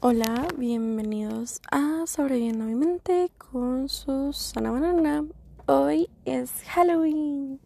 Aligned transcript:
Hola, 0.00 0.46
bienvenidos 0.56 1.60
a 1.72 2.04
Sobreviviendo 2.06 2.64
mi 2.64 2.76
mente 2.76 3.32
con 3.36 3.88
Susana 3.88 4.70
Banana. 4.70 5.24
Hoy 5.66 6.08
es 6.24 6.62
Halloween. 6.68 7.58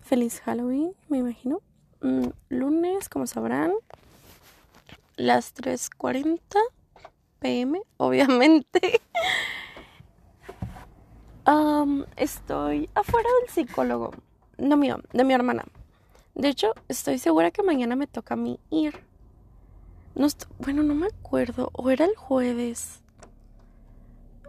Feliz 0.00 0.40
Halloween, 0.40 0.94
me 1.10 1.18
imagino. 1.18 1.60
Mm, 2.00 2.28
lunes, 2.48 3.10
como 3.10 3.26
sabrán, 3.26 3.74
las 5.16 5.54
3.40 5.54 6.40
pm, 7.40 7.82
obviamente. 7.98 9.02
Um, 11.46 12.04
estoy 12.16 12.88
afuera 12.94 13.28
del 13.40 13.50
psicólogo. 13.50 14.12
No 14.56 14.76
mío, 14.76 15.00
de 15.12 15.24
mi 15.24 15.34
hermana. 15.34 15.64
De 16.34 16.48
hecho, 16.48 16.74
estoy 16.86 17.18
segura 17.18 17.50
que 17.50 17.62
mañana 17.62 17.96
me 17.96 18.06
toca 18.06 18.34
a 18.34 18.36
mí 18.36 18.60
ir. 18.70 19.09
No 20.20 20.26
bueno, 20.58 20.82
no 20.82 20.94
me 20.94 21.06
acuerdo. 21.06 21.70
O 21.72 21.88
era 21.88 22.04
el 22.04 22.14
jueves. 22.14 23.00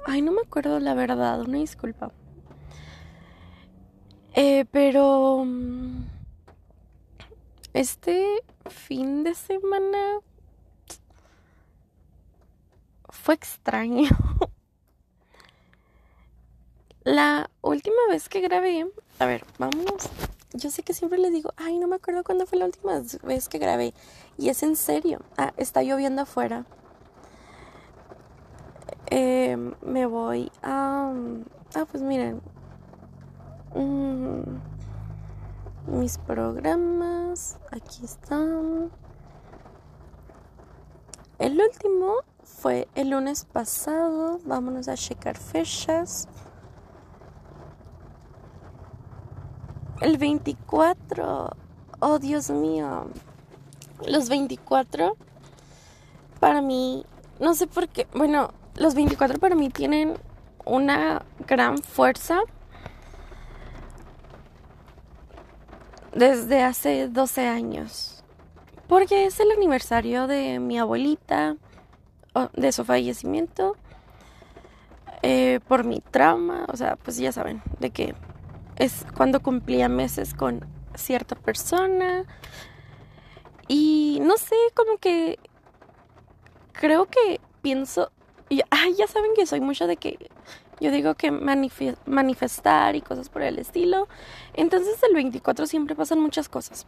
Ay, 0.06 0.22
no 0.22 0.34
me 0.34 0.42
acuerdo 0.42 0.82
la 0.82 0.94
verdad. 0.94 1.40
Una 1.40 1.60
disculpa. 1.60 2.12
Eh, 4.34 4.66
pero... 4.70 5.46
Mm, 5.46 6.04
este 7.72 8.44
fin 8.70 9.24
de 9.24 9.34
semana 9.34 10.20
fue 13.08 13.36
extraño. 13.36 14.10
La 17.06 17.50
última 17.62 18.10
vez 18.10 18.28
que 18.28 18.42
grabé, 18.42 18.92
a 19.20 19.26
ver, 19.26 19.46
vamos. 19.58 20.10
Yo 20.54 20.70
sé 20.70 20.84
que 20.84 20.94
siempre 20.94 21.18
les 21.18 21.32
digo, 21.32 21.54
ay, 21.56 21.80
no 21.80 21.88
me 21.88 21.96
acuerdo 21.96 22.24
cuándo 22.24 22.46
fue 22.46 22.58
la 22.58 22.66
última 22.66 23.02
vez 23.24 23.48
que 23.48 23.58
grabé. 23.58 23.94
Y 24.38 24.50
es 24.50 24.64
en 24.64 24.76
serio. 24.76 25.22
Ah, 25.38 25.54
está 25.58 25.82
lloviendo 25.82 26.24
afuera. 26.24 26.66
Eh, 29.10 29.58
me 29.82 30.06
voy 30.06 30.52
a... 30.62 31.14
Ah, 31.76 31.86
pues 31.90 32.04
miren. 32.04 32.42
Mm, 33.76 34.42
mis 35.88 36.18
programas. 36.18 37.58
Aquí 37.72 38.04
están. 38.04 38.92
El 41.40 41.60
último 41.60 42.18
fue 42.44 42.88
el 42.96 43.12
lunes 43.12 43.46
pasado. 43.46 44.40
Vámonos 44.46 44.90
a 44.90 44.96
checar 44.96 45.38
fechas. 45.38 46.28
El 50.02 50.18
24. 50.18 51.56
Oh, 52.00 52.20
Dios 52.20 52.50
mío 52.50 53.08
los 54.08 54.30
24 54.30 55.16
para 56.40 56.62
mí, 56.62 57.06
no 57.40 57.54
sé 57.54 57.68
por 57.68 57.88
qué, 57.88 58.08
bueno, 58.14 58.52
los 58.76 58.96
24 58.96 59.40
para 59.40 59.56
mí 59.56 59.70
tienen 59.70 60.16
una 60.66 61.24
gran 61.48 61.78
fuerza 61.78 62.40
desde 66.14 66.64
hace 66.64 67.08
12 67.08 67.48
años. 67.48 68.24
Porque 68.88 69.26
es 69.26 69.40
el 69.40 69.52
aniversario 69.52 70.28
de 70.28 70.60
mi 70.60 70.78
abuelita, 70.78 71.56
de 72.54 72.72
su 72.72 72.84
fallecimiento, 72.84 73.78
eh, 75.22 75.60
por 75.68 75.86
mi 75.86 76.02
trauma, 76.02 76.66
o 76.68 76.76
sea, 76.76 76.98
pues 76.98 77.18
ya 77.18 77.32
saben, 77.32 77.62
de 77.80 77.92
que 77.92 78.16
es 78.82 79.06
cuando 79.16 79.42
cumplía 79.42 79.88
meses 79.90 80.34
con 80.34 80.66
cierta 80.96 81.36
persona, 81.36 82.26
y 83.68 84.20
no 84.24 84.38
sé, 84.38 84.56
como 84.74 84.98
que 84.98 85.38
creo 86.74 87.06
que 87.06 87.40
pienso, 87.62 88.12
y, 88.50 88.62
ay, 88.72 88.96
ya 88.96 89.06
saben 89.06 89.32
que 89.36 89.46
soy 89.46 89.62
mucho 89.62 89.86
de 89.86 89.98
que 89.98 90.32
yo 90.80 90.90
digo 90.92 91.14
que 91.14 91.30
manifestar 91.30 92.96
y 92.96 93.02
cosas 93.02 93.30
por 93.30 93.44
el 93.44 93.60
estilo. 93.60 94.08
Entonces 94.56 95.02
el 95.04 95.14
24 95.14 95.68
siempre 95.68 95.96
pasan 95.96 96.20
muchas 96.20 96.50
cosas. 96.50 96.88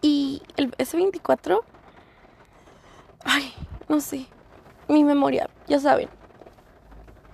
Y 0.00 0.42
el, 0.56 0.74
ese 0.78 0.96
24, 0.96 1.62
ay, 3.22 3.52
no 3.86 4.00
sé, 4.00 4.26
mi 4.88 5.04
memoria, 5.04 5.50
ya 5.68 5.78
saben. 5.78 6.08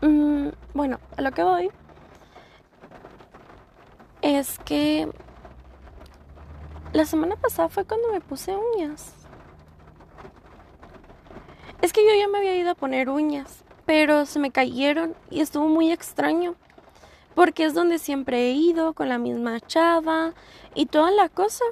Mm, 0.01 0.49
bueno, 0.75 0.99
a 1.17 1.23
lo 1.23 1.31
que 1.31 1.45
voy 1.45 1.71
es 4.23 4.59
que 4.61 5.09
la 6.93 7.05
semana 7.05 7.37
pasada 7.37 7.69
fue 7.69 7.85
cuando 7.85 8.13
me 8.13 8.21
puse 8.21 8.57
uñas. 8.57 9.15
Es 11.83 11.93
que 11.93 12.03
yo 12.05 12.15
ya 12.19 12.29
me 12.29 12.39
había 12.39 12.57
ido 12.57 12.71
a 12.71 12.75
poner 12.75 13.09
uñas, 13.09 13.65
pero 13.87 14.27
se 14.27 14.39
me 14.39 14.51
cayeron 14.51 15.15
y 15.31 15.41
estuvo 15.41 15.69
muy 15.69 15.93
extraño. 15.93 16.57
Porque 17.35 17.65
es 17.65 17.75
donde 17.75 17.99
siempre 17.99 18.49
he 18.49 18.53
ido, 18.53 18.93
con 18.93 19.09
la 19.09 19.19
misma 19.19 19.61
chava 19.61 20.35
y 20.75 20.87
toda 20.87 21.11
la 21.11 21.29
cosa. 21.29 21.65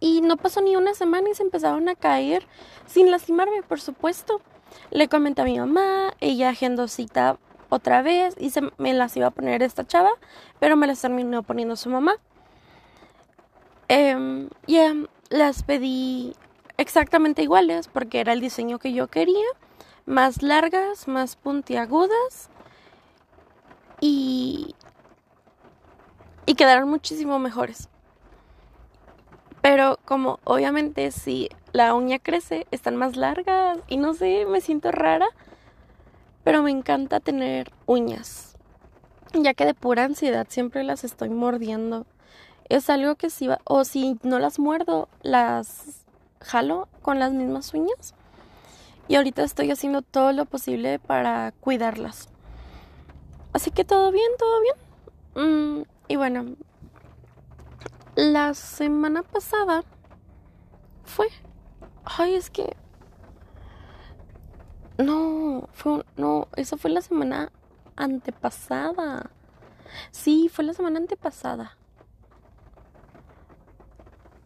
Y 0.00 0.20
no 0.20 0.36
pasó 0.36 0.60
ni 0.60 0.76
una 0.76 0.94
semana 0.94 1.30
y 1.30 1.34
se 1.34 1.42
empezaron 1.42 1.88
a 1.88 1.96
caer 1.96 2.46
sin 2.86 3.10
lastimarme, 3.10 3.62
por 3.62 3.80
supuesto. 3.80 4.40
Le 4.90 5.08
comenté 5.08 5.42
a 5.42 5.46
mi 5.46 5.58
mamá, 5.58 6.12
ella 6.20 6.50
agendó 6.50 6.86
cita 6.88 7.38
otra 7.68 8.02
vez 8.02 8.34
y 8.38 8.50
se 8.50 8.62
me 8.78 8.94
las 8.94 9.16
iba 9.16 9.28
a 9.28 9.30
poner 9.30 9.62
esta 9.62 9.86
chava, 9.86 10.10
pero 10.58 10.76
me 10.76 10.86
las 10.86 11.00
terminó 11.00 11.42
poniendo 11.42 11.76
su 11.76 11.90
mamá. 11.90 12.16
Eh, 13.88 14.48
ya 14.66 14.94
las 15.30 15.62
pedí 15.62 16.34
exactamente 16.76 17.42
iguales 17.42 17.88
porque 17.88 18.20
era 18.20 18.32
el 18.32 18.40
diseño 18.40 18.78
que 18.78 18.92
yo 18.92 19.08
quería, 19.08 19.46
más 20.06 20.42
largas, 20.42 21.08
más 21.08 21.36
puntiagudas 21.36 22.50
y 24.00 24.74
y 26.48 26.54
quedaron 26.54 26.88
muchísimo 26.88 27.38
mejores. 27.38 27.90
Pero 29.60 29.98
como 30.06 30.40
obviamente 30.44 31.10
si 31.10 31.50
la 31.72 31.92
uña 31.92 32.18
crece, 32.18 32.66
están 32.70 32.96
más 32.96 33.16
largas 33.16 33.78
y 33.86 33.98
no 33.98 34.14
sé, 34.14 34.46
me 34.46 34.62
siento 34.62 34.90
rara, 34.90 35.26
pero 36.48 36.62
me 36.62 36.70
encanta 36.70 37.20
tener 37.20 37.70
uñas. 37.84 38.56
Ya 39.34 39.52
que 39.52 39.66
de 39.66 39.74
pura 39.74 40.04
ansiedad 40.04 40.46
siempre 40.48 40.82
las 40.82 41.04
estoy 41.04 41.28
mordiendo 41.28 42.06
es 42.70 42.88
algo 42.88 43.16
que 43.16 43.28
si 43.28 43.48
va, 43.48 43.60
o 43.64 43.84
si 43.84 44.18
no 44.22 44.38
las 44.38 44.58
muerdo, 44.58 45.10
las 45.20 46.06
jalo 46.40 46.88
con 47.02 47.18
las 47.18 47.32
mismas 47.34 47.74
uñas. 47.74 48.14
Y 49.08 49.16
ahorita 49.16 49.42
estoy 49.42 49.70
haciendo 49.70 50.00
todo 50.00 50.32
lo 50.32 50.46
posible 50.46 50.98
para 50.98 51.52
cuidarlas. 51.60 52.30
Así 53.52 53.70
que 53.70 53.84
todo 53.84 54.10
bien, 54.10 54.30
todo 54.38 54.62
bien. 54.62 55.80
Mm, 55.80 55.84
y 56.08 56.16
bueno, 56.16 56.56
la 58.14 58.54
semana 58.54 59.22
pasada 59.22 59.84
fue. 61.04 61.28
Ay, 62.06 62.36
es 62.36 62.48
que. 62.48 62.74
No, 64.98 65.68
fue. 65.72 66.04
No, 66.16 66.48
eso 66.56 66.76
fue 66.76 66.90
la 66.90 67.00
semana 67.00 67.52
antepasada. 67.96 69.30
Sí, 70.10 70.50
fue 70.52 70.64
la 70.64 70.74
semana 70.74 70.98
antepasada. 70.98 71.76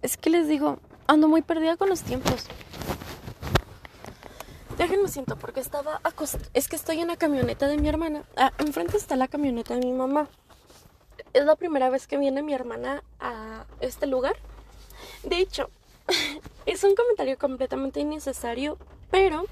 Es 0.03 0.17
que 0.17 0.31
les 0.31 0.49
digo, 0.49 0.79
ando 1.07 1.27
muy 1.27 1.41
perdida 1.43 1.77
con 1.77 1.89
los 1.89 2.03
tiempos. 2.03 2.47
Déjenme 4.77 5.09
siento 5.09 5.37
porque 5.37 5.61
estaba 5.61 6.01
Es 6.55 6.69
que 6.69 6.77
estoy 6.77 7.01
en 7.01 7.09
la 7.09 7.17
camioneta 7.17 7.67
de 7.67 7.79
mi 7.79 7.89
hermana. 7.89 8.25
Ah, 8.37 8.53
enfrente 8.59 8.97
está 8.99 9.17
la 9.17 9.29
camioneta 9.29 9.75
de 9.75 9.81
mi 9.81 9.93
mamá. 9.93 10.29
Es 11.33 11.45
la 11.47 11.57
primera 11.57 11.89
vez 11.89 12.07
que 12.07 12.19
viene 12.19 12.43
mi 12.43 12.53
hermana 12.53 13.03
a 13.21 13.65
este 13.81 14.07
lugar. 14.07 14.37
De 15.23 15.39
hecho, 15.39 15.71
es 16.67 16.85
un 16.85 16.95
comentario 16.95 17.39
completamente 17.39 18.01
innecesario, 18.01 18.77
pero 19.11 19.47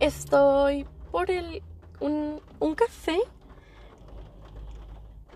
estoy 0.00 0.86
por 1.10 1.30
el 1.30 1.62
un, 2.00 2.40
un 2.60 2.74
café 2.74 3.18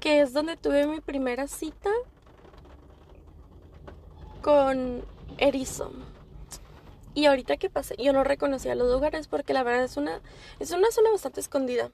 que 0.01 0.21
es 0.21 0.33
donde 0.33 0.57
tuve 0.57 0.87
mi 0.87 1.01
primera 1.01 1.47
cita 1.49 1.91
con 4.43 5.05
erizo. 5.39 5.93
Y 7.15 7.27
ahorita 7.27 7.57
que 7.57 7.69
pasé, 7.69 7.97
yo 7.99 8.13
no 8.13 8.23
reconocía 8.23 8.75
los 8.75 8.91
lugares 8.93 9.27
porque 9.27 9.53
la 9.53 9.63
verdad 9.63 9.83
es 9.83 9.97
una, 9.97 10.21
es 10.61 10.71
una 10.71 10.91
zona 10.93 11.11
bastante 11.11 11.41
escondida. 11.41 11.91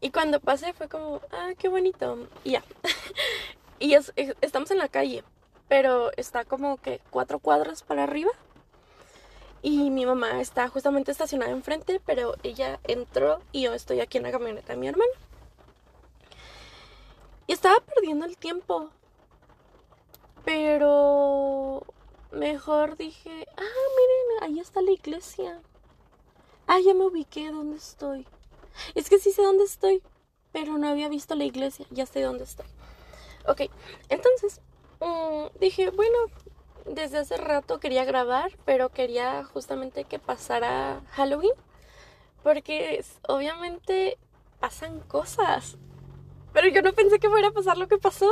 Y 0.00 0.10
cuando 0.10 0.40
pasé 0.40 0.72
fue 0.72 0.88
como, 0.88 1.20
ah, 1.32 1.50
qué 1.58 1.68
bonito. 1.68 2.28
Y 2.44 2.52
ya. 2.52 2.64
y 3.78 3.94
estamos 3.94 4.70
en 4.70 4.78
la 4.78 4.88
calle, 4.88 5.24
pero 5.68 6.12
está 6.16 6.44
como 6.44 6.76
que 6.76 7.00
cuatro 7.10 7.38
cuadras 7.38 7.82
para 7.82 8.04
arriba. 8.04 8.30
Y 9.62 9.90
mi 9.90 10.04
mamá 10.04 10.40
está 10.40 10.68
justamente 10.68 11.12
estacionada 11.12 11.52
enfrente, 11.52 12.00
pero 12.04 12.34
ella 12.42 12.80
entró 12.84 13.40
y 13.52 13.62
yo 13.62 13.74
estoy 13.74 14.00
aquí 14.00 14.18
en 14.18 14.24
la 14.24 14.32
camioneta 14.32 14.72
de 14.72 14.78
mi 14.78 14.88
hermano. 14.88 15.12
Y 17.46 17.52
estaba 17.52 17.78
perdiendo 17.80 18.24
el 18.26 18.36
tiempo 18.36 18.90
pero 20.44 21.86
mejor 22.32 22.96
dije, 22.96 23.46
ah, 23.56 24.40
miren, 24.40 24.42
ahí 24.42 24.60
está 24.60 24.80
la 24.82 24.90
iglesia. 24.90 25.60
Ah, 26.66 26.80
ya 26.84 26.94
me 26.94 27.06
ubiqué 27.06 27.50
dónde 27.50 27.76
estoy. 27.76 28.26
Es 28.94 29.08
que 29.08 29.18
sí 29.18 29.30
sé 29.32 29.42
dónde 29.42 29.64
estoy, 29.64 30.02
pero 30.52 30.78
no 30.78 30.88
había 30.88 31.08
visto 31.08 31.34
la 31.34 31.44
iglesia, 31.44 31.86
ya 31.90 32.06
sé 32.06 32.22
dónde 32.22 32.44
estoy. 32.44 32.66
Ok, 33.46 33.62
entonces 34.08 34.60
mm, 35.00 35.58
dije, 35.60 35.90
bueno, 35.90 36.18
desde 36.86 37.18
hace 37.18 37.36
rato 37.36 37.80
quería 37.80 38.04
grabar, 38.04 38.52
pero 38.64 38.88
quería 38.90 39.44
justamente 39.44 40.04
que 40.04 40.18
pasara 40.18 41.00
Halloween, 41.10 41.54
porque 42.42 43.04
obviamente 43.28 44.18
pasan 44.60 45.00
cosas, 45.00 45.76
pero 46.52 46.68
yo 46.68 46.82
no 46.82 46.92
pensé 46.92 47.18
que 47.18 47.28
fuera 47.28 47.48
a 47.48 47.52
pasar 47.52 47.78
lo 47.78 47.88
que 47.88 47.98
pasó. 47.98 48.30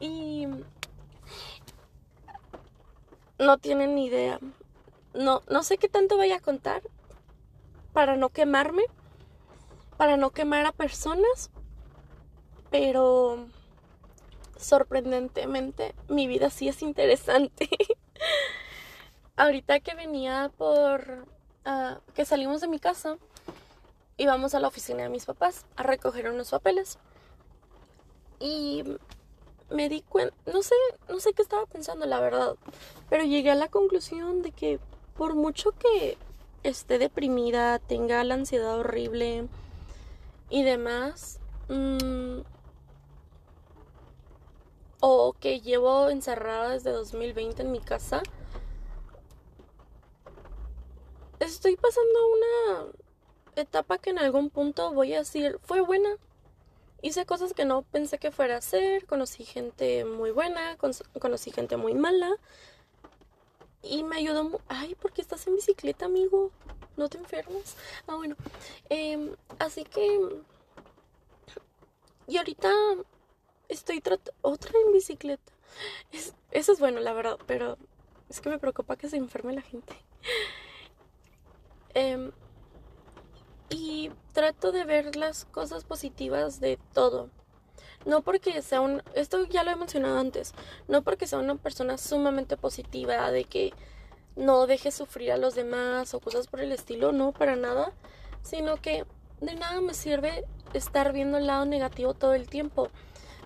Y 0.00 0.46
no 3.38 3.58
tienen 3.58 3.94
ni 3.94 4.06
idea. 4.06 4.38
No, 5.14 5.42
no 5.48 5.62
sé 5.62 5.78
qué 5.78 5.88
tanto 5.88 6.16
vaya 6.16 6.36
a 6.36 6.40
contar 6.40 6.82
para 7.92 8.16
no 8.16 8.28
quemarme, 8.28 8.84
para 9.96 10.16
no 10.16 10.30
quemar 10.30 10.66
a 10.66 10.72
personas, 10.72 11.50
pero 12.70 13.46
sorprendentemente 14.60 15.94
mi 16.08 16.26
vida 16.26 16.50
sí 16.50 16.68
es 16.68 16.82
interesante. 16.82 17.68
Ahorita 19.36 19.80
que 19.80 19.94
venía 19.94 20.50
por 20.56 21.26
ah, 21.64 22.00
que 22.14 22.24
salimos 22.24 22.60
de 22.60 22.68
mi 22.68 22.78
casa, 22.78 23.16
íbamos 24.16 24.54
a 24.54 24.60
la 24.60 24.68
oficina 24.68 25.02
de 25.02 25.08
mis 25.08 25.24
papás 25.24 25.64
a 25.76 25.82
recoger 25.82 26.30
unos 26.30 26.50
papeles. 26.50 26.98
Y 28.38 28.84
me 29.70 29.88
di 29.88 30.02
cuenta, 30.02 30.34
no 30.52 30.62
sé, 30.62 30.74
no 31.08 31.20
sé 31.20 31.32
qué 31.32 31.42
estaba 31.42 31.66
pensando, 31.66 32.06
la 32.06 32.20
verdad, 32.20 32.56
pero 33.08 33.24
llegué 33.24 33.50
a 33.50 33.54
la 33.54 33.68
conclusión 33.68 34.42
de 34.42 34.52
que 34.52 34.80
por 35.16 35.34
mucho 35.34 35.72
que 35.72 36.18
esté 36.62 36.98
deprimida, 36.98 37.78
tenga 37.78 38.22
la 38.24 38.34
ansiedad 38.34 38.78
horrible 38.78 39.48
y 40.50 40.62
demás, 40.62 41.40
mmm, 41.68 42.40
o 45.00 45.34
que 45.34 45.60
llevo 45.60 46.10
encerrada 46.10 46.70
desde 46.70 46.90
2020 46.92 47.62
en 47.62 47.72
mi 47.72 47.80
casa, 47.80 48.22
estoy 51.40 51.76
pasando 51.76 52.18
una 52.28 52.92
etapa 53.56 53.98
que 53.98 54.10
en 54.10 54.18
algún 54.18 54.50
punto 54.50 54.92
voy 54.92 55.14
a 55.14 55.20
decir 55.20 55.58
fue 55.62 55.80
buena. 55.80 56.10
Hice 57.02 57.24
cosas 57.24 57.54
que 57.54 57.64
no 57.64 57.82
pensé 57.82 58.18
que 58.18 58.30
fuera 58.30 58.56
a 58.56 58.58
hacer, 58.58 59.06
conocí 59.06 59.44
gente 59.44 60.04
muy 60.04 60.32
buena, 60.32 60.76
conocí 61.18 61.50
gente 61.50 61.78
muy 61.78 61.94
mala 61.94 62.36
y 63.82 64.04
me 64.04 64.16
ayudó. 64.16 64.60
Ay, 64.68 64.94
¿por 64.94 65.12
qué 65.12 65.22
estás 65.22 65.46
en 65.46 65.56
bicicleta, 65.56 66.04
amigo? 66.04 66.50
¿No 66.96 67.08
te 67.08 67.16
enfermas? 67.16 67.76
Ah, 68.06 68.16
bueno. 68.16 68.36
Em, 68.90 69.34
así 69.58 69.84
que... 69.84 70.20
Y 72.26 72.36
ahorita 72.36 72.70
estoy 73.70 74.02
otra 74.42 74.72
en 74.86 74.92
bicicleta. 74.92 75.52
eso 76.50 76.72
es 76.72 76.78
bueno, 76.78 77.00
la 77.00 77.12
verdad, 77.12 77.38
pero 77.46 77.78
es 78.28 78.40
que 78.40 78.50
me 78.50 78.58
preocupa 78.58 78.96
que 78.96 79.08
se 79.08 79.16
enferme 79.16 79.52
la 79.54 79.62
gente. 79.62 79.94
Em, 81.94 82.30
y 83.68 84.10
trato 84.32 84.72
de 84.72 84.84
ver 84.84 85.16
las 85.16 85.44
cosas 85.46 85.84
positivas 85.84 86.60
de 86.60 86.78
todo. 86.92 87.30
No 88.04 88.22
porque 88.22 88.62
sea 88.62 88.80
un... 88.80 89.02
Esto 89.14 89.44
ya 89.44 89.64
lo 89.64 89.70
he 89.70 89.76
mencionado 89.76 90.18
antes. 90.18 90.54
No 90.88 91.02
porque 91.02 91.26
sea 91.26 91.38
una 91.38 91.56
persona 91.56 91.98
sumamente 91.98 92.56
positiva, 92.56 93.30
de 93.30 93.44
que 93.44 93.72
no 94.36 94.66
deje 94.66 94.90
sufrir 94.90 95.32
a 95.32 95.36
los 95.36 95.54
demás 95.54 96.14
o 96.14 96.20
cosas 96.20 96.46
por 96.46 96.60
el 96.60 96.72
estilo, 96.72 97.12
no, 97.12 97.32
para 97.32 97.56
nada. 97.56 97.92
Sino 98.42 98.76
que 98.76 99.04
de 99.40 99.54
nada 99.54 99.80
me 99.80 99.94
sirve 99.94 100.44
estar 100.72 101.12
viendo 101.12 101.38
el 101.38 101.46
lado 101.46 101.66
negativo 101.66 102.14
todo 102.14 102.34
el 102.34 102.48
tiempo. 102.48 102.88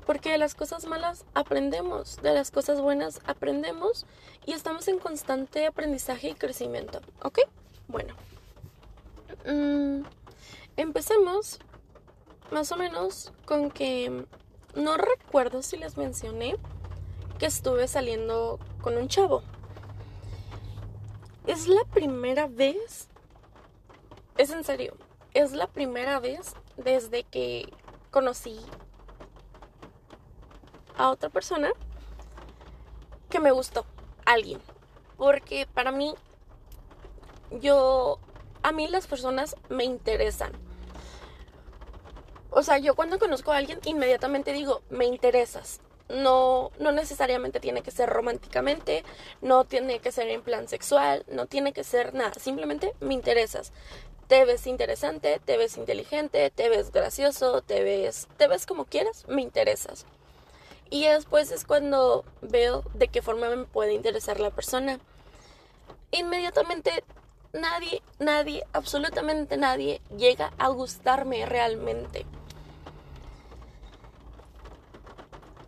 Porque 0.07 0.31
de 0.31 0.39
las 0.39 0.55
cosas 0.55 0.87
malas 0.87 1.25
aprendemos, 1.35 2.21
de 2.23 2.35
las 2.35 2.51
cosas 2.51 2.81
buenas 2.81 3.21
aprendemos 3.27 4.07
y 4.45 4.53
estamos 4.53 4.89
en 4.89 4.99
constante 4.99 5.67
aprendizaje 5.67 6.31
y 6.31 6.35
crecimiento. 6.35 7.01
¿Ok? 7.23 7.41
Bueno. 7.89 8.15
Mm, 9.47 10.03
empecemos 10.77 11.59
más 12.51 12.71
o 12.73 12.77
menos 12.77 13.33
con 13.47 13.71
que 13.71 14.27
no 14.75 14.97
recuerdo 14.97 15.63
si 15.63 15.77
les 15.77 15.97
mencioné 15.97 16.57
que 17.39 17.47
estuve 17.47 17.89
saliendo 17.89 18.59
con 18.81 18.97
un 18.97 19.09
chavo. 19.09 19.43
Es 21.47 21.69
la 21.69 21.85
primera 21.85 22.47
vez, 22.47 23.09
es 24.39 24.51
en 24.51 24.65
serio, 24.65 24.97
es 25.35 25.53
la 25.53 25.67
primera 25.67 26.19
vez 26.21 26.55
desde 26.77 27.25
que 27.25 27.73
conocí 28.11 28.59
a 30.97 31.11
otra 31.11 31.29
persona 31.29 31.73
que 33.31 33.41
me 33.41 33.51
gustó, 33.51 33.85
alguien. 34.25 34.61
Porque 35.17 35.67
para 35.73 35.93
mí, 35.93 36.15
yo, 37.61 38.19
a 38.63 38.73
mí 38.73 38.89
las 38.89 39.07
personas 39.07 39.57
me 39.69 39.85
interesan. 39.85 40.53
O 42.51 42.63
sea, 42.63 42.79
yo 42.79 42.95
cuando 42.95 43.19
conozco 43.19 43.51
a 43.51 43.57
alguien, 43.57 43.81
inmediatamente 43.85 44.53
digo, 44.53 44.83
me 44.89 45.07
interesas. 45.07 45.81
No, 46.09 46.71
no 46.79 46.93
necesariamente 46.93 47.59
tiene 47.59 47.83
que 47.83 47.91
ser 47.91 48.09
románticamente, 48.11 49.05
no 49.41 49.65
tiene 49.65 49.99
que 49.99 50.13
ser 50.13 50.29
en 50.29 50.43
plan 50.43 50.69
sexual, 50.69 51.25
no 51.29 51.47
tiene 51.47 51.73
que 51.73 51.83
ser 51.83 52.15
nada, 52.15 52.35
simplemente 52.35 52.95
me 53.01 53.15
interesas. 53.15 53.73
Te 54.29 54.45
ves 54.45 54.67
interesante, 54.67 55.41
te 55.45 55.57
ves 55.57 55.77
inteligente, 55.77 56.51
te 56.51 56.69
ves 56.69 56.93
gracioso, 56.93 57.63
te 57.63 57.83
ves, 57.83 58.29
te 58.37 58.47
ves 58.47 58.67
como 58.67 58.85
quieras, 58.85 59.25
me 59.27 59.43
interesas. 59.43 60.07
Y 60.95 61.09
después 61.09 61.51
es 61.51 61.65
cuando 61.65 62.25
veo 62.41 62.85
de 62.95 63.09
qué 63.09 63.21
forma 63.21 63.51
me 63.51 63.65
puede 63.65 63.95
interesar 63.95 64.39
la 64.39 64.51
persona. 64.51 65.01
Inmediatamente 66.13 67.03
nadie, 67.53 68.01
nadie, 68.21 68.63
absolutamente 68.73 69.57
nadie 69.57 70.01
llega 70.17 70.53
a 70.57 70.69
gustarme 70.69 71.47
realmente. 71.47 72.25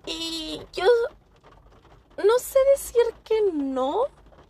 Y 0.06 0.62
yo 0.72 0.86
no 2.18 2.38
sé 2.38 2.60
decir 2.76 3.02
que 3.24 3.50
no 3.52 4.04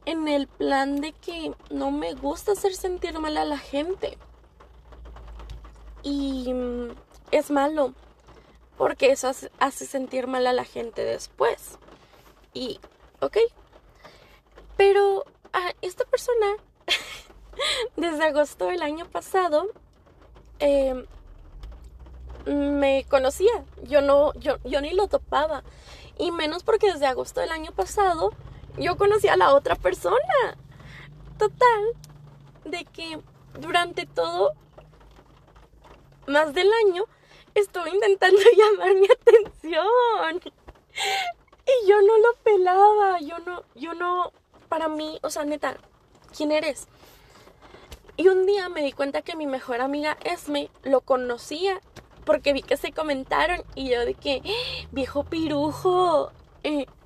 en 0.05 0.29
el 0.29 0.47
plan 0.47 1.01
de 1.01 1.15
que 1.15 1.55
no 1.71 1.91
me 1.91 2.13
gusta 2.13 2.53
hacer 2.53 2.75
sentir 2.75 3.19
mal 3.19 3.39
a 3.39 3.47
la 3.47 3.57
gente. 3.57 4.19
Y 6.03 6.53
mm, 6.53 6.91
es 7.31 7.51
malo 7.51 7.95
porque 8.77 9.11
eso 9.11 9.31
hace, 9.59 9.87
sentir 9.87 10.27
mal 10.27 10.47
a 10.47 10.53
la 10.53 10.65
gente 10.65 11.05
después. 11.05 11.79
Y, 12.53 12.81
ok. 13.21 13.39
Pero 14.77 15.25
a 15.53 15.73
esta 15.81 16.05
persona, 16.05 16.47
desde 17.97 18.25
agosto 18.25 18.67
del 18.67 18.83
año 18.83 19.07
pasado, 19.07 19.69
em, 20.59 21.07
me 22.45 23.05
conocía. 23.09 23.65
Yo 23.83 24.01
no, 24.03 24.35
yo, 24.35 24.59
yo 24.65 24.81
ni 24.81 24.93
lo 24.93 25.09
topaba. 25.09 25.63
Y 26.19 26.31
menos 26.31 26.63
porque 26.63 26.93
desde 26.93 27.07
agosto 27.07 27.41
del 27.41 27.51
año 27.51 27.73
pasado 27.73 28.33
yo 28.79 28.97
conocía 28.97 29.35
a 29.35 29.37
la 29.37 29.55
otra 29.55 29.75
persona. 29.77 30.57
Total, 31.39 31.85
de 32.65 32.85
que 32.85 33.21
durante 33.59 34.07
todo, 34.07 34.53
más 36.27 36.55
del 36.55 36.71
año, 36.87 37.05
estuvo 37.61 37.87
intentando 37.87 38.41
llamar 38.57 38.95
mi 38.95 39.07
atención. 39.07 40.41
Y 41.67 41.89
yo 41.89 42.01
no 42.03 42.19
lo 42.19 42.35
pelaba, 42.43 43.21
yo 43.21 43.39
no, 43.41 43.63
yo 43.75 43.95
no, 43.95 44.33
para 44.69 44.89
mí, 44.89 45.19
o 45.23 45.31
sea, 45.31 45.45
neta, 45.45 45.77
¿quién 46.37 46.53
eres? 46.53 46.87
Y 48.17 48.29
un 48.29 48.47
día 48.47 48.69
me 48.69 48.83
di 48.83 48.93
cuenta 48.93 49.23
que 49.23 49.37
mi 49.37 49.47
mejor 49.47 49.81
amiga 49.81 50.17
Esme 50.25 50.71
lo 50.85 51.01
conocía 51.01 51.81
porque 52.25 52.53
vi 52.53 52.63
que 52.63 52.77
se 52.77 52.93
comentaron 52.93 53.63
y 53.75 53.91
yo 53.91 54.05
de 54.05 54.15
que, 54.15 54.43
¡Ah, 54.45 54.89
viejo 54.91 55.25
pirujo. 55.25 56.31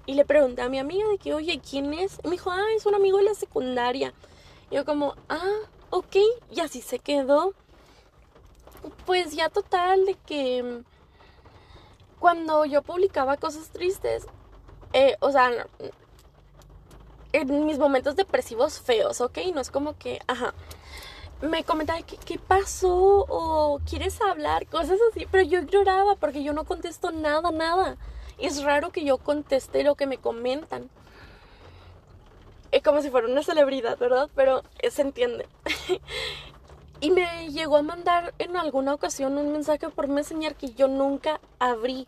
Y 0.06 0.14
le 0.14 0.24
pregunté 0.24 0.62
a 0.62 0.68
mi 0.68 0.78
amiga 0.78 1.06
de 1.08 1.18
que, 1.18 1.34
oye, 1.34 1.60
¿quién 1.60 1.92
es? 1.94 2.18
Y 2.24 2.28
me 2.28 2.32
dijo, 2.32 2.50
ah, 2.50 2.64
es 2.74 2.86
un 2.86 2.94
amigo 2.94 3.18
de 3.18 3.24
la 3.24 3.34
secundaria. 3.34 4.14
Yo 4.70 4.84
como, 4.84 5.14
ah, 5.28 5.58
ok, 5.90 6.16
y 6.50 6.60
así 6.60 6.80
se 6.80 6.98
quedó 6.98 7.54
pues 9.06 9.32
ya 9.32 9.48
total 9.48 10.04
de 10.06 10.14
que 10.14 10.62
mm, 10.62 10.84
cuando 12.18 12.64
yo 12.64 12.82
publicaba 12.82 13.36
cosas 13.36 13.70
tristes, 13.70 14.26
eh, 14.92 15.16
o 15.20 15.32
sea, 15.32 15.66
en 17.32 17.66
mis 17.66 17.78
momentos 17.78 18.16
depresivos 18.16 18.80
feos, 18.80 19.20
¿ok? 19.20 19.38
No 19.54 19.60
es 19.60 19.70
como 19.70 19.96
que, 19.96 20.20
ajá, 20.26 20.54
me 21.40 21.64
comentaba 21.64 22.02
¿qué, 22.02 22.16
qué 22.18 22.38
pasó 22.38 23.26
o 23.28 23.80
quieres 23.88 24.20
hablar, 24.20 24.66
cosas 24.66 24.98
así, 25.10 25.26
pero 25.30 25.44
yo 25.44 25.60
ignoraba 25.60 26.16
porque 26.16 26.42
yo 26.42 26.52
no 26.52 26.64
contesto 26.64 27.10
nada, 27.12 27.50
nada. 27.50 27.96
Es 28.38 28.62
raro 28.64 28.90
que 28.90 29.04
yo 29.04 29.18
conteste 29.18 29.82
lo 29.84 29.94
que 29.96 30.06
me 30.06 30.18
comentan. 30.18 30.90
eh, 32.72 32.82
como 32.82 33.02
si 33.02 33.10
fuera 33.10 33.26
una 33.28 33.42
celebridad, 33.42 33.98
¿verdad? 33.98 34.28
Pero 34.34 34.62
se 34.90 35.02
entiende. 35.02 35.46
y 37.00 37.10
me 37.10 37.50
llegó 37.50 37.76
a 37.76 37.82
mandar 37.82 38.34
en 38.38 38.56
alguna 38.56 38.94
ocasión 38.94 39.38
un 39.38 39.52
mensaje 39.52 39.88
por 39.88 40.08
Messenger 40.08 40.54
que 40.54 40.72
yo 40.72 40.88
nunca 40.88 41.40
abrí. 41.58 42.06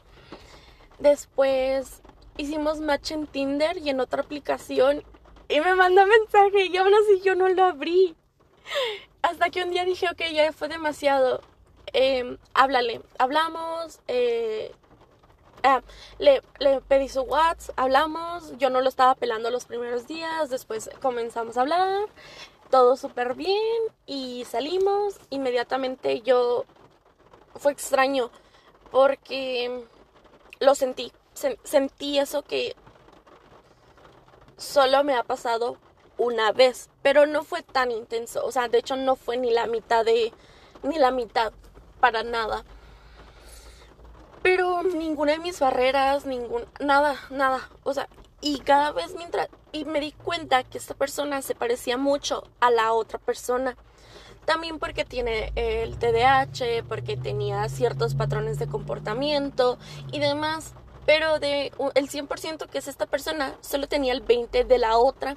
Después 0.99 2.03
hicimos 2.37 2.81
match 2.81 3.13
en 3.13 3.27
Tinder 3.27 3.79
y 3.79 3.91
en 3.91 4.01
otra 4.01 4.23
aplicación 4.23 5.03
y 5.49 5.61
me 5.61 5.75
mandó 5.75 6.07
mensaje 6.07 6.67
y 6.67 6.77
aún 6.77 6.93
así 6.95 7.21
yo 7.23 7.35
no 7.35 7.49
lo 7.49 7.65
abrí. 7.65 8.17
Hasta 9.23 9.51
que 9.51 9.63
un 9.63 9.71
día 9.71 9.85
dije, 9.85 10.07
ok, 10.11 10.23
ya 10.33 10.53
fue 10.53 10.69
demasiado. 10.69 11.43
Eh, 11.93 12.39
háblale. 12.55 13.03
Hablamos. 13.19 14.01
Eh, 14.09 14.73
ah, 15.63 15.83
le, 16.19 16.43
le, 16.59 16.81
pedí 16.81 17.09
su 17.09 17.21
WhatsApp, 17.23 17.79
hablamos. 17.79 18.57
Yo 18.59 18.71
no 18.71 18.81
lo 18.81 18.89
estaba 18.89 19.15
pelando 19.15 19.51
los 19.51 19.67
primeros 19.67 20.07
días. 20.07 20.49
Después 20.49 20.91
comenzamos 21.01 21.57
a 21.57 21.61
hablar. 21.63 22.09
Todo 22.73 22.97
súper 22.97 23.35
bien. 23.35 23.83
Y 24.07 24.45
salimos. 24.51 25.15
Inmediatamente 25.31 26.23
yo. 26.23 26.65
Fue 27.55 27.71
extraño. 27.71 28.33
Porque 28.91 29.85
lo 30.59 30.75
sentí. 30.75 31.13
sentí 31.63 32.19
eso 32.19 32.43
que 32.43 32.75
solo 34.57 35.05
me 35.05 35.15
ha 35.15 35.23
pasado 35.23 35.77
una 36.19 36.53
vez, 36.53 36.89
pero 37.03 37.27
no 37.27 37.43
fue 37.43 37.63
tan 37.63 37.91
intenso, 37.91 38.45
o 38.45 38.53
sea, 38.53 38.69
de 38.69 38.79
hecho 38.79 38.97
no 38.97 39.17
fue 39.17 39.37
ni 39.37 39.51
la 39.51 39.67
mitad 39.67 40.05
de, 40.05 40.33
ni 40.83 40.99
la 40.99 41.11
mitad, 41.11 41.53
para 42.01 42.23
nada. 42.23 42.65
Pero 44.43 44.83
ninguna 44.83 45.33
de 45.33 45.39
mis 45.39 45.59
barreras, 45.61 46.27
ningún, 46.27 46.65
nada, 46.81 47.17
nada, 47.31 47.69
o 47.85 47.95
sea, 47.95 48.09
y 48.43 48.59
cada 48.59 48.93
vez 48.93 49.15
mientras, 49.17 49.49
y 49.73 49.87
me 49.87 50.01
di 50.01 50.13
cuenta 50.13 50.63
que 50.65 50.77
esta 50.77 50.93
persona 50.95 51.41
se 51.41 51.55
parecía 51.55 51.97
mucho 51.97 52.45
a 52.61 52.71
la 52.71 52.93
otra 52.93 53.19
persona. 53.19 53.77
También 54.45 54.79
porque 54.79 55.05
tiene 55.05 55.53
el 55.55 55.97
TDAH, 55.97 56.85
porque 56.89 57.17
tenía 57.17 57.67
ciertos 57.71 58.15
patrones 58.15 58.59
de 58.59 58.67
comportamiento 58.67 59.79
y 60.11 60.19
demás 60.19 60.75
pero 61.07 61.39
de 61.39 61.73
el 61.95 62.09
100% 62.09 62.69
que 62.69 62.79
es 62.79 62.89
esta 62.89 63.07
persona, 63.07 63.57
solo 63.61 63.89
tenía 63.89 64.13
el 64.13 64.25
20% 64.25 64.67
de 64.67 64.79
la 64.79 64.99
otra. 64.99 65.37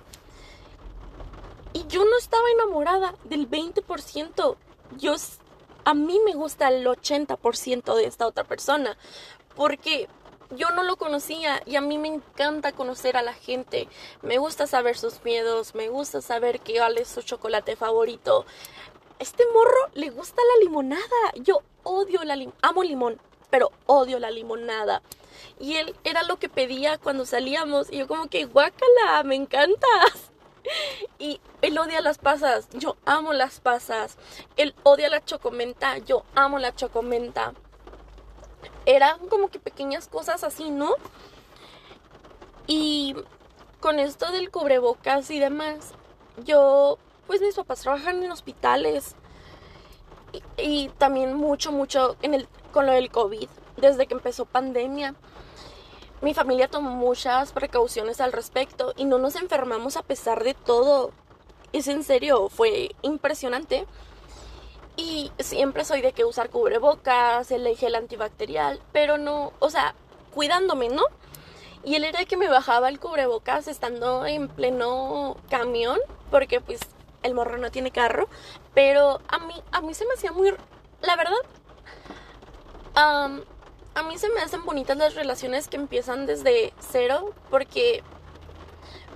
Y 1.73 1.85
yo 1.87 2.05
no 2.05 2.17
estaba 2.17 2.43
enamorada 2.51 3.15
del 3.25 3.49
20%. 3.49 4.55
Yo, 4.97 5.15
a 5.83 5.93
mí 5.93 6.19
me 6.25 6.33
gusta 6.33 6.69
el 6.69 6.85
80% 6.85 7.95
de 7.95 8.05
esta 8.05 8.27
otra 8.27 8.43
persona. 8.43 8.97
Porque 9.55 10.07
yo 10.55 10.69
no 10.71 10.83
lo 10.83 10.97
conocía 10.97 11.61
y 11.65 11.75
a 11.75 11.81
mí 11.81 11.97
me 11.97 12.07
encanta 12.07 12.71
conocer 12.71 13.17
a 13.17 13.21
la 13.21 13.33
gente. 13.33 13.87
Me 14.21 14.37
gusta 14.37 14.67
saber 14.67 14.97
sus 14.97 15.23
miedos, 15.23 15.75
me 15.75 15.89
gusta 15.89 16.21
saber 16.21 16.59
qué 16.59 16.81
es 16.97 17.07
su 17.07 17.21
chocolate 17.21 17.75
favorito. 17.75 18.45
Este 19.19 19.45
morro 19.53 19.89
le 19.93 20.09
gusta 20.09 20.41
la 20.41 20.63
limonada. 20.63 21.03
Yo 21.35 21.61
odio 21.83 22.23
la 22.23 22.35
limón, 22.35 22.55
amo 22.61 22.83
limón, 22.83 23.21
pero 23.49 23.71
odio 23.85 24.19
la 24.19 24.31
limonada. 24.31 25.01
Y 25.59 25.75
él 25.75 25.95
era 26.03 26.23
lo 26.23 26.37
que 26.37 26.49
pedía 26.49 26.97
cuando 26.97 27.25
salíamos. 27.25 27.91
Y 27.91 27.99
yo 27.99 28.07
como 28.07 28.27
que, 28.27 28.45
guácala, 28.45 29.23
me 29.23 29.35
encantas. 29.35 30.31
Y 31.19 31.39
él 31.61 31.77
odia 31.77 32.01
las 32.01 32.17
pasas, 32.17 32.67
yo 32.73 32.97
amo 33.05 33.33
las 33.33 33.59
pasas. 33.59 34.17
Él 34.57 34.73
odia 34.81 35.09
la 35.09 35.23
chocomenta, 35.23 35.99
yo 35.99 36.23
amo 36.33 36.57
la 36.57 36.75
chocomenta. 36.75 37.53
Eran 38.85 39.27
como 39.27 39.49
que 39.49 39.59
pequeñas 39.59 40.07
cosas 40.07 40.43
así, 40.43 40.69
¿no? 40.69 40.93
Y 42.67 43.15
con 43.79 43.99
esto 43.99 44.31
del 44.31 44.51
cubrebocas 44.51 45.29
y 45.31 45.39
demás, 45.39 45.93
yo, 46.43 46.97
pues 47.27 47.41
mis 47.41 47.55
papás 47.55 47.81
trabajan 47.81 48.23
en 48.23 48.31
hospitales. 48.31 49.15
Y, 50.57 50.89
también 50.97 51.33
mucho, 51.33 51.71
mucho 51.71 52.17
en 52.21 52.33
el, 52.33 52.47
con 52.73 52.85
lo 52.85 52.91
del 52.91 53.09
COVID, 53.09 53.47
desde 53.77 54.05
que 54.05 54.13
empezó 54.13 54.45
pandemia 54.45 55.15
mi 56.21 56.33
familia 56.33 56.67
tomó 56.67 56.89
muchas 56.91 57.51
precauciones 57.51 58.19
al 58.21 58.31
respecto 58.31 58.93
y 58.95 59.05
no 59.05 59.19
nos 59.19 59.35
enfermamos 59.35 59.97
a 59.97 60.01
pesar 60.01 60.43
de 60.43 60.53
todo. 60.53 61.11
Es 61.73 61.87
en 61.87 62.03
serio, 62.03 62.49
fue 62.49 62.95
impresionante. 63.01 63.85
Y 64.97 65.31
siempre 65.39 65.83
soy 65.85 66.01
de 66.01 66.13
que 66.13 66.25
usar 66.25 66.49
cubrebocas, 66.49 67.51
el 67.51 67.75
gel 67.75 67.95
antibacterial, 67.95 68.81
pero 68.91 69.17
no, 69.17 69.51
o 69.59 69.69
sea, 69.69 69.93
cuidándome, 70.33 70.89
¿no? 70.89 71.03
Y 71.83 71.95
él 71.95 72.03
era 72.05 72.19
el 72.19 72.27
que 72.27 72.37
me 72.37 72.47
bajaba 72.47 72.89
el 72.89 72.99
cubrebocas 72.99 73.67
estando 73.67 74.25
en 74.25 74.47
pleno 74.47 75.37
camión, 75.49 75.99
porque 76.31 76.61
pues 76.61 76.79
el 77.23 77.33
morro 77.33 77.57
no 77.57 77.71
tiene 77.71 77.91
carro, 77.91 78.27
pero 78.73 79.19
a 79.27 79.39
mí, 79.39 79.53
a 79.71 79.81
mí 79.81 79.93
se 79.93 80.05
me 80.05 80.13
hacía 80.13 80.31
muy, 80.31 80.53
la 81.01 81.15
verdad, 81.15 81.33
a 83.95 84.03
mí 84.03 84.17
se 84.17 84.29
me 84.29 84.41
hacen 84.41 84.63
bonitas 84.63 84.97
las 84.97 85.15
relaciones 85.15 85.67
que 85.67 85.77
empiezan 85.77 86.25
desde 86.25 86.73
cero 86.79 87.33
porque 87.49 88.03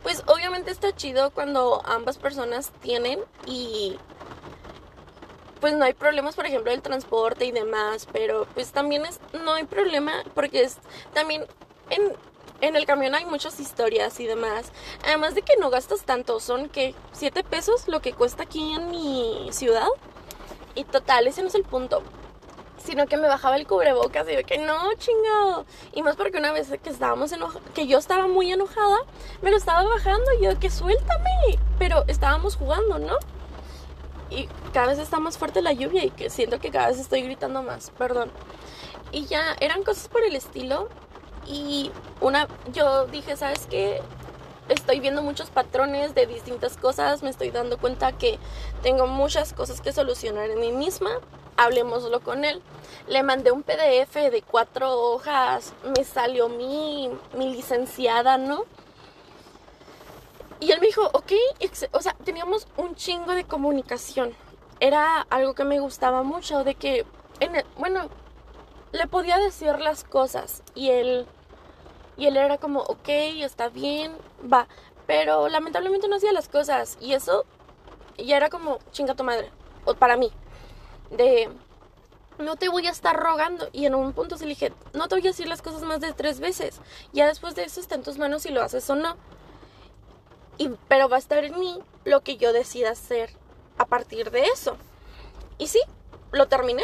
pues 0.03 0.24
obviamente 0.27 0.71
está 0.71 0.95
chido 0.95 1.31
cuando 1.31 1.81
ambas 1.86 2.17
personas 2.17 2.71
tienen 2.81 3.19
y 3.45 3.98
pues 5.60 5.74
no 5.74 5.86
hay 5.86 5.94
problemas 5.94 6.36
por 6.36 6.46
ejemplo 6.46 6.72
del 6.72 6.82
transporte 6.82 7.46
y 7.46 7.51
demás 7.51 8.08
pero 8.12 8.48
pues 8.54 8.72
también 8.72 9.06
es 9.06 9.20
no 9.44 9.54
hay 9.54 9.66
problema 9.66 10.13
porque 10.34 10.63
es 10.63 10.78
también 11.13 11.46
en, 11.89 12.13
en 12.62 12.75
el 12.75 12.86
camión 12.86 13.16
hay 13.16 13.25
muchas 13.25 13.60
historias 13.60 14.20
y 14.20 14.25
demás 14.25 14.72
además 15.04 15.36
de 15.36 15.42
que 15.42 15.58
no 15.58 15.70
gastas 15.70 16.04
tanto 16.04 16.39
son 16.39 16.70
que 16.70 16.96
7 17.13 17.44
pesos 17.44 17.88
lo 17.88 18.01
que 18.01 18.13
cuesta 18.13 18.44
aquí 18.44 18.74
en 18.74 18.89
mi 18.92 19.50
ciudad 19.51 19.88
y 20.75 20.84
total 20.84 21.28
ese 21.28 21.42
no 21.42 21.48
es 21.48 21.56
el 21.56 21.63
punto 21.63 22.04
sino 22.84 23.06
que 23.08 23.18
me 23.18 23.28
bajaba 23.28 23.56
el 23.56 23.68
cubrebocas 23.68 24.28
y 24.30 24.36
yo 24.36 24.44
que 24.44 24.58
no, 24.58 24.94
chingado. 24.96 25.66
Y 25.94 26.01
más 26.01 26.16
porque 26.16 26.38
una 26.38 26.51
vez 26.51 26.70
que 26.82 26.89
estábamos 26.89 27.32
que 27.74 27.88
yo 27.88 27.98
estaba 27.98 28.28
muy 28.28 28.51
enojada, 28.51 28.98
me 29.42 29.51
lo 29.51 29.58
estaba 29.58 29.84
bajando 29.84 30.25
y 30.39 30.46
yo 30.46 30.60
que 30.60 30.70
suéltame. 30.70 31.60
Pero 31.78 32.04
estábamos 32.08 32.56
jugando, 32.56 32.98
¿no? 32.98 33.18
Y 34.29 34.48
cada 34.74 34.88
vez 34.88 35.00
está 35.00 35.19
más 35.19 35.38
fuerte 35.38 35.62
la 35.62 35.74
lluvia 35.74 36.05
y 36.05 36.12
que 36.12 36.29
siento 36.29 36.59
que 36.59 36.71
cada 36.71 36.88
vez 36.88 37.00
estoy 37.00 37.21
gritando 37.24 37.63
más, 37.63 37.91
perdón. 37.98 38.31
Y 39.12 39.25
ya 39.25 39.55
eran 39.59 39.83
cosas 39.83 40.07
por 40.07 40.24
el 40.24 40.36
estilo. 40.36 40.89
Y 41.48 41.91
una, 42.21 42.48
yo 42.74 43.05
dije, 43.07 43.36
¿sabes 43.36 43.65
qué? 43.67 44.01
Estoy 44.67 45.00
viendo 45.00 45.24
muchos 45.24 45.50
patrones 45.50 46.13
de 46.13 46.27
distintas 46.27 46.77
cosas, 46.77 47.24
me 47.24 47.31
estoy 47.31 47.50
dando 47.50 47.79
cuenta 47.79 48.12
que 48.12 48.38
tengo 48.83 49.07
muchas 49.07 49.53
cosas 49.53 49.81
que 49.81 49.91
solucionar 49.91 50.51
en 50.51 50.59
mí 50.59 50.71
misma 50.71 51.09
hablemoslo 51.59 52.21
con 52.21 52.45
él. 52.45 52.62
Le 53.07 53.21
mandé 53.24 53.51
un 53.51 53.63
PDF 53.63 54.13
de 54.13 54.41
cuatro 54.41 54.91
hojas, 54.91 55.74
me 55.95 56.03
salió 56.03 56.50
mi, 56.50 57.09
mi 57.38 57.53
licenciada, 57.53 58.38
¿no? 58.38 58.65
Y 60.60 60.72
él 60.72 60.80
me 60.82 60.88
dijo, 60.88 61.10
ok, 61.13 61.32
o 61.92 62.01
sea, 62.01 62.13
teníamos 62.24 62.68
un 62.78 62.96
chingo 62.96 63.34
de 63.34 63.46
comunicación. 63.46 64.34
Era 64.80 65.22
algo 65.30 65.54
que 65.54 65.63
me 65.63 65.80
gustaba 65.80 66.24
mucho, 66.24 66.63
de 66.63 66.75
que, 66.75 67.06
en 67.39 67.63
bueno, 67.78 68.10
le 68.92 69.08
podía 69.08 69.38
decir 69.38 69.80
las 69.80 70.04
cosas 70.04 70.63
y 70.75 70.89
él, 70.89 71.25
y 72.18 72.28
él 72.28 72.38
era 72.38 72.58
como, 72.58 72.82
ok, 72.82 73.08
está 73.08 73.70
bien, 73.70 74.13
va. 74.51 74.68
Pero 75.08 75.48
lamentablemente 75.48 76.08
no 76.08 76.18
hacía 76.18 76.34
las 76.34 76.50
cosas 76.50 76.98
y 77.00 77.13
eso 77.13 77.46
ya 78.18 78.38
era 78.38 78.50
como, 78.50 78.80
chinga 78.92 79.16
tu 79.16 79.24
madre, 79.24 79.50
o 79.86 79.94
para 79.94 80.18
mí 80.18 80.32
de 81.12 81.50
no 82.38 82.56
te 82.56 82.70
voy 82.70 82.88
a 82.88 82.92
estar 82.92 83.16
rogando. 83.16 83.70
Y 83.74 83.86
en 83.86 83.96
un 83.96 84.13
punto 84.13 84.38
se 84.38 84.46
le 84.46 84.50
dije, 84.50 84.74
no 84.94 85.08
te 85.08 85.16
voy 85.16 85.24
a 85.25 85.32
decir 85.32 85.48
las 85.48 85.62
cosas 85.62 85.82
más 85.84 86.00
de 86.00 86.13
tres 86.13 86.39
veces. 86.39 86.80
Ya 87.12 87.28
después 87.28 87.56
de 87.56 87.63
eso 87.63 87.82
está 87.82 87.96
en 87.96 88.04
tus 88.04 88.18
manos 88.18 88.44
si 88.44 88.50
lo 88.50 88.62
haces 88.62 88.89
o 88.89 88.96
no. 88.96 89.18
Pero 90.88 91.10
va 91.10 91.16
a 91.16 91.20
estar 91.20 91.44
en 91.44 91.60
mí 91.60 91.80
lo 92.06 92.22
que 92.22 92.38
yo 92.38 92.54
decida 92.54 92.92
hacer 92.92 93.32
a 93.78 93.86
partir 93.86 94.32
de 94.32 94.46
eso. 94.46 94.78
Y 95.58 95.68
sí, 95.68 95.80
lo 96.32 96.48
terminé. 96.48 96.84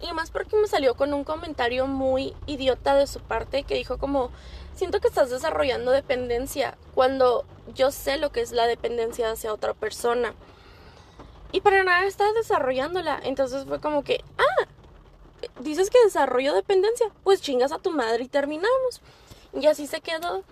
y 0.00 0.12
más 0.12 0.30
porque 0.30 0.56
me 0.56 0.66
salió 0.66 0.94
con 0.94 1.12
un 1.12 1.24
comentario 1.24 1.86
muy 1.86 2.34
idiota 2.46 2.94
de 2.94 3.06
su 3.06 3.20
parte 3.20 3.64
que 3.64 3.74
dijo 3.74 3.98
como, 3.98 4.30
siento 4.74 5.00
que 5.00 5.08
estás 5.08 5.30
desarrollando 5.30 5.90
dependencia 5.90 6.76
cuando 6.94 7.44
yo 7.74 7.90
sé 7.90 8.16
lo 8.16 8.30
que 8.32 8.40
es 8.40 8.52
la 8.52 8.66
dependencia 8.66 9.30
hacia 9.30 9.52
otra 9.52 9.74
persona. 9.74 10.34
Y 11.52 11.60
para 11.60 11.82
nada 11.84 12.04
estás 12.06 12.34
desarrollándola. 12.34 13.20
Entonces 13.24 13.64
fue 13.66 13.80
como 13.80 14.04
que, 14.04 14.22
ah, 14.38 14.68
dices 15.60 15.90
que 15.90 16.02
desarrollo 16.04 16.54
dependencia. 16.54 17.10
Pues 17.24 17.40
chingas 17.40 17.72
a 17.72 17.78
tu 17.78 17.90
madre 17.90 18.24
y 18.24 18.28
terminamos. 18.28 19.00
Y 19.52 19.66
así 19.66 19.86
se 19.86 20.00
quedó. 20.00 20.44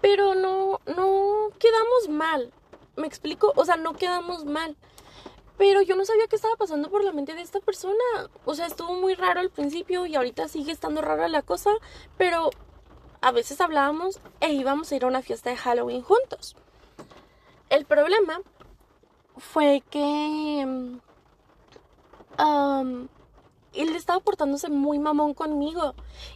Pero 0.00 0.34
no, 0.34 0.80
no 0.86 1.48
quedamos 1.58 2.08
mal. 2.08 2.52
¿Me 2.96 3.06
explico? 3.06 3.52
O 3.56 3.64
sea, 3.64 3.76
no 3.76 3.94
quedamos 3.94 4.44
mal. 4.44 4.76
Pero 5.56 5.82
yo 5.82 5.94
no 5.94 6.04
sabía 6.06 6.26
qué 6.26 6.36
estaba 6.36 6.56
pasando 6.56 6.90
por 6.90 7.04
la 7.04 7.12
mente 7.12 7.34
de 7.34 7.42
esta 7.42 7.60
persona. 7.60 7.94
O 8.44 8.54
sea, 8.54 8.66
estuvo 8.66 8.94
muy 8.94 9.14
raro 9.14 9.40
al 9.40 9.50
principio 9.50 10.06
y 10.06 10.16
ahorita 10.16 10.48
sigue 10.48 10.72
estando 10.72 11.02
rara 11.02 11.28
la 11.28 11.42
cosa. 11.42 11.70
Pero 12.16 12.50
a 13.20 13.32
veces 13.32 13.60
hablábamos 13.60 14.20
e 14.40 14.52
íbamos 14.52 14.90
a 14.90 14.96
ir 14.96 15.04
a 15.04 15.08
una 15.08 15.22
fiesta 15.22 15.50
de 15.50 15.56
Halloween 15.56 16.02
juntos. 16.02 16.56
El 17.68 17.84
problema 17.84 18.40
fue 19.36 19.82
que 19.90 20.64
um, 22.38 23.08
él 23.74 23.96
estaba 23.96 24.20
portándose 24.20 24.70
muy 24.70 24.98
mamón 24.98 25.34
conmigo. 25.34 25.94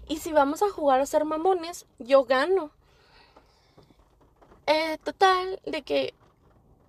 Y 0.09 0.19
si 0.19 0.33
vamos 0.33 0.63
a 0.63 0.71
jugar 0.71 1.01
a 1.01 1.07
ser 1.07 1.25
mamones, 1.25 1.87
yo 1.99 2.25
gano. 2.25 2.71
Eh, 4.67 4.99
total, 5.05 5.61
de 5.67 5.83
que 5.83 6.15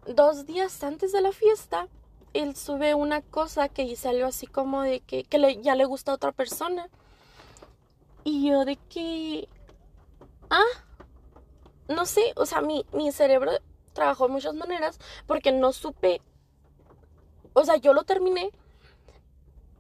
dos 0.06 0.46
días 0.46 0.84
antes 0.84 1.12
de 1.12 1.22
la 1.22 1.32
fiesta, 1.32 1.88
él 2.34 2.56
sube 2.56 2.96
una 2.96 3.22
cosa 3.22 3.70
que 3.70 3.96
algo 4.06 4.28
así 4.28 4.48
como 4.48 4.82
de 4.82 5.02
que, 5.02 5.24
que 5.24 5.62
ya 5.62 5.76
le 5.76 5.86
gusta 5.86 6.12
a 6.12 6.16
otra 6.16 6.32
persona. 6.32 6.90
Y 8.24 8.50
yo 8.50 8.66
de 8.66 8.78
que... 8.90 9.48
Ah, 10.50 10.64
no 11.88 12.06
sé, 12.06 12.34
o 12.36 12.46
sea, 12.46 12.62
mi, 12.62 12.86
mi 12.92 13.12
cerebro 13.12 13.52
trabajó 13.94 14.28
de 14.28 14.34
muchas 14.34 14.54
maneras 14.54 15.00
porque 15.28 15.52
no 15.52 15.74
supe... 15.74 16.22
O 17.54 17.64
sea, 17.64 17.78
yo 17.78 17.94
lo 17.94 18.04
terminé, 18.04 18.52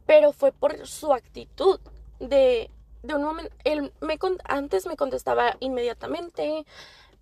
pero 0.05 0.31
fue 0.31 0.51
por 0.51 0.87
su 0.87 1.13
actitud 1.13 1.79
de, 2.19 2.71
de 3.03 3.15
un 3.15 3.23
momento... 3.23 3.53
Él 3.63 3.91
me, 4.01 4.17
antes 4.45 4.85
me 4.85 4.95
contestaba 4.95 5.57
inmediatamente, 5.59 6.65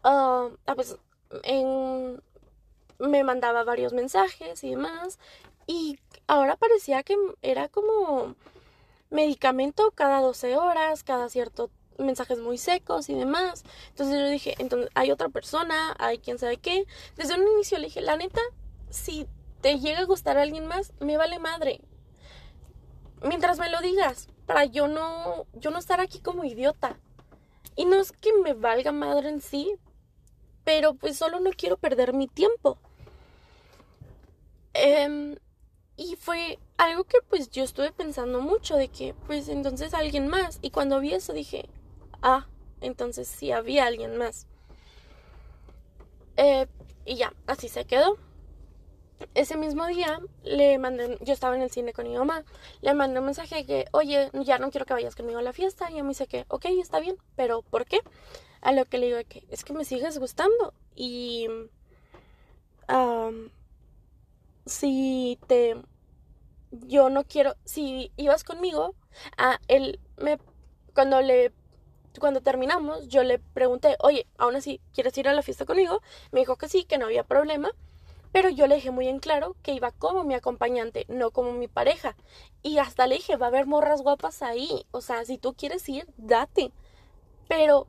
uh, 0.03 0.55
pues, 0.75 0.97
me 2.99 3.23
mandaba 3.23 3.63
varios 3.63 3.93
mensajes 3.93 4.63
y 4.63 4.71
demás. 4.71 5.19
Y 5.67 5.99
ahora 6.27 6.55
parecía 6.55 7.03
que 7.03 7.15
era 7.41 7.69
como 7.69 8.35
medicamento 9.09 9.91
cada 9.91 10.19
12 10.21 10.57
horas, 10.57 11.03
cada 11.03 11.29
cierto 11.29 11.69
mensajes 11.97 12.39
muy 12.39 12.57
secos 12.57 13.09
y 13.09 13.13
demás. 13.13 13.63
Entonces 13.89 14.19
yo 14.19 14.27
dije, 14.29 14.55
entonces 14.57 14.89
hay 14.95 15.11
otra 15.11 15.29
persona, 15.29 15.95
hay 15.99 16.17
quién 16.17 16.39
sabe 16.39 16.57
qué. 16.57 16.85
Desde 17.15 17.35
un 17.35 17.47
inicio 17.47 17.77
le 17.77 17.85
dije, 17.85 18.01
la 18.01 18.17
neta, 18.17 18.41
si 18.89 19.27
te 19.61 19.79
llega 19.79 19.99
a 19.99 20.05
gustar 20.05 20.37
alguien 20.37 20.67
más, 20.67 20.93
me 20.99 21.17
vale 21.17 21.39
madre. 21.39 21.81
Mientras 23.21 23.59
me 23.59 23.69
lo 23.69 23.79
digas, 23.81 24.27
para 24.45 24.65
yo 24.65 24.87
no, 24.87 25.45
yo 25.53 25.71
no 25.71 25.79
estar 25.79 26.01
aquí 26.01 26.19
como 26.19 26.43
idiota. 26.43 26.97
Y 27.75 27.85
no 27.85 27.95
es 27.95 28.11
que 28.11 28.33
me 28.43 28.53
valga 28.53 28.91
madre 28.91 29.29
en 29.29 29.41
sí, 29.41 29.75
pero 30.63 30.93
pues 30.93 31.17
solo 31.17 31.39
no 31.39 31.51
quiero 31.51 31.77
perder 31.77 32.13
mi 32.13 32.27
tiempo. 32.27 32.77
Em, 34.73 35.35
y 35.95 36.15
fue 36.15 36.59
algo 36.77 37.03
que 37.03 37.19
pues 37.29 37.49
yo 37.51 37.63
estuve 37.63 37.91
pensando 37.91 38.41
mucho 38.41 38.75
de 38.75 38.87
que 38.87 39.13
pues 39.27 39.47
entonces 39.49 39.93
alguien 39.93 40.27
más. 40.27 40.59
Y 40.61 40.71
cuando 40.71 40.99
vi 40.99 41.13
eso 41.13 41.33
dije, 41.33 41.69
ah, 42.21 42.47
entonces 42.81 43.27
sí 43.27 43.51
había 43.51 43.85
alguien 43.85 44.17
más. 44.17 44.47
Eh, 46.37 46.67
y 47.05 47.15
ya, 47.15 47.33
así 47.47 47.69
se 47.69 47.85
quedó. 47.85 48.17
Ese 49.35 49.55
mismo 49.55 49.85
día 49.87 50.19
le 50.43 50.77
mandé, 50.79 51.17
yo 51.21 51.33
estaba 51.33 51.55
en 51.55 51.61
el 51.61 51.71
cine 51.71 51.93
con 51.93 52.07
mi 52.07 52.17
mamá, 52.17 52.43
le 52.81 52.93
mandé 52.93 53.19
un 53.19 53.25
mensaje 53.25 53.65
que, 53.65 53.85
oye, 53.91 54.29
ya 54.33 54.57
no 54.59 54.69
quiero 54.69 54.85
que 54.85 54.93
vayas 54.93 55.15
conmigo 55.15 55.39
a 55.39 55.41
la 55.43 55.53
fiesta. 55.53 55.89
Y 55.89 55.93
ella 55.93 56.03
me 56.03 56.09
dice 56.09 56.27
que, 56.27 56.45
ok, 56.49 56.65
está 56.81 56.99
bien, 56.99 57.17
pero 57.35 57.61
¿por 57.61 57.85
qué? 57.85 57.99
A 58.63 58.71
lo 58.71 58.85
que 58.85 58.97
le 58.97 59.07
digo 59.07 59.19
que 59.27 59.43
es 59.49 59.63
que 59.63 59.73
me 59.73 59.85
sigues 59.85 60.17
gustando. 60.17 60.73
Y 60.95 61.47
si 64.65 65.39
te 65.47 65.75
yo 66.71 67.09
no 67.09 67.23
quiero 67.25 67.55
si 67.65 68.11
ibas 68.17 68.43
conmigo 68.43 68.95
a 69.37 69.59
él 69.67 69.99
me 70.17 70.39
cuando 70.93 71.21
le 71.21 71.51
cuando 72.19 72.41
terminamos 72.41 73.07
yo 73.07 73.23
le 73.23 73.39
pregunté 73.39 73.95
oye 73.99 74.25
aún 74.37 74.55
así 74.55 74.79
quieres 74.93 75.17
ir 75.17 75.27
a 75.27 75.33
la 75.33 75.41
fiesta 75.41 75.65
conmigo 75.65 76.01
me 76.31 76.41
dijo 76.41 76.55
que 76.55 76.69
sí 76.69 76.83
que 76.85 76.97
no 76.97 77.05
había 77.05 77.23
problema 77.23 77.71
pero 78.31 78.49
yo 78.49 78.67
le 78.67 78.75
dije 78.75 78.91
muy 78.91 79.07
en 79.07 79.19
claro 79.19 79.55
que 79.61 79.73
iba 79.73 79.91
como 79.91 80.23
mi 80.23 80.33
acompañante 80.33 81.05
no 81.07 81.29
como 81.29 81.51
mi 81.51 81.67
pareja. 81.67 82.15
Y 82.63 82.79
hasta 82.79 83.05
le 83.05 83.15
dije 83.15 83.35
va 83.35 83.45
a 83.47 83.49
haber 83.49 83.67
morras 83.67 84.01
guapas 84.01 84.41
ahí 84.41 84.85
o 84.91 85.01
sea 85.01 85.25
si 85.25 85.37
tú 85.37 85.53
quieres 85.53 85.87
ir 85.89 86.07
date 86.17 86.71
pero 87.47 87.87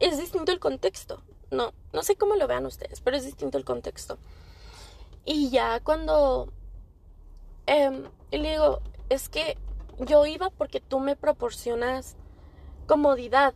es 0.00 0.18
distinto 0.18 0.52
el 0.52 0.60
contexto 0.60 1.22
no 1.50 1.72
no 1.92 2.02
sé 2.02 2.16
cómo 2.16 2.34
lo 2.36 2.46
vean 2.46 2.66
ustedes 2.66 3.00
pero 3.00 3.16
es 3.16 3.24
distinto 3.24 3.58
el 3.58 3.64
contexto 3.64 4.18
y 5.24 5.50
ya 5.50 5.80
cuando 5.80 6.52
eh, 7.68 7.90
le 8.30 8.50
digo, 8.50 8.80
es 9.10 9.28
que 9.28 9.58
yo 9.98 10.24
iba 10.24 10.48
porque 10.48 10.80
tú 10.80 11.00
me 11.00 11.16
proporcionas 11.16 12.16
comodidad 12.86 13.52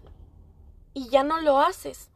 y 0.93 1.09
ya 1.09 1.25
no 1.25 1.41
lo 1.41 1.61
haces. 1.61 2.11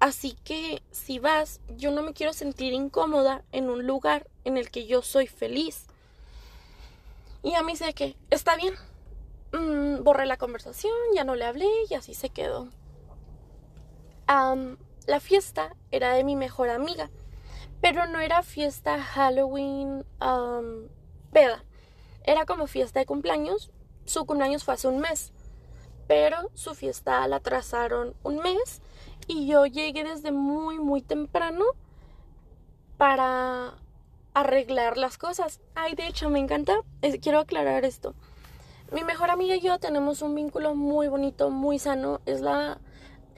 Así 0.00 0.36
que 0.44 0.82
si 0.90 1.18
vas, 1.18 1.60
yo 1.78 1.90
no 1.92 2.02
me 2.02 2.12
quiero 2.12 2.34
sentir 2.34 2.74
incómoda 2.74 3.42
en 3.52 3.70
un 3.70 3.86
lugar 3.86 4.28
en 4.44 4.58
el 4.58 4.70
que 4.70 4.86
yo 4.86 5.00
soy 5.00 5.26
feliz. 5.26 5.86
Y 7.42 7.54
a 7.54 7.62
mí 7.62 7.74
sé 7.74 7.94
que 7.94 8.16
está 8.28 8.54
bien. 8.56 8.74
Mm, 9.52 10.04
borré 10.04 10.26
la 10.26 10.36
conversación, 10.36 10.92
ya 11.14 11.24
no 11.24 11.36
le 11.36 11.46
hablé 11.46 11.68
y 11.88 11.94
así 11.94 12.12
se 12.12 12.28
quedó. 12.28 12.68
La 14.28 15.20
fiesta 15.20 15.74
era 15.90 16.12
de 16.12 16.22
mi 16.22 16.36
mejor 16.36 16.68
amiga 16.68 17.10
pero 17.80 18.06
no 18.06 18.20
era 18.20 18.42
fiesta 18.42 19.00
Halloween 19.00 20.04
um. 20.20 20.88
Era 22.24 22.44
como 22.44 22.66
fiesta 22.66 22.98
de 23.00 23.06
cumpleaños. 23.06 23.70
Su 24.04 24.26
cumpleaños 24.26 24.64
fue 24.64 24.74
hace 24.74 24.88
un 24.88 24.98
mes. 24.98 25.32
Pero 26.06 26.50
su 26.54 26.74
fiesta 26.74 27.26
la 27.28 27.36
atrasaron 27.36 28.14
un 28.22 28.38
mes. 28.38 28.82
Y 29.28 29.46
yo 29.46 29.66
llegué 29.66 30.04
desde 30.04 30.32
muy, 30.32 30.78
muy 30.78 31.02
temprano 31.02 31.64
para 32.96 33.74
arreglar 34.34 34.96
las 34.96 35.16
cosas. 35.16 35.60
Ay, 35.74 35.94
de 35.94 36.08
hecho, 36.08 36.28
me 36.28 36.40
encanta. 36.40 36.80
quiero 37.22 37.38
aclarar 37.38 37.84
esto. 37.84 38.14
Mi 38.90 39.04
mejor 39.04 39.30
amiga 39.30 39.54
y 39.54 39.60
yo 39.60 39.78
tenemos 39.78 40.20
un 40.22 40.34
vínculo 40.34 40.74
muy 40.74 41.08
bonito, 41.08 41.50
muy 41.50 41.78
sano. 41.78 42.20
Es 42.26 42.40
la 42.40 42.80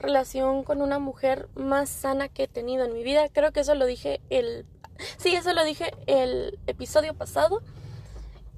relación 0.01 0.63
con 0.63 0.81
una 0.81 0.99
mujer 0.99 1.47
más 1.55 1.89
sana 1.89 2.27
que 2.27 2.43
he 2.43 2.47
tenido 2.47 2.85
en 2.85 2.93
mi 2.93 3.03
vida. 3.03 3.29
Creo 3.29 3.51
que 3.51 3.61
eso 3.61 3.75
lo 3.75 3.85
dije 3.85 4.21
el... 4.29 4.65
Sí, 5.17 5.33
eso 5.33 5.53
lo 5.53 5.63
dije 5.63 5.93
el 6.05 6.59
episodio 6.67 7.13
pasado. 7.13 7.61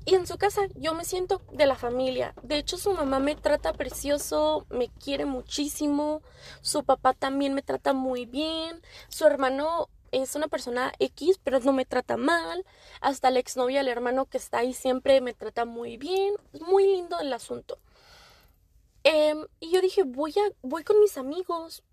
Y 0.05 0.15
en 0.15 0.27
su 0.27 0.37
casa 0.37 0.63
yo 0.75 0.93
me 0.93 1.05
siento 1.05 1.41
de 1.51 1.65
la 1.65 1.75
familia. 1.75 2.33
De 2.43 2.57
hecho, 2.57 2.77
su 2.77 2.91
mamá 2.93 3.19
me 3.19 3.35
trata 3.35 3.71
precioso, 3.71 4.65
me 4.69 4.89
quiere 4.89 5.25
muchísimo. 5.25 6.21
Su 6.61 6.83
papá 6.83 7.13
también 7.13 7.53
me 7.53 7.61
trata 7.61 7.93
muy 7.93 8.25
bien. 8.25 8.81
Su 9.07 9.25
hermano 9.25 9.87
es 10.11 10.35
una 10.35 10.49
persona 10.49 10.91
X, 10.99 11.39
pero 11.41 11.61
no 11.61 11.71
me 11.71 11.85
trata 11.85 12.17
mal. 12.17 12.65
Hasta 12.99 13.31
la 13.31 13.39
exnovia, 13.39 13.79
el 13.79 13.87
hermano 13.87 14.25
que 14.25 14.37
está 14.37 14.59
ahí 14.59 14.73
siempre 14.73 15.21
me 15.21 15.33
trata 15.33 15.63
muy 15.63 15.95
bien. 15.95 16.33
Muy 16.67 16.85
lindo 16.85 17.17
el 17.19 17.31
asunto. 17.31 17.79
Em, 19.03 19.45
y 19.59 19.71
yo 19.71 19.81
dije, 19.81 20.03
voy, 20.03 20.31
a, 20.31 20.51
voy 20.61 20.83
con 20.83 20.99
mis 20.99 21.17
amigos, 21.17 21.83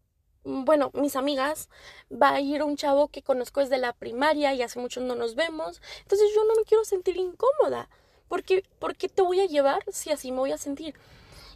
mm, 0.45 0.65
bueno, 0.65 0.91
mis 0.95 1.17
amigas, 1.17 1.69
va 2.11 2.31
a 2.35 2.41
ir 2.41 2.63
un 2.63 2.77
chavo 2.77 3.09
que 3.09 3.23
conozco 3.23 3.61
desde 3.61 3.79
la 3.79 3.93
primaria 3.93 4.55
y 4.55 4.63
hace 4.63 4.79
mucho 4.79 5.01
no 5.01 5.17
nos 5.17 5.35
vemos, 5.35 5.83
entonces 6.03 6.29
yo 6.35 6.45
no 6.45 6.55
me 6.55 6.65
quiero 6.65 6.85
sentir 6.85 7.17
incómoda, 7.17 7.89
porque 8.29 8.65
¿por 8.79 8.97
qué 8.97 9.09
te 9.09 9.23
voy 9.23 9.41
a 9.41 9.47
llevar 9.47 9.83
si 9.89 10.11
así 10.13 10.31
me 10.31 10.39
voy 10.39 10.53
a 10.53 10.59
sentir? 10.59 10.95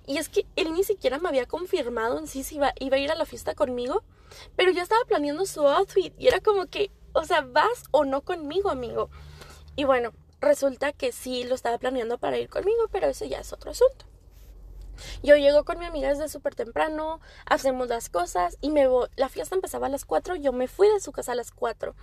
Y 0.07 0.19
es 0.19 0.29
que 0.29 0.45
él 0.57 0.73
ni 0.73 0.83
siquiera 0.83 1.19
me 1.19 1.29
había 1.29 1.47
confirmado 1.47 2.19
en 2.19 2.27
sí 2.27 2.43
si 2.43 2.57
iba, 2.57 2.73
iba 2.81 2.97
a 2.97 3.01
ir 3.01 3.13
a 3.13 3.15
la 3.15 3.25
fiesta 3.25 3.55
conmigo, 3.55 4.03
pero 4.57 4.73
ya 4.73 4.83
estaba 4.83 5.05
planeando 5.05 5.47
su 5.47 5.67
outfit 5.67 6.13
y 6.19 6.27
era 6.27 6.41
como 6.41 6.67
que, 6.67 6.91
o 7.13 7.25
sea, 7.25 7.43
vas 7.43 7.85
o 7.93 8.05
no 8.05 8.23
conmigo, 8.23 8.71
amigo. 8.71 9.09
Y 9.77 9.85
bueno, 9.85 10.13
resulta 10.41 10.93
que 10.93 11.13
sí 11.13 11.45
lo 11.45 11.55
estaba 11.55 11.79
planeando 11.79 12.19
para 12.19 12.39
ir 12.39 12.49
conmigo, 12.49 12.89
pero 12.91 13.07
eso 13.07 13.25
ya 13.25 13.39
es 13.39 13.53
otro 13.53 13.71
asunto. 13.71 14.05
Yo 15.23 15.37
llego 15.37 15.65
con 15.65 15.79
mi 15.79 15.87
amiga 15.87 16.09
desde 16.09 16.29
súper 16.29 16.55
temprano, 16.55 17.21
hacemos 17.47 17.89
las 17.89 18.09
cosas 18.09 18.57
y 18.61 18.71
me 18.71 18.87
voy. 18.87 19.09
La 19.17 19.29
fiesta 19.29 19.55
empezaba 19.55 19.87
a 19.87 19.91
las 19.91 20.05
4, 20.05 20.37
yo 20.37 20.53
me 20.53 20.69
fui 20.69 20.89
de 20.89 21.01
su 21.01 21.13
casa 21.13 21.33
a 21.33 21.35
las 21.35 21.51
4. 21.51 21.95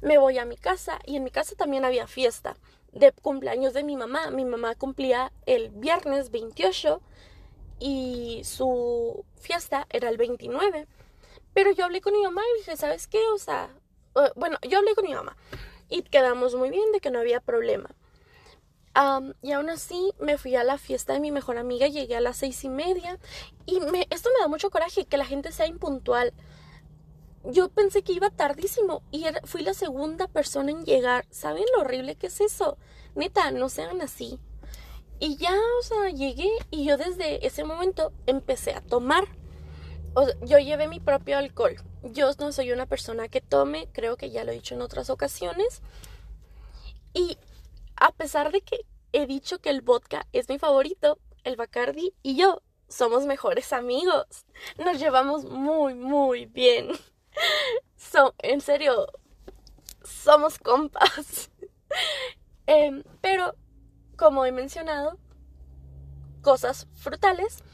Me 0.00 0.18
voy 0.18 0.38
a 0.38 0.44
mi 0.44 0.56
casa 0.56 0.98
y 1.04 1.16
en 1.16 1.24
mi 1.24 1.30
casa 1.30 1.54
también 1.56 1.84
había 1.84 2.06
fiesta 2.06 2.56
de 2.92 3.12
cumpleaños 3.12 3.72
de 3.74 3.84
mi 3.84 3.96
mamá. 3.96 4.30
Mi 4.30 4.44
mamá 4.44 4.74
cumplía 4.74 5.32
el 5.46 5.70
viernes 5.70 6.30
28 6.30 7.00
y 7.78 8.42
su 8.44 9.24
fiesta 9.36 9.86
era 9.90 10.08
el 10.08 10.16
29. 10.16 10.86
Pero 11.52 11.70
yo 11.72 11.84
hablé 11.84 12.00
con 12.00 12.12
mi 12.12 12.22
mamá 12.22 12.42
y 12.54 12.58
dije, 12.58 12.76
¿sabes 12.76 13.06
qué? 13.06 13.20
O 13.34 13.38
sea, 13.38 13.70
eh, 14.16 14.30
bueno, 14.36 14.58
yo 14.68 14.78
hablé 14.78 14.94
con 14.94 15.04
mi 15.04 15.14
mamá 15.14 15.36
y 15.88 16.02
quedamos 16.02 16.54
muy 16.54 16.70
bien 16.70 16.90
de 16.92 17.00
que 17.00 17.10
no 17.10 17.20
había 17.20 17.40
problema 17.40 17.90
y 19.42 19.52
aún 19.52 19.70
así 19.70 20.12
me 20.20 20.38
fui 20.38 20.54
a 20.54 20.62
la 20.62 20.78
fiesta 20.78 21.14
de 21.14 21.20
mi 21.20 21.32
mejor 21.32 21.58
amiga, 21.58 21.88
llegué 21.88 22.16
a 22.16 22.20
las 22.20 22.36
seis 22.36 22.62
y 22.62 22.68
media 22.68 23.18
y 23.66 23.80
me, 23.80 24.06
esto 24.10 24.30
me 24.32 24.40
da 24.40 24.48
mucho 24.48 24.70
coraje, 24.70 25.06
que 25.06 25.16
la 25.16 25.24
gente 25.24 25.50
sea 25.50 25.66
impuntual. 25.66 26.32
Yo 27.44 27.68
pensé 27.68 28.02
que 28.02 28.12
iba 28.12 28.30
tardísimo 28.30 29.02
y 29.10 29.26
fui 29.44 29.62
la 29.62 29.74
segunda 29.74 30.28
persona 30.28 30.70
en 30.70 30.84
llegar. 30.84 31.26
¿Saben 31.30 31.64
lo 31.74 31.82
horrible 31.82 32.14
que 32.14 32.28
es 32.28 32.40
eso? 32.40 32.78
Neta, 33.14 33.50
no 33.50 33.68
sean 33.68 34.00
así. 34.00 34.38
Y 35.18 35.36
ya, 35.36 35.52
o 35.52 35.82
sea, 35.82 36.10
llegué 36.10 36.50
y 36.70 36.84
yo 36.84 36.96
desde 36.96 37.46
ese 37.46 37.64
momento 37.64 38.12
empecé 38.26 38.72
a 38.74 38.80
tomar. 38.80 39.24
O 40.14 40.26
yo 40.46 40.58
llevé 40.58 40.88
mi 40.88 41.00
propio 41.00 41.36
alcohol. 41.36 41.76
Yo 42.04 42.30
no 42.38 42.52
soy 42.52 42.70
una 42.72 42.86
persona 42.86 43.28
que 43.28 43.40
tome, 43.40 43.88
creo 43.92 44.16
que 44.16 44.30
ya 44.30 44.44
lo 44.44 44.52
he 44.52 44.54
dicho 44.54 44.74
en 44.74 44.82
otras 44.82 45.10
ocasiones. 45.10 45.82
Y 47.12 47.36
a 47.96 48.12
pesar 48.12 48.52
de 48.52 48.60
que 48.62 48.86
he 49.12 49.26
dicho 49.26 49.60
que 49.60 49.70
el 49.70 49.80
vodka 49.80 50.26
es 50.32 50.48
mi 50.48 50.58
favorito, 50.58 51.18
el 51.44 51.56
Bacardi 51.56 52.14
y 52.22 52.36
yo 52.36 52.62
somos 52.88 53.26
mejores 53.26 53.72
amigos. 53.72 54.46
Nos 54.78 54.98
llevamos 54.98 55.44
muy, 55.44 55.94
muy 55.94 56.46
bien. 56.46 56.88
So, 57.96 58.32
en 58.38 58.60
serio, 58.60 59.08
somos 60.04 60.58
compas. 60.58 61.50
Em, 62.66 63.02
pero, 63.20 63.56
como 64.16 64.46
he 64.46 64.52
mencionado, 64.52 65.18
cosas 66.42 66.86
frutales. 66.94 67.64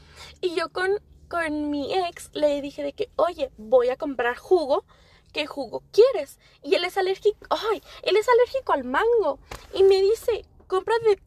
Y 0.41 0.55
yo 0.55 0.69
con, 0.69 0.99
con 1.29 1.69
mi 1.69 1.93
ex 1.93 2.31
le 2.33 2.59
dije 2.61 2.81
de 2.81 2.93
que, 2.93 3.11
oye, 3.17 3.51
voy 3.57 3.89
a 3.89 3.97
comprar 3.97 4.35
jugo. 4.35 4.83
¿Qué 5.31 5.47
jugo 5.47 5.83
quieres? 5.91 6.39
Y 6.61 6.75
él 6.75 6.83
es 6.83 6.97
alérgico, 6.97 7.37
ay, 7.49 7.81
él 8.03 8.17
es 8.17 8.27
alérgico 8.27 8.73
al 8.73 8.83
mango. 8.83 9.39
Y 9.73 9.83
me 9.83 10.01
dice, 10.01 10.45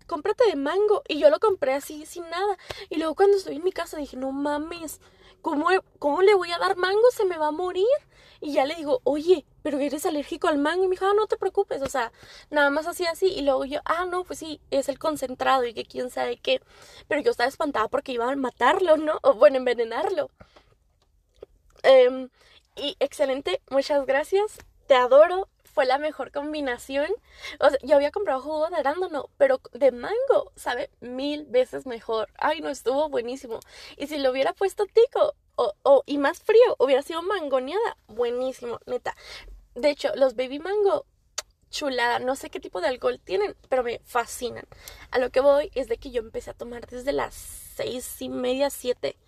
cómprate, 0.07 0.45
de 0.47 0.57
mango. 0.57 1.03
Y 1.09 1.19
yo 1.19 1.31
lo 1.31 1.39
compré 1.39 1.75
así, 1.75 2.07
sin 2.07 2.29
nada. 2.31 2.57
Y 2.89 2.97
luego 2.97 3.15
cuando 3.15 3.37
estoy 3.37 3.57
en 3.57 3.65
mi 3.65 3.73
casa 3.73 3.99
dije, 3.99 4.17
no 4.17 4.33
mames, 4.33 5.01
¿cómo, 5.43 5.69
cómo 5.99 6.23
le 6.23 6.35
voy 6.35 6.51
a 6.53 6.59
dar 6.59 6.77
mango? 6.77 7.11
Se 7.13 7.25
me 7.25 7.39
va 7.39 7.49
a 7.49 7.53
morir. 7.53 7.87
Y 8.41 8.53
ya 8.53 8.67
le 8.67 8.75
digo, 8.75 9.01
oye, 9.05 9.47
pero 9.63 9.79
eres 9.79 10.05
alérgico 10.07 10.49
al 10.49 10.59
mango. 10.59 10.85
Y 10.85 10.89
me 10.89 10.93
dijo, 10.93 11.07
ah, 11.07 11.15
no 11.17 11.27
te 11.27 11.37
preocupes. 11.37 11.83
O 11.83 11.89
sea, 11.89 12.13
nada 12.51 12.71
más 12.71 12.87
así, 12.87 13.07
así. 13.07 13.27
Y 13.27 13.43
luego 13.43 13.65
yo, 13.65 13.81
ah, 13.85 14.07
no, 14.07 14.25
pues 14.25 14.39
sí, 14.39 14.61
es 14.71 14.89
el 14.89 14.99
concentrado 14.99 15.65
y 15.65 15.75
que 15.75 15.85
quién 15.85 16.11
sabe 16.11 16.37
qué. 16.39 16.61
Pero 17.09 17.21
yo 17.21 17.31
estaba 17.31 17.49
espantada 17.49 17.89
porque 17.89 18.13
iban 18.13 18.29
a 18.29 18.37
matarlo, 18.37 18.97
¿no? 18.97 19.19
O 19.23 19.35
bueno, 19.35 19.57
envenenarlo. 19.57 20.31
Em, 21.83 22.31
y 22.77 22.97
excelente, 23.01 23.63
muchas 23.71 24.07
gracias. 24.07 24.59
Te 24.87 24.95
adoro. 24.95 25.49
Fue 25.75 25.87
la 25.87 25.99
mejor 25.99 26.31
combinación. 26.31 27.09
O 27.59 27.69
sea, 27.69 27.79
yo 27.83 27.97
había 27.97 28.13
comprado 28.13 28.41
jugo 28.41 28.69
de 28.71 28.77
arándano, 28.77 29.29
pero 29.39 29.61
de 29.73 29.91
mango, 29.91 30.53
sabe 30.55 30.89
mil 31.01 31.47
veces 31.47 31.85
mejor. 31.85 32.29
Ay, 32.39 32.61
no, 32.61 32.69
estuvo 32.69 33.09
buenísimo. 33.09 33.59
Y 33.97 34.07
si 34.07 34.19
lo 34.19 34.31
hubiera 34.31 34.53
puesto 34.53 34.87
tico, 34.87 35.35
o, 35.57 36.03
y 36.07 36.19
más 36.19 36.41
frío, 36.41 36.77
hubiera 36.79 37.03
sido 37.03 37.23
mangoneada. 37.23 37.97
Buenísimo, 38.07 38.79
neta. 38.87 39.17
De 39.75 39.91
hecho, 39.91 40.15
los 40.15 40.37
baby 40.37 40.61
mango, 40.61 41.07
chulada. 41.71 42.21
No 42.21 42.37
sé 42.37 42.51
qué 42.51 42.61
tipo 42.61 42.81
de 42.81 42.87
alcohol 42.87 43.19
tienen, 43.19 43.57
pero 43.69 43.83
me 43.83 44.01
fascinan. 44.05 44.67
A 45.11 45.19
lo 45.19 45.31
que 45.31 45.41
voy 45.41 45.73
es 45.75 45.89
de 45.89 45.99
que 45.99 46.13
yo 46.13 46.21
empecé 46.21 46.51
a 46.51 46.55
tomar 46.55 46.87
desde 46.87 47.13
las 47.13 47.35
seis 47.35 48.23
y 48.23 48.29
media, 48.29 48.71
siete. 48.71 49.19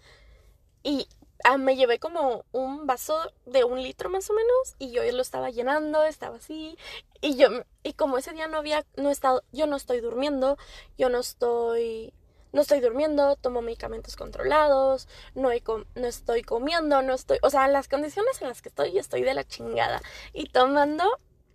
Y 0.84 1.08
ah, 1.44 1.58
me 1.58 1.76
llevé 1.76 1.98
como 1.98 2.44
un 2.52 2.86
vaso 2.86 3.32
de 3.44 3.64
un 3.64 3.82
litro 3.82 4.10
más 4.10 4.28
o 4.30 4.34
menos. 4.34 4.74
Y 4.78 4.90
yo 4.92 5.02
lo 5.12 5.22
estaba 5.22 5.50
llenando, 5.50 6.04
estaba 6.04 6.36
así. 6.36 6.76
Y 7.20 7.36
yo, 7.36 7.48
y 7.82 7.94
como 7.94 8.18
ese 8.18 8.32
día 8.32 8.48
no 8.48 8.58
había, 8.58 8.84
no 8.96 9.08
he 9.08 9.12
estado, 9.12 9.42
yo 9.52 9.66
no 9.66 9.76
estoy 9.76 10.00
durmiendo, 10.00 10.58
yo 10.98 11.08
no 11.08 11.18
estoy 11.18 12.12
no 12.52 12.62
estoy 12.62 12.80
durmiendo, 12.80 13.36
tomo 13.36 13.60
medicamentos 13.60 14.16
controlados, 14.16 15.08
no, 15.34 15.50
no 15.94 16.06
estoy 16.06 16.42
comiendo, 16.42 17.02
no 17.02 17.12
estoy, 17.12 17.38
o 17.42 17.50
sea, 17.50 17.68
las 17.68 17.86
condiciones 17.86 18.40
en 18.40 18.48
las 18.48 18.62
que 18.62 18.70
estoy, 18.70 18.96
estoy 18.96 19.22
de 19.22 19.34
la 19.34 19.44
chingada. 19.44 20.00
Y 20.32 20.48
tomando, 20.48 21.04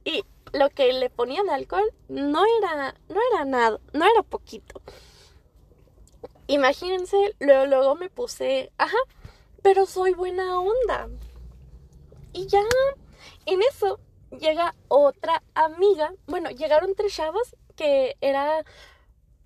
y 0.04 0.24
lo 0.54 0.70
que 0.70 0.94
le 0.94 1.10
ponían 1.10 1.48
de 1.48 1.54
alcohol 1.54 1.92
no 2.08 2.44
era, 2.60 2.96
no 3.10 3.20
era 3.34 3.46
nada, 3.46 3.80
no 3.94 4.06
era 4.06 4.22
poquito. 4.22 4.80
Imagínense, 6.46 7.36
luego, 7.40 7.66
luego 7.66 7.96
me 7.96 8.10
puse, 8.10 8.72
ajá, 8.78 8.98
pero 9.62 9.86
soy 9.86 10.14
buena 10.14 10.60
onda. 10.60 11.10
Y 12.34 12.48
ya, 12.48 12.64
en 13.46 13.62
eso 13.62 14.00
llega 14.40 14.76
otra 14.88 15.44
amiga, 15.54 16.14
bueno, 16.28 16.50
llegaron 16.50 16.96
tres 16.96 17.14
chavos 17.14 17.56
que 17.76 18.16
era, 18.22 18.64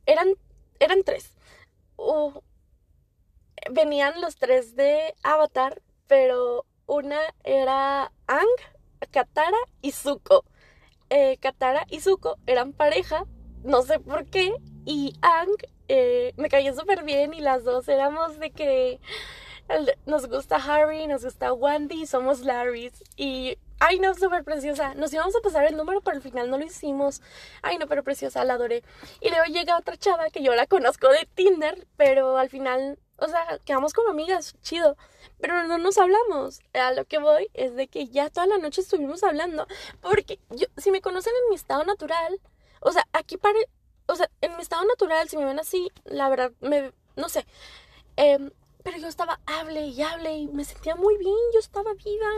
eran, 0.06 0.36
eran 0.80 1.04
tres 1.04 1.36
venían 3.72 4.22
los 4.22 4.36
tres 4.38 4.76
de 4.76 5.16
Avatar, 5.24 5.82
pero 6.08 6.66
una 6.86 7.20
era 7.44 8.12
Ang, 8.28 8.48
Katara 9.12 9.58
y 9.82 9.92
Zuko. 9.92 10.46
Eh, 11.10 11.38
Katara 11.40 11.86
y 11.90 12.00
Zuko 12.00 12.38
eran 12.48 12.74
pareja, 12.74 13.26
no 13.64 13.82
sé 13.82 14.00
por 14.00 14.26
qué, 14.26 14.56
y 14.86 15.14
Ang 15.22 15.56
eh, 15.88 16.34
me 16.38 16.50
cayó 16.50 16.76
súper 16.76 17.04
bien 17.04 17.34
y 17.34 17.42
las 17.42 17.64
dos 17.64 17.88
éramos 17.88 18.40
de 18.40 18.52
que 18.52 19.00
nos 20.06 20.28
gusta 20.28 20.58
Harry, 20.58 21.08
nos 21.08 21.24
gusta 21.24 21.54
Wendy, 21.54 22.06
somos 22.06 22.42
Larrys 22.42 23.04
y 23.16 23.58
Ay, 23.80 24.00
no, 24.00 24.14
súper 24.16 24.44
preciosa. 24.44 24.94
Nos 24.96 25.12
íbamos 25.14 25.36
a 25.36 25.42
pasar 25.42 25.66
el 25.66 25.76
número, 25.76 26.02
pero 26.02 26.16
al 26.16 26.24
final 26.24 26.50
no 26.50 26.58
lo 26.58 26.66
hicimos. 26.66 27.22
Ay, 27.62 27.78
no, 27.78 27.88
pero 27.88 28.04
preciosa, 28.04 28.46
la 28.46 28.54
adoré. 28.54 28.84
Y 29.20 29.30
luego 29.30 29.46
llega 29.46 29.78
otra 29.78 29.98
chava 29.98 30.30
que 30.30 30.42
yo 30.42 30.56
la 30.56 30.66
conozco 30.66 31.10
de 31.10 31.28
Tinder, 31.36 31.86
pero 31.98 32.38
al 32.38 32.50
final, 32.50 32.98
o 33.18 33.28
sea, 33.28 33.60
quedamos 33.66 33.94
como 33.94 34.10
amigas, 34.10 34.56
chido. 34.62 34.96
Pero 35.42 35.66
no 35.66 35.78
nos 35.78 35.98
hablamos. 35.98 36.62
A 36.74 36.94
lo 36.94 37.04
que 37.06 37.18
voy 37.18 37.50
es 37.54 37.76
de 37.76 37.88
que 37.88 38.08
ya 38.08 38.30
toda 38.30 38.48
la 38.48 38.58
noche 38.60 38.80
estuvimos 38.80 39.24
hablando. 39.24 39.68
Porque 40.00 40.40
yo, 40.52 40.68
si 40.78 40.92
me 40.92 41.02
conocen 41.02 41.34
en 41.44 41.50
mi 41.50 41.56
estado 41.56 41.84
natural, 41.84 42.40
o 42.80 42.92
sea, 42.92 43.06
aquí 43.12 43.38
pare. 43.38 43.68
O 44.08 44.16
sea, 44.16 44.30
en 44.40 44.56
mi 44.56 44.62
estado 44.62 44.86
natural, 44.86 45.28
si 45.28 45.36
me 45.36 45.46
ven 45.46 45.60
así, 45.60 45.92
la 46.06 46.30
verdad, 46.30 46.54
me. 46.62 46.94
No 47.18 47.28
sé. 47.28 47.46
Em, 48.16 48.52
pero 48.86 49.00
yo 49.00 49.08
estaba, 49.08 49.40
hable 49.48 49.88
y 49.88 50.00
hable 50.04 50.38
y 50.38 50.48
me 50.48 50.64
sentía 50.64 50.96
muy 50.96 51.18
bien, 51.18 51.34
yo 51.56 51.60
estaba 51.60 51.96
viva 51.96 52.30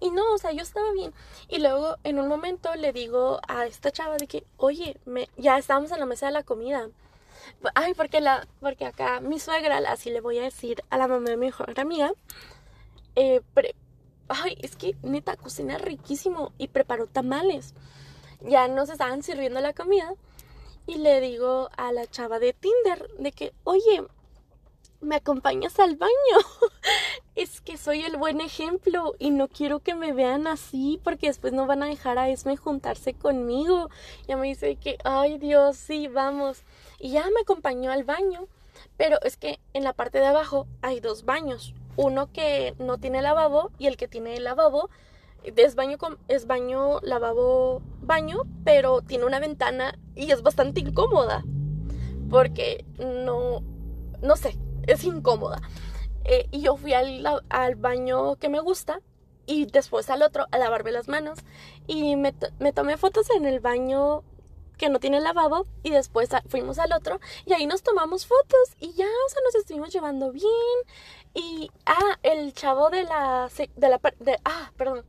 y 0.00 0.10
no, 0.10 0.34
o 0.34 0.38
sea, 0.38 0.50
yo 0.50 0.62
estaba 0.62 0.90
bien. 0.90 1.14
Y 1.48 1.60
luego 1.60 1.96
en 2.02 2.18
un 2.18 2.26
momento 2.26 2.74
le 2.74 2.92
digo 2.92 3.38
a 3.46 3.66
esta 3.66 3.92
chava 3.92 4.16
de 4.16 4.26
que, 4.26 4.44
oye, 4.56 4.96
me, 5.04 5.28
ya 5.36 5.56
estábamos 5.58 5.92
en 5.92 6.00
la 6.00 6.06
mesa 6.06 6.26
de 6.26 6.32
la 6.32 6.42
comida. 6.42 6.88
Ay, 7.76 7.94
porque, 7.94 8.20
la, 8.20 8.48
porque 8.58 8.84
acá 8.84 9.20
mi 9.20 9.38
suegra, 9.38 9.78
así 9.88 10.10
le 10.10 10.20
voy 10.20 10.40
a 10.40 10.42
decir 10.42 10.82
a 10.90 10.98
la 10.98 11.06
mamá 11.06 11.30
de 11.30 11.36
mi 11.36 11.46
mejor 11.46 11.78
amiga, 11.78 12.12
eh, 13.14 13.40
ay, 14.26 14.58
es 14.60 14.74
que 14.74 14.96
neta 15.04 15.36
cocina 15.36 15.78
riquísimo 15.78 16.52
y 16.58 16.66
preparó 16.66 17.06
tamales. 17.06 17.74
Ya 18.40 18.66
nos 18.66 18.90
estaban 18.90 19.22
sirviendo 19.22 19.60
la 19.60 19.72
comida 19.72 20.12
y 20.88 20.96
le 20.96 21.20
digo 21.20 21.68
a 21.76 21.92
la 21.92 22.08
chava 22.08 22.40
de 22.40 22.54
Tinder 22.54 23.08
de 23.20 23.30
que, 23.30 23.52
oye, 23.62 24.04
¿me 25.02 25.16
acompañas 25.16 25.78
al 25.78 25.96
baño? 25.96 26.12
es 27.34 27.60
que 27.60 27.76
soy 27.76 28.02
el 28.02 28.16
buen 28.16 28.40
ejemplo 28.40 29.14
y 29.18 29.30
no 29.30 29.48
quiero 29.48 29.80
que 29.80 29.94
me 29.94 30.12
vean 30.12 30.46
así 30.46 31.00
porque 31.02 31.26
después 31.26 31.52
no 31.52 31.66
van 31.66 31.82
a 31.82 31.86
dejar 31.86 32.18
a 32.18 32.28
Esme 32.28 32.56
juntarse 32.56 33.12
conmigo. 33.14 33.90
Ya 34.26 34.36
me 34.36 34.46
dice 34.48 34.76
que, 34.76 34.98
ay 35.04 35.38
Dios, 35.38 35.76
sí, 35.76 36.08
vamos. 36.08 36.62
Y 36.98 37.10
ya 37.10 37.24
me 37.24 37.40
acompañó 37.42 37.90
al 37.90 38.04
baño. 38.04 38.46
Pero 38.96 39.18
es 39.22 39.36
que 39.36 39.58
en 39.72 39.84
la 39.84 39.92
parte 39.92 40.18
de 40.18 40.26
abajo 40.26 40.66
hay 40.80 41.00
dos 41.00 41.24
baños. 41.24 41.74
Uno 41.96 42.32
que 42.32 42.74
no 42.78 42.98
tiene 42.98 43.20
lavabo 43.20 43.70
y 43.78 43.86
el 43.86 43.96
que 43.96 44.08
tiene 44.08 44.38
lavabo 44.40 44.88
es 45.42 45.74
baño, 45.74 45.98
es 46.28 46.46
baño, 46.46 47.00
lavabo, 47.00 47.82
baño, 48.00 48.42
pero 48.64 49.02
tiene 49.02 49.24
una 49.24 49.40
ventana 49.40 49.98
y 50.14 50.30
es 50.30 50.42
bastante 50.42 50.80
incómoda. 50.80 51.44
Porque 52.30 52.84
no, 52.98 53.62
no 54.22 54.36
sé, 54.36 54.56
es 54.86 55.04
incómoda. 55.04 55.60
Eh, 56.24 56.46
y 56.50 56.62
yo 56.62 56.76
fui 56.76 56.92
al, 56.94 57.26
al, 57.48 57.74
baño 57.74 58.36
que 58.36 58.48
me 58.48 58.60
gusta 58.60 59.00
y 59.46 59.66
después 59.66 60.08
al 60.08 60.22
otro 60.22 60.46
a 60.50 60.58
lavarme 60.58 60.92
las 60.92 61.08
manos. 61.08 61.38
Y 61.86 62.16
me, 62.16 62.32
tomé 62.32 62.96
fotos 62.96 63.28
en 63.30 63.46
el 63.46 63.60
baño 63.60 64.22
que 64.78 64.88
no 64.88 64.98
tiene 64.98 65.20
lavabo 65.20 65.66
y 65.82 65.90
después 65.90 66.30
fuimos 66.48 66.78
al 66.78 66.92
otro 66.92 67.20
y 67.46 67.52
ahí 67.52 67.66
nos 67.66 67.82
tomamos 67.82 68.26
fotos 68.26 68.76
y 68.80 68.92
ya, 68.94 69.06
o 69.06 69.28
sea, 69.28 69.40
nos 69.44 69.54
estuvimos 69.56 69.92
llevando 69.92 70.32
bien. 70.32 70.48
Y, 71.34 71.70
ah, 71.86 72.18
el 72.22 72.52
chavo 72.52 72.90
de 72.90 73.04
la, 73.04 73.48
de 73.76 73.88
la, 73.88 74.00
ah, 74.44 74.72
perdón, 74.76 75.04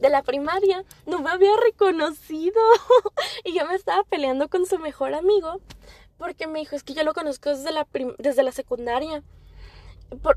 de 0.00 0.10
la 0.10 0.22
primaria 0.22 0.84
no 1.06 1.20
me 1.20 1.30
había 1.30 1.56
reconocido 1.62 2.60
y 3.44 3.54
yo 3.54 3.66
me 3.66 3.74
estaba 3.74 4.02
peleando 4.04 4.48
con 4.48 4.66
su 4.66 4.78
mejor 4.78 5.14
amigo 5.14 5.60
porque 6.22 6.46
me 6.46 6.60
dijo, 6.60 6.76
es 6.76 6.84
que 6.84 6.94
yo 6.94 7.02
lo 7.02 7.14
conozco 7.14 7.50
desde 7.50 7.72
la, 7.72 7.86
desde 8.18 8.42
la 8.42 8.52
secundaria. 8.52 9.22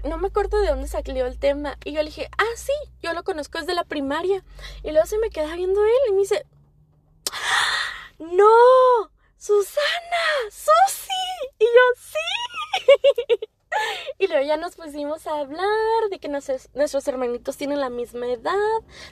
no 0.04 0.17
me 0.17 0.28
acuerdo 0.28 0.60
de 0.60 0.69
dónde 0.69 0.88
salió 0.88 1.28
el 1.28 1.38
tema. 1.38 1.78
Y 1.86 1.93
yo 1.93 2.00
le 2.00 2.10
dije, 2.10 2.28
ah, 2.38 2.56
sí, 2.58 2.74
yo 3.02 3.13
lo 3.13 3.24
conozco 3.24 3.60
desde 3.60 3.76
la 3.76 3.84
primaria. 3.84 4.43
Y 4.84 4.91
luego 4.91 5.06
se 5.06 5.19
me 5.19 5.30
queda 5.30 5.56
viendo 5.56 5.84
él 5.84 6.10
y 6.10 6.12
me 6.13 6.19
dice, 6.19 6.45
no, 8.17 9.12
Susana, 9.38 10.26
Susi. 10.50 11.12
Y 11.60 11.65
yo, 11.65 11.86
sí. 11.98 13.50
Y 14.19 14.27
luego 14.27 14.45
ya 14.45 14.57
nos 14.57 14.75
pusimos 14.75 15.27
a 15.27 15.39
hablar 15.39 16.09
de 16.09 16.19
que 16.19 16.29
nuestros, 16.29 17.07
hermanitos 17.07 17.57
tienen 17.57 17.79
la 17.79 17.89
misma 17.89 18.27
edad, 18.27 18.53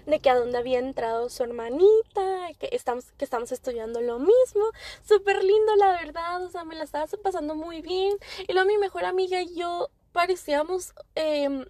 de 0.06 0.20
que 0.20 0.30
a 0.30 0.36
dónde 0.36 0.58
había 0.58 0.80
entrado 0.80 1.30
su 1.30 1.44
hermanita, 1.44 2.50
que 2.60 2.70
estamos, 2.72 3.12
que 3.18 3.26
estamos 3.26 3.52
estudiando 3.52 4.02
lo 4.02 4.20
mismo. 4.20 4.72
Súper 5.04 5.44
lindo, 5.44 5.76
la 5.76 5.92
verdad, 5.92 6.44
o 6.44 6.50
sea, 6.50 6.64
me 6.64 6.76
la 6.76 6.84
estaba 6.84 7.06
pasando 7.22 7.56
muy 7.56 7.82
bien. 7.82 8.18
Y 8.48 8.54
luego 8.54 8.68
mi 8.68 8.78
mejor 8.78 9.06
amiga 9.06 9.42
y 9.42 9.56
yo 9.56 9.90
parecíamos 10.12 10.94
eh, 11.16 11.66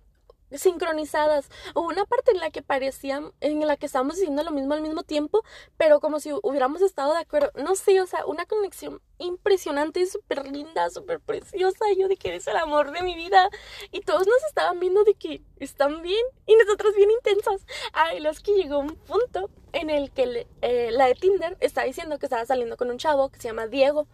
sincronizadas. 0.58 1.50
Hubo 1.76 1.88
una 1.88 2.06
parte 2.06 2.32
en 2.32 2.40
la 2.40 2.52
que 2.52 2.62
parecían, 2.62 3.32
en 3.42 3.66
la 3.66 3.78
que 3.78 3.86
estábamos 3.86 4.16
diciendo 4.16 4.44
lo 4.44 4.52
mismo 4.52 4.74
al 4.74 4.82
mismo 4.82 5.04
tiempo, 5.04 5.44
pero 5.78 6.00
como 6.00 6.20
si 6.20 6.32
hubiéramos 6.44 6.82
estado 6.82 7.14
de 7.14 7.20
acuerdo. 7.20 7.52
No 7.56 7.76
sé, 7.76 8.02
o 8.02 8.08
sea, 8.08 8.26
una 8.26 8.46
conexión 8.46 9.02
impresionante, 9.18 10.06
súper 10.06 10.46
linda, 10.52 10.90
súper 10.90 11.20
preciosa. 11.20 11.86
Yo 11.98 12.08
de 12.08 12.18
que 12.18 12.30
eres 12.30 12.48
el 12.48 12.58
amor 12.58 12.92
de 12.92 13.02
mi 13.04 13.16
vida. 13.16 13.50
Y 13.92 14.02
todos 14.02 14.28
nos 14.28 14.44
estaban 14.48 14.80
viendo 14.80 15.04
de 15.04 15.16
que 15.16 15.42
están 15.60 16.02
bien 16.02 16.26
y 16.46 16.56
nosotras 16.56 16.96
bien 16.96 17.12
intensas. 17.12 17.66
Ay, 17.94 18.20
los 18.20 18.40
que 18.40 18.54
llegó 18.54 18.80
un 18.80 18.96
punto 18.96 19.50
en 19.72 19.90
el 19.90 20.12
que 20.12 20.48
eh, 20.62 20.90
la 20.92 21.08
de 21.08 21.16
Tinder 21.16 21.58
está 21.60 21.84
diciendo 21.84 22.20
que 22.20 22.26
estaba 22.26 22.46
saliendo 22.46 22.78
con 22.78 22.90
un 22.90 22.98
chavo 22.98 23.30
que 23.30 23.40
se 23.40 23.48
llama 23.48 23.68
Diego. 23.68 24.08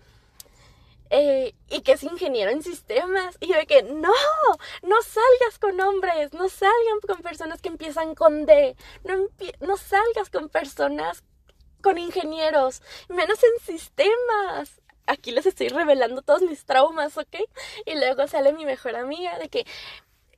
Eh, 1.12 1.56
y 1.70 1.82
que 1.82 1.94
es 1.94 2.04
ingeniero 2.04 2.52
en 2.52 2.62
sistemas. 2.62 3.36
Y 3.40 3.48
yo 3.48 3.56
de 3.56 3.66
que 3.66 3.84
no, 3.84 4.14
no 4.84 5.02
salgas 5.02 5.60
con 5.60 5.80
hombres, 5.82 6.34
no 6.34 6.50
salgan 6.50 7.00
con 7.08 7.22
personas 7.22 7.62
que 7.62 7.70
empiezan 7.70 8.16
con 8.16 8.46
D, 8.46 8.76
no, 9.04 9.28
no 9.60 9.78
salgas 9.78 10.30
con 10.30 10.50
personas 10.50 11.24
con 11.82 11.98
ingenieros, 11.98 12.82
menos 13.08 13.40
en 13.44 13.66
sistemas. 13.66 14.82
Aquí 15.08 15.32
les 15.32 15.46
estoy 15.46 15.70
revelando 15.70 16.22
todos 16.22 16.42
mis 16.44 16.66
traumas, 16.66 17.18
¿ok? 17.18 17.36
Y 17.86 17.96
luego 17.96 18.28
sale 18.28 18.54
mi 18.54 18.66
mejor 18.66 18.96
amiga 18.96 19.40
de 19.40 19.50
que 19.50 19.66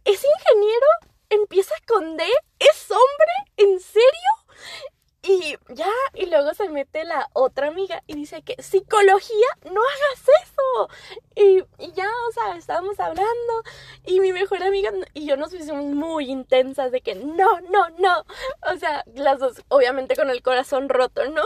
es 0.05 0.23
ingeniero, 0.23 0.87
empieza 1.29 1.75
con 1.87 2.15
D, 2.15 2.23
es 2.59 2.89
hombre, 2.89 3.33
¿en 3.57 3.79
serio? 3.79 4.31
Y 5.23 5.55
ya, 5.69 5.85
y 6.15 6.25
luego 6.25 6.51
se 6.55 6.67
mete 6.69 7.03
la 7.03 7.29
otra 7.33 7.67
amiga 7.67 8.01
y 8.07 8.15
dice 8.15 8.41
que 8.41 8.55
psicología, 8.61 9.47
no 9.65 9.79
hagas 9.79 10.29
eso. 10.43 10.89
Y, 11.35 11.59
ya, 11.93 12.09
o 12.27 12.31
sea, 12.31 12.57
estábamos 12.57 12.99
hablando 12.99 13.63
y 14.03 14.19
mi 14.19 14.33
mejor 14.33 14.63
amiga 14.63 14.91
y 15.13 15.27
yo 15.27 15.37
nos 15.37 15.51
pusimos 15.51 15.85
muy 15.85 16.31
intensas 16.31 16.91
de 16.91 17.01
que 17.01 17.13
no, 17.13 17.61
no, 17.69 17.89
no. 17.99 18.25
O 18.73 18.77
sea, 18.77 19.03
las 19.13 19.37
dos 19.37 19.63
obviamente 19.67 20.15
con 20.15 20.31
el 20.31 20.41
corazón 20.41 20.89
roto, 20.89 21.23
¿no? 21.29 21.43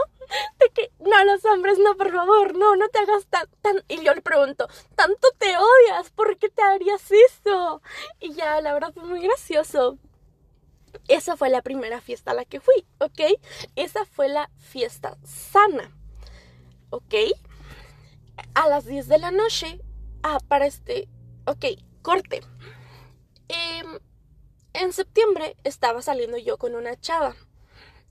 De 0.58 0.70
que 0.70 0.92
no, 1.00 1.26
los 1.26 1.44
hombres, 1.44 1.78
no, 1.78 1.98
por 1.98 2.14
favor, 2.14 2.56
no, 2.56 2.78
no 2.78 2.88
te 2.88 3.00
hagas 3.00 3.26
tan, 3.28 3.48
tan. 3.62 3.84
Y 3.90 4.02
yo 4.04 4.14
le 4.14 4.22
pregunto, 4.22 4.70
¿tanto 4.96 5.28
te 5.38 5.54
odias? 5.58 6.12
¿Por 6.12 6.38
qué 6.38 6.50
te 6.50 6.62
harías 6.62 7.12
eso? 7.12 7.82
Y 8.22 8.34
ya, 8.34 8.62
la 8.62 8.74
verdad 8.74 8.94
fue 8.94 9.04
muy 9.04 9.22
gracioso. 9.22 9.98
Esa 11.08 11.38
fue 11.38 11.50
la 11.50 11.62
primera 11.62 12.02
fiesta 12.02 12.32
a 12.32 12.34
la 12.34 12.46
que 12.46 12.60
fui, 12.60 12.86
¿ok? 13.00 13.40
Esa 13.76 14.06
fue 14.06 14.30
la 14.30 14.50
fiesta 14.58 15.18
sana, 15.24 15.96
¿ok? 16.90 17.14
A 18.54 18.68
las 18.68 18.86
10 18.86 19.08
de 19.08 19.18
la 19.18 19.32
noche, 19.32 19.82
ah, 20.24 20.40
para 20.48 20.66
este, 20.66 21.08
ok, 21.46 21.66
corte. 22.02 22.42
Em, 23.48 24.00
en 24.74 24.94
septiembre 24.94 25.56
estaba 25.64 26.02
saliendo 26.02 26.38
yo 26.38 26.58
con 26.58 26.76
una 26.76 27.00
chava. 27.00 27.36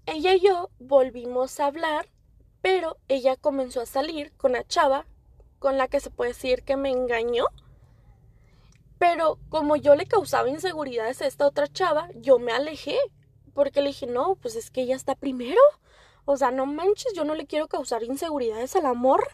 Ella 0.06 0.34
y 0.34 0.40
yo 0.40 0.70
volvimos 0.78 1.60
a 1.60 1.66
hablar, 1.66 2.08
pero 2.60 2.96
ella 3.08 3.36
comenzó 3.36 3.80
a 3.80 3.86
salir 3.86 4.32
con 4.36 4.52
la 4.52 4.64
chava 4.64 5.06
con 5.58 5.78
la 5.78 5.88
que 5.88 6.00
se 6.00 6.10
puede 6.10 6.32
decir 6.32 6.62
que 6.62 6.76
me 6.76 6.90
engañó 6.90 7.46
pero 8.98 9.38
como 9.48 9.76
yo 9.76 9.94
le 9.94 10.06
causaba 10.06 10.48
inseguridades 10.48 11.20
a 11.22 11.26
esta 11.26 11.46
otra 11.46 11.68
chava, 11.68 12.08
yo 12.14 12.38
me 12.38 12.52
alejé. 12.52 12.98
Porque 13.52 13.80
le 13.80 13.88
dije, 13.88 14.06
no, 14.06 14.36
pues 14.36 14.56
es 14.56 14.70
que 14.70 14.82
ella 14.82 14.96
está 14.96 15.14
primero. 15.14 15.60
O 16.24 16.36
sea, 16.36 16.50
no 16.50 16.66
manches, 16.66 17.12
yo 17.14 17.24
no 17.24 17.34
le 17.34 17.46
quiero 17.46 17.68
causar 17.68 18.02
inseguridades 18.02 18.74
al 18.76 18.86
amor. 18.86 19.28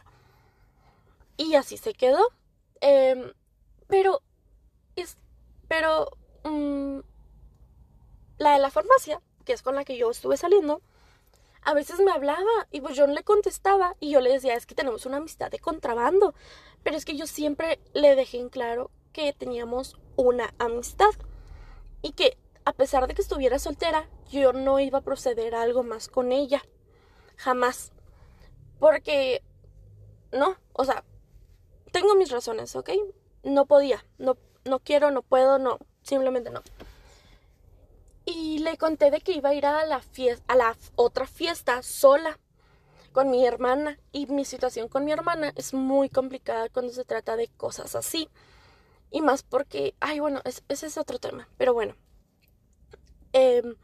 Y 1.37 1.55
así 1.55 1.77
se 1.77 1.95
quedó. 1.95 2.21
Em, 2.81 3.33
pero, 3.89 4.23
es, 4.97 5.17
pero, 5.69 6.11
mm, 6.45 7.01
la 8.39 8.53
de 8.55 8.59
la 8.59 8.71
farmacia, 8.71 9.23
que 9.45 9.53
es 9.53 9.63
con 9.63 9.75
la 9.75 9.85
que 9.85 9.97
yo 9.97 10.11
estuve 10.11 10.37
saliendo, 10.37 10.83
a 11.63 11.75
veces 11.75 12.01
me 12.01 12.11
hablaba 12.11 12.69
y 12.71 12.81
pues 12.81 12.97
yo 12.97 13.07
no 13.07 13.15
le 13.15 13.23
contestaba 13.23 13.95
y 14.01 14.11
yo 14.11 14.21
le 14.21 14.33
decía, 14.33 14.55
es 14.55 14.67
que 14.67 14.75
tenemos 14.75 15.07
una 15.07 15.19
amistad 15.19 15.51
de 15.51 15.59
contrabando. 15.59 16.35
Pero 16.83 16.97
es 16.97 17.05
que 17.05 17.17
yo 17.17 17.27
siempre 17.27 17.79
le 17.93 18.17
dejé 18.17 18.39
en 18.39 18.49
claro 18.49 18.91
teníamos 19.37 19.97
una 20.17 20.53
amistad 20.59 21.11
y 22.03 22.13
que 22.13 22.37
a 22.65 22.73
pesar 22.73 23.07
de 23.07 23.15
que 23.15 23.23
estuviera 23.23 23.59
soltera, 23.59 24.09
yo 24.31 24.53
no 24.53 24.79
iba 24.81 24.99
a 24.99 25.03
proceder 25.03 25.55
a 25.55 25.63
algo 25.63 25.83
más 25.83 26.09
con 26.09 26.33
ella. 26.33 26.63
Jamás. 27.37 27.93
Porque 28.79 29.43
no, 30.33 30.57
o 30.73 30.85
sea, 30.85 31.05
tengo 31.91 32.15
mis 32.15 32.31
razones, 32.31 32.77
¿ok? 32.77 32.91
No 33.43 33.67
podía, 33.67 34.05
no, 34.19 34.37
no 34.65 34.79
quiero, 34.79 35.11
no 35.11 35.23
puedo, 35.23 35.59
no, 35.59 35.79
simplemente 36.03 36.51
no. 36.51 36.63
Y 38.25 38.59
le 38.61 38.77
conté 38.77 39.11
de 39.11 39.21
que 39.21 39.33
iba 39.33 39.49
a 39.49 39.55
ir 39.55 39.67
a 39.67 39.85
la 39.87 40.01
fiesta, 40.01 40.45
a 40.53 40.57
la 40.57 40.77
otra 40.95 41.27
fiesta 41.27 41.83
sola 41.83 42.39
con 43.13 43.31
mi 43.31 43.45
hermana. 43.45 43.99
Y 44.13 44.27
mi 44.27 44.45
situación 44.45 44.89
con 44.89 45.05
mi 45.05 45.13
hermana 45.13 45.53
es 45.57 45.75
muy 45.75 46.09
complicada 46.09 46.69
cuando 46.69 46.93
se 46.93 47.05
trata 47.05 47.37
de 47.37 47.49
cosas 47.49 47.97
así. 47.97 48.29
Y 49.11 49.23
más 49.23 49.43
porque, 49.43 49.95
ay, 50.01 50.21
bueno, 50.21 50.41
ese 50.45 50.87
es 50.87 50.99
otro 50.99 51.19
tema, 51.19 51.49
pero 51.57 51.75
bueno. 51.75 51.97
Em, 53.33 53.75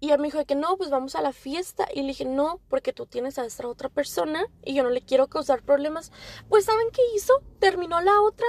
y 0.00 0.10
él 0.10 0.18
me 0.18 0.28
dijo 0.28 0.44
que 0.44 0.54
no, 0.54 0.76
pues 0.76 0.90
vamos 0.90 1.14
a 1.14 1.22
la 1.22 1.32
fiesta. 1.32 1.88
Y 1.94 2.02
le 2.02 2.08
dije, 2.08 2.24
no, 2.24 2.60
porque 2.68 2.92
tú 2.92 3.06
tienes 3.06 3.38
a 3.38 3.46
esta 3.46 3.66
otra 3.66 3.88
persona 3.88 4.46
y 4.62 4.74
yo 4.74 4.82
no 4.82 4.90
le 4.90 5.00
quiero 5.02 5.28
causar 5.28 5.62
problemas. 5.62 6.12
Pues, 6.48 6.64
¿saben 6.66 6.88
qué 6.92 7.02
hizo? 7.14 7.32
Terminó 7.60 8.00
la 8.00 8.20
otra. 8.20 8.46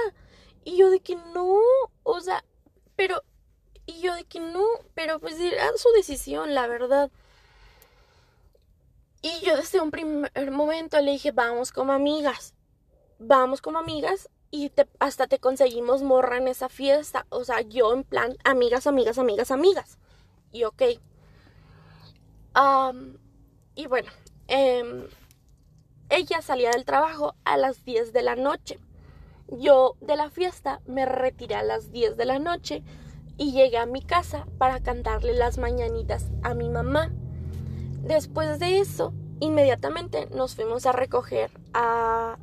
Y 0.64 0.76
yo 0.76 0.90
de 0.90 1.00
que 1.00 1.16
no, 1.16 1.60
o 2.02 2.20
sea, 2.20 2.44
pero, 2.96 3.22
y 3.86 4.00
yo 4.00 4.14
de 4.14 4.24
que 4.24 4.40
no, 4.40 4.64
pero 4.94 5.20
pues 5.20 5.38
era 5.38 5.70
su 5.76 5.88
decisión, 5.92 6.54
la 6.54 6.66
verdad. 6.66 7.10
Y 9.22 9.44
yo 9.44 9.56
desde 9.56 9.80
un 9.80 9.90
primer 9.90 10.50
momento 10.50 11.00
le 11.00 11.12
dije, 11.12 11.30
vamos 11.30 11.72
como 11.72 11.92
amigas, 11.92 12.54
vamos 13.18 13.60
como 13.60 13.78
amigas 13.78 14.28
y 14.56 14.72
hasta 15.00 15.26
te 15.26 15.38
conseguimos 15.38 16.02
morra 16.02 16.38
en 16.38 16.48
esa 16.48 16.70
fiesta. 16.70 17.26
O 17.28 17.44
sea, 17.44 17.60
yo 17.60 17.92
en 17.92 18.04
plan, 18.04 18.36
amigas, 18.42 18.86
amigas, 18.86 19.18
amigas, 19.18 19.50
amigas. 19.50 19.98
Y 20.50 20.64
ok. 20.64 20.82
y 23.74 23.86
bueno, 23.86 24.10
em, 24.48 25.08
ella 26.08 26.40
salía 26.40 26.70
del 26.70 26.86
trabajo 26.86 27.34
a 27.44 27.58
las 27.58 27.84
10 27.84 28.14
de 28.14 28.22
la 28.22 28.34
noche. 28.34 28.78
Yo 29.48 29.96
de 30.00 30.16
la 30.16 30.30
fiesta 30.30 30.80
me 30.86 31.04
retiré 31.04 31.54
a 31.56 31.62
las 31.62 31.92
10 31.92 32.16
de 32.16 32.24
la 32.24 32.38
noche 32.38 32.82
y 33.36 33.52
llegué 33.52 33.76
a 33.76 33.84
mi 33.84 34.00
casa 34.00 34.46
para 34.56 34.80
cantarle 34.80 35.34
las 35.34 35.58
mañanitas 35.58 36.30
a 36.42 36.54
mi 36.54 36.70
mamá. 36.70 37.12
Después 38.02 38.58
de 38.58 38.78
eso, 38.78 39.12
inmediatamente 39.40 40.28
nos 40.30 40.54
fuimos 40.54 40.86
a 40.86 40.92
recoger 40.92 41.50
a, 41.74 42.38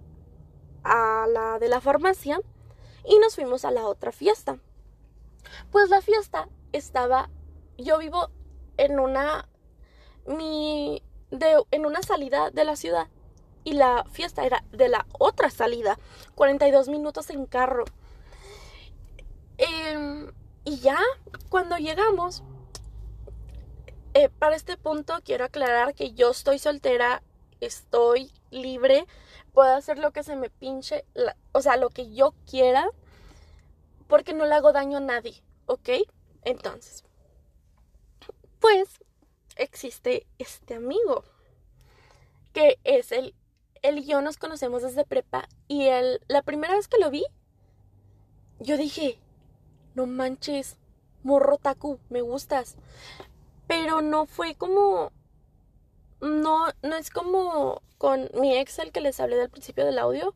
a 0.83 1.25
la 1.27 1.59
de 1.59 1.69
la 1.69 1.81
farmacia 1.81 2.39
y 3.05 3.17
nos 3.19 3.35
fuimos 3.35 3.65
a 3.65 3.71
la 3.71 3.85
otra 3.85 4.11
fiesta. 4.11 4.57
Pues 5.71 5.89
la 5.89 6.01
fiesta 6.01 6.47
estaba, 6.71 7.29
yo 7.77 7.97
vivo 7.97 8.29
en 8.77 8.99
una, 8.99 9.47
mi, 10.25 11.03
de, 11.31 11.63
en 11.71 11.85
una 11.85 12.01
salida 12.01 12.49
de 12.51 12.63
la 12.63 12.75
ciudad 12.75 13.07
y 13.63 13.73
la 13.73 14.05
fiesta 14.11 14.45
era 14.45 14.63
de 14.71 14.89
la 14.89 15.05
otra 15.17 15.49
salida, 15.49 15.97
42 16.35 16.89
minutos 16.89 17.29
en 17.29 17.45
carro. 17.45 17.85
Em, 19.57 20.31
y 20.65 20.79
ya, 20.79 20.99
cuando 21.49 21.77
llegamos, 21.77 22.43
eh, 24.13 24.29
para 24.29 24.55
este 24.55 24.77
punto 24.77 25.19
quiero 25.23 25.45
aclarar 25.45 25.93
que 25.93 26.13
yo 26.13 26.31
estoy 26.31 26.59
soltera, 26.59 27.23
estoy 27.61 28.31
libre, 28.51 29.05
puedo 29.53 29.73
hacer 29.73 29.99
lo 29.99 30.11
que 30.11 30.23
se 30.23 30.35
me 30.35 30.49
pinche, 30.49 31.05
o 31.51 31.61
sea, 31.61 31.77
lo 31.77 31.89
que 31.89 32.13
yo 32.13 32.33
quiera, 32.49 32.89
porque 34.07 34.33
no 34.33 34.45
le 34.45 34.55
hago 34.55 34.73
daño 34.73 34.97
a 34.97 35.01
nadie, 35.01 35.43
¿ok? 35.65 35.89
Entonces, 36.43 37.03
pues 38.59 38.99
existe 39.55 40.27
este 40.39 40.75
amigo, 40.75 41.23
que 42.51 42.79
es 42.83 43.11
el, 43.11 43.35
él 43.81 43.99
y 43.99 44.05
yo 44.05 44.21
nos 44.21 44.37
conocemos 44.37 44.81
desde 44.81 45.05
prepa, 45.05 45.47
y 45.67 45.83
él, 45.87 46.21
la 46.27 46.41
primera 46.41 46.75
vez 46.75 46.87
que 46.87 46.99
lo 46.99 47.09
vi, 47.11 47.25
yo 48.59 48.77
dije, 48.77 49.19
no 49.95 50.07
manches, 50.07 50.77
morro 51.23 51.57
taku, 51.57 51.99
me 52.09 52.21
gustas. 52.21 52.75
Pero 53.67 54.01
no 54.01 54.25
fue 54.25 54.55
como 54.55 55.11
no, 56.23 56.67
no 56.81 56.95
es 56.95 57.09
como 57.09 57.81
con 58.03 58.29
mi 58.33 58.57
ex 58.57 58.79
el 58.79 58.91
que 58.91 58.99
les 58.99 59.21
hablé 59.21 59.37
del 59.37 59.49
principio 59.49 59.85
del 59.85 59.97
audio, 59.97 60.35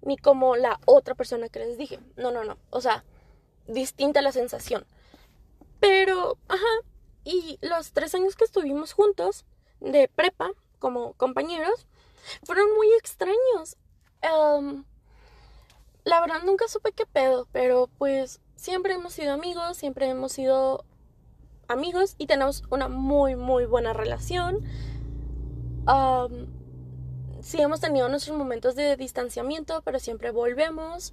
ni 0.00 0.16
como 0.16 0.54
la 0.54 0.78
otra 0.86 1.16
persona 1.16 1.48
que 1.48 1.58
les 1.58 1.76
dije. 1.76 1.98
No, 2.14 2.30
no, 2.30 2.44
no. 2.44 2.56
O 2.70 2.80
sea, 2.80 3.02
distinta 3.66 4.22
la 4.22 4.30
sensación. 4.30 4.86
Pero, 5.80 6.38
ajá, 6.46 6.68
y 7.24 7.58
los 7.62 7.90
tres 7.90 8.14
años 8.14 8.36
que 8.36 8.44
estuvimos 8.44 8.92
juntos 8.92 9.44
de 9.80 10.06
prepa 10.06 10.52
como 10.78 11.14
compañeros 11.14 11.88
fueron 12.44 12.72
muy 12.76 12.86
extraños. 12.92 13.76
la 16.04 16.20
verdad 16.20 16.42
nunca 16.44 16.68
supe 16.68 16.92
qué 16.92 17.06
pedo, 17.06 17.48
pero 17.50 17.90
pues 17.98 18.40
siempre 18.54 18.94
hemos 18.94 19.14
sido 19.14 19.32
amigos, 19.32 19.76
siempre 19.76 20.06
hemos 20.06 20.30
sido 20.30 20.84
amigos 21.66 22.14
y 22.18 22.28
tenemos 22.28 22.62
una 22.70 22.86
muy, 22.86 23.34
muy 23.34 23.64
buena 23.64 23.94
relación. 23.94 24.64
Sí 27.42 27.60
hemos 27.60 27.80
tenido 27.80 28.08
nuestros 28.08 28.36
momentos 28.36 28.74
de 28.74 28.96
distanciamiento, 28.96 29.82
pero 29.82 29.98
siempre 29.98 30.30
volvemos. 30.30 31.12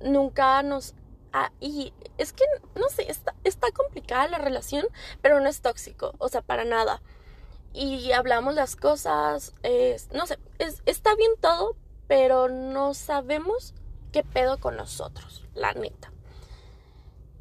Nunca 0.00 0.62
nos... 0.62 0.94
Ah, 1.32 1.52
y 1.60 1.92
es 2.18 2.32
que, 2.32 2.44
no 2.74 2.88
sé, 2.88 3.10
está, 3.10 3.34
está 3.44 3.70
complicada 3.70 4.26
la 4.28 4.38
relación, 4.38 4.86
pero 5.22 5.40
no 5.40 5.48
es 5.48 5.60
tóxico, 5.60 6.14
o 6.18 6.28
sea, 6.28 6.42
para 6.42 6.64
nada. 6.64 7.02
Y 7.72 8.10
hablamos 8.10 8.54
las 8.54 8.74
cosas, 8.74 9.54
no 10.12 10.26
sé, 10.26 10.38
está 10.86 11.14
bien 11.14 11.30
todo, 11.40 11.76
pero 12.08 12.48
no 12.48 12.94
sabemos 12.94 13.74
qué 14.10 14.24
pedo 14.24 14.58
con 14.58 14.76
nosotros, 14.76 15.44
la 15.54 15.72
neta. 15.72 16.12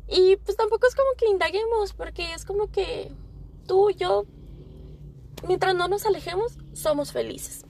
Y 0.08 0.36
pues 0.38 0.56
tampoco 0.56 0.88
es 0.88 0.94
como 0.94 1.10
que 1.18 1.28
indaguemos, 1.28 1.94
porque 1.94 2.34
es 2.34 2.46
como 2.46 2.72
que 2.72 3.12
tú, 3.66 3.90
y 3.90 3.96
yo, 3.96 4.26
mientras 5.48 5.74
no 5.74 5.88
nos 5.88 6.06
alejemos, 6.06 6.60
somos 6.74 7.12
felices. 7.12 7.66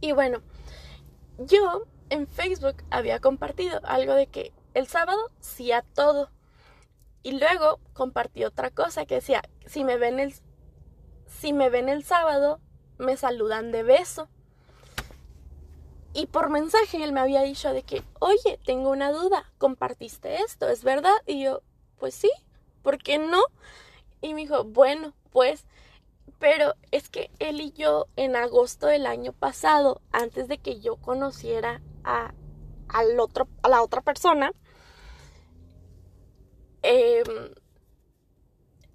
Y 0.00 0.12
bueno, 0.12 0.42
yo 1.38 1.84
en 2.10 2.26
Facebook 2.26 2.76
había 2.90 3.20
compartido 3.20 3.80
algo 3.84 4.14
de 4.14 4.26
que 4.26 4.52
el 4.74 4.86
sábado 4.86 5.30
sí 5.40 5.72
a 5.72 5.82
todo. 5.82 6.30
Y 7.22 7.32
luego 7.32 7.80
compartí 7.92 8.44
otra 8.44 8.70
cosa 8.70 9.06
que 9.06 9.16
decía, 9.16 9.42
si 9.66 9.84
me 9.84 9.96
ven 9.96 10.20
el, 10.20 10.34
si 11.26 11.52
me 11.52 11.70
ven 11.70 11.88
el 11.88 12.04
sábado, 12.04 12.60
me 12.98 13.16
saludan 13.16 13.72
de 13.72 13.82
beso. 13.82 14.28
Y 16.12 16.26
por 16.26 16.48
mensaje 16.48 17.02
él 17.02 17.12
me 17.12 17.20
había 17.20 17.42
dicho 17.42 17.72
de 17.72 17.82
que, 17.82 18.02
oye, 18.20 18.58
tengo 18.64 18.90
una 18.90 19.12
duda, 19.12 19.52
compartiste 19.58 20.36
esto, 20.36 20.68
¿es 20.68 20.82
verdad? 20.82 21.16
Y 21.26 21.42
yo, 21.42 21.62
pues 21.98 22.14
sí, 22.14 22.30
¿por 22.82 22.98
qué 22.98 23.18
no? 23.18 23.42
Y 24.22 24.32
me 24.32 24.42
dijo, 24.42 24.64
bueno, 24.64 25.12
pues, 25.30 25.66
pero 26.38 26.74
es 26.90 27.08
que 27.08 27.30
él 27.38 27.60
y 27.60 27.72
yo 27.72 28.06
en 28.16 28.36
agosto 28.36 28.86
del 28.86 29.06
año 29.06 29.32
pasado, 29.32 30.02
antes 30.12 30.48
de 30.48 30.58
que 30.58 30.80
yo 30.80 30.96
conociera 30.96 31.82
a, 32.04 32.34
al 32.88 33.18
otro, 33.20 33.48
a 33.62 33.68
la 33.68 33.82
otra 33.82 34.00
persona, 34.02 34.52
em, 36.82 37.54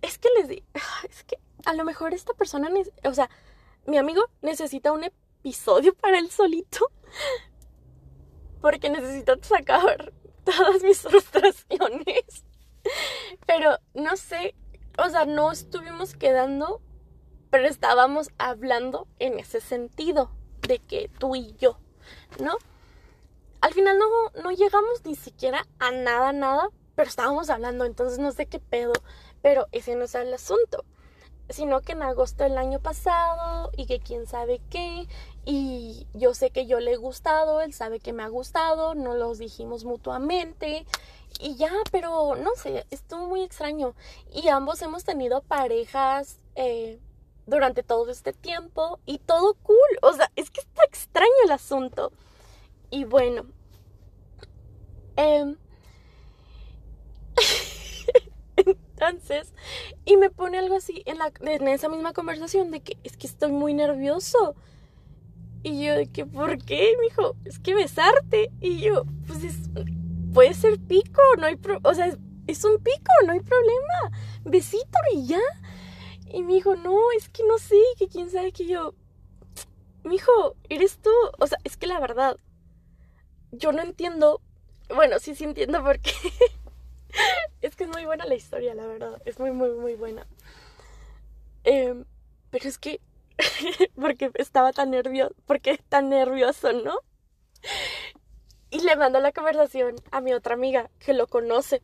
es 0.01 0.17
que 0.17 0.30
les 0.38 0.47
digo, 0.47 0.65
es 1.10 1.23
que 1.23 1.38
a 1.65 1.73
lo 1.73 1.84
mejor 1.84 2.13
esta 2.13 2.34
persona, 2.34 2.69
o 3.04 3.13
sea, 3.13 3.30
mi 3.86 3.97
amigo 3.97 4.23
necesita 4.41 4.91
un 4.91 5.04
episodio 5.04 5.93
para 5.95 6.19
él 6.19 6.30
solito 6.30 6.91
porque 8.62 8.89
necesito 8.89 9.38
sacar 9.41 10.13
todas 10.43 10.84
mis 10.84 10.99
frustraciones. 10.99 12.45
Pero 13.45 13.77
no 13.93 14.15
sé, 14.15 14.56
o 14.97 15.10
sea, 15.10 15.25
no 15.25 15.51
estuvimos 15.51 16.15
quedando, 16.15 16.82
pero 17.51 17.67
estábamos 17.67 18.29
hablando 18.39 19.07
en 19.19 19.37
ese 19.37 19.61
sentido 19.61 20.31
de 20.67 20.79
que 20.79 21.11
tú 21.19 21.35
y 21.35 21.53
yo, 21.59 21.77
¿no? 22.39 22.57
Al 23.61 23.73
final 23.73 23.99
no, 23.99 24.07
no 24.41 24.51
llegamos 24.51 25.05
ni 25.05 25.13
siquiera 25.13 25.67
a 25.77 25.91
nada, 25.91 26.33
nada, 26.33 26.69
pero 26.95 27.07
estábamos 27.07 27.51
hablando, 27.51 27.85
entonces 27.85 28.17
no 28.17 28.31
sé 28.31 28.47
qué 28.47 28.57
pedo, 28.59 28.93
pero 29.43 29.67
ese 29.71 29.95
no 29.95 30.05
es 30.05 30.15
el 30.15 30.33
asunto 30.33 30.83
sino 31.51 31.81
que 31.81 31.93
en 31.93 32.03
agosto 32.03 32.43
del 32.43 32.57
año 32.57 32.79
pasado 32.79 33.71
y 33.75 33.85
que 33.85 33.99
quién 33.99 34.25
sabe 34.27 34.61
qué 34.69 35.07
y 35.45 36.07
yo 36.13 36.33
sé 36.33 36.51
que 36.51 36.65
yo 36.65 36.79
le 36.79 36.93
he 36.93 36.97
gustado, 36.97 37.61
él 37.61 37.73
sabe 37.73 37.99
que 37.99 38.13
me 38.13 38.23
ha 38.23 38.27
gustado, 38.27 38.95
no 38.95 39.13
los 39.15 39.39
dijimos 39.39 39.85
mutuamente 39.85 40.85
y 41.39 41.55
ya, 41.55 41.71
pero 41.91 42.35
no 42.35 42.51
sé, 42.55 42.85
estuvo 42.91 43.27
muy 43.27 43.41
extraño 43.41 43.95
y 44.31 44.47
ambos 44.49 44.81
hemos 44.81 45.03
tenido 45.03 45.41
parejas 45.41 46.37
eh, 46.55 46.99
durante 47.45 47.84
todo 47.84 48.10
este 48.12 48.34
tiempo 48.34 48.99
y 49.06 49.19
todo 49.19 49.56
cool, 49.56 49.77
o 50.01 50.13
sea, 50.13 50.32
es 50.36 50.49
que 50.51 50.62
está 50.62 50.84
extraño 50.84 51.32
el 51.45 51.51
asunto 51.51 52.12
y 52.89 53.04
bueno, 53.06 53.45
eh, 55.17 55.56
Entonces, 58.56 59.54
y 60.06 60.17
me 60.17 60.30
pone 60.30 60.58
algo 60.58 60.75
así 60.75 61.01
en, 61.06 61.17
la, 61.17 61.32
en 61.41 61.67
esa 61.67 61.89
misma 61.89 62.13
conversación 62.13 62.71
de 62.71 62.82
que 62.82 62.97
es 63.04 63.17
que 63.17 63.27
estoy 63.27 63.51
muy 63.51 63.73
nervioso. 63.73 64.56
Y 65.63 65.84
yo 65.84 65.95
de 65.95 66.08
que, 66.08 66.25
¿por 66.25 66.58
qué? 66.63 66.95
Me 66.99 67.06
dijo, 67.06 67.36
es 67.45 67.60
que 67.60 67.75
besarte. 67.75 68.51
Y 68.60 68.80
yo, 68.80 69.06
pues 69.27 69.43
es, 69.43 69.56
puede 70.34 70.54
ser 70.54 70.80
pico, 70.80 71.21
no 71.38 71.45
hay 71.45 71.56
pro 71.56 71.80
o 71.84 71.93
sea, 71.93 72.15
es, 72.47 72.63
un 72.63 72.77
pico, 72.77 73.12
no 73.25 73.34
hay 73.34 73.39
problema. 73.39 74.12
Besito 74.43 74.97
y 75.13 75.27
ya. 75.27 75.39
Y 76.33 76.43
me 76.43 76.53
dijo, 76.53 76.75
no, 76.75 76.97
es 77.17 77.29
que 77.29 77.43
no 77.43 77.57
sé, 77.57 77.77
que 77.97 78.07
quién 78.07 78.29
sabe 78.29 78.51
que 78.51 78.65
yo, 78.65 78.93
mi 80.03 80.15
hijo, 80.15 80.55
eres 80.69 80.97
tú. 80.99 81.11
O 81.39 81.47
sea, 81.47 81.57
es 81.63 81.77
que 81.77 81.87
la 81.87 81.99
verdad, 81.99 82.37
yo 83.51 83.71
no 83.71 83.81
entiendo, 83.81 84.41
bueno, 84.89 85.19
sí, 85.19 85.35
sí 85.35 85.43
entiendo 85.43 85.83
por 85.83 85.99
qué 85.99 86.11
es 87.61 87.75
que 87.75 87.83
es 87.83 87.89
muy 87.89 88.05
buena 88.05 88.25
la 88.25 88.35
historia, 88.35 88.73
la 88.73 88.87
verdad. 88.87 89.21
Es 89.25 89.39
muy, 89.39 89.51
muy, 89.51 89.71
muy 89.71 89.95
buena. 89.95 90.25
Em, 91.63 92.05
pero 92.49 92.67
es 92.67 92.77
que, 92.77 93.01
porque 93.95 94.31
estaba 94.35 94.73
tan 94.73 94.91
nervioso, 94.91 95.35
porque 95.45 95.77
tan 95.89 96.09
nervioso, 96.09 96.73
¿no? 96.73 96.99
Y 98.69 98.79
le 98.79 98.95
mando 98.95 99.19
la 99.19 99.33
conversación 99.33 99.95
a 100.11 100.21
mi 100.21 100.33
otra 100.33 100.55
amiga 100.55 100.89
que 100.99 101.13
lo 101.13 101.27
conoce. 101.27 101.81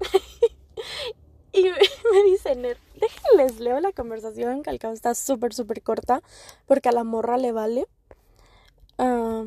y 1.52 1.62
me 1.62 2.22
dice, 2.24 2.56
déjenles, 2.98 3.60
leo 3.60 3.80
la 3.80 3.92
conversación, 3.92 4.62
que 4.62 4.70
al 4.70 4.78
cabo 4.78 4.94
está 4.94 5.14
súper, 5.14 5.54
súper 5.54 5.82
corta, 5.82 6.22
porque 6.66 6.88
a 6.88 6.92
la 6.92 7.04
morra 7.04 7.38
le 7.38 7.52
vale. 7.52 7.86
Ah, 8.98 9.44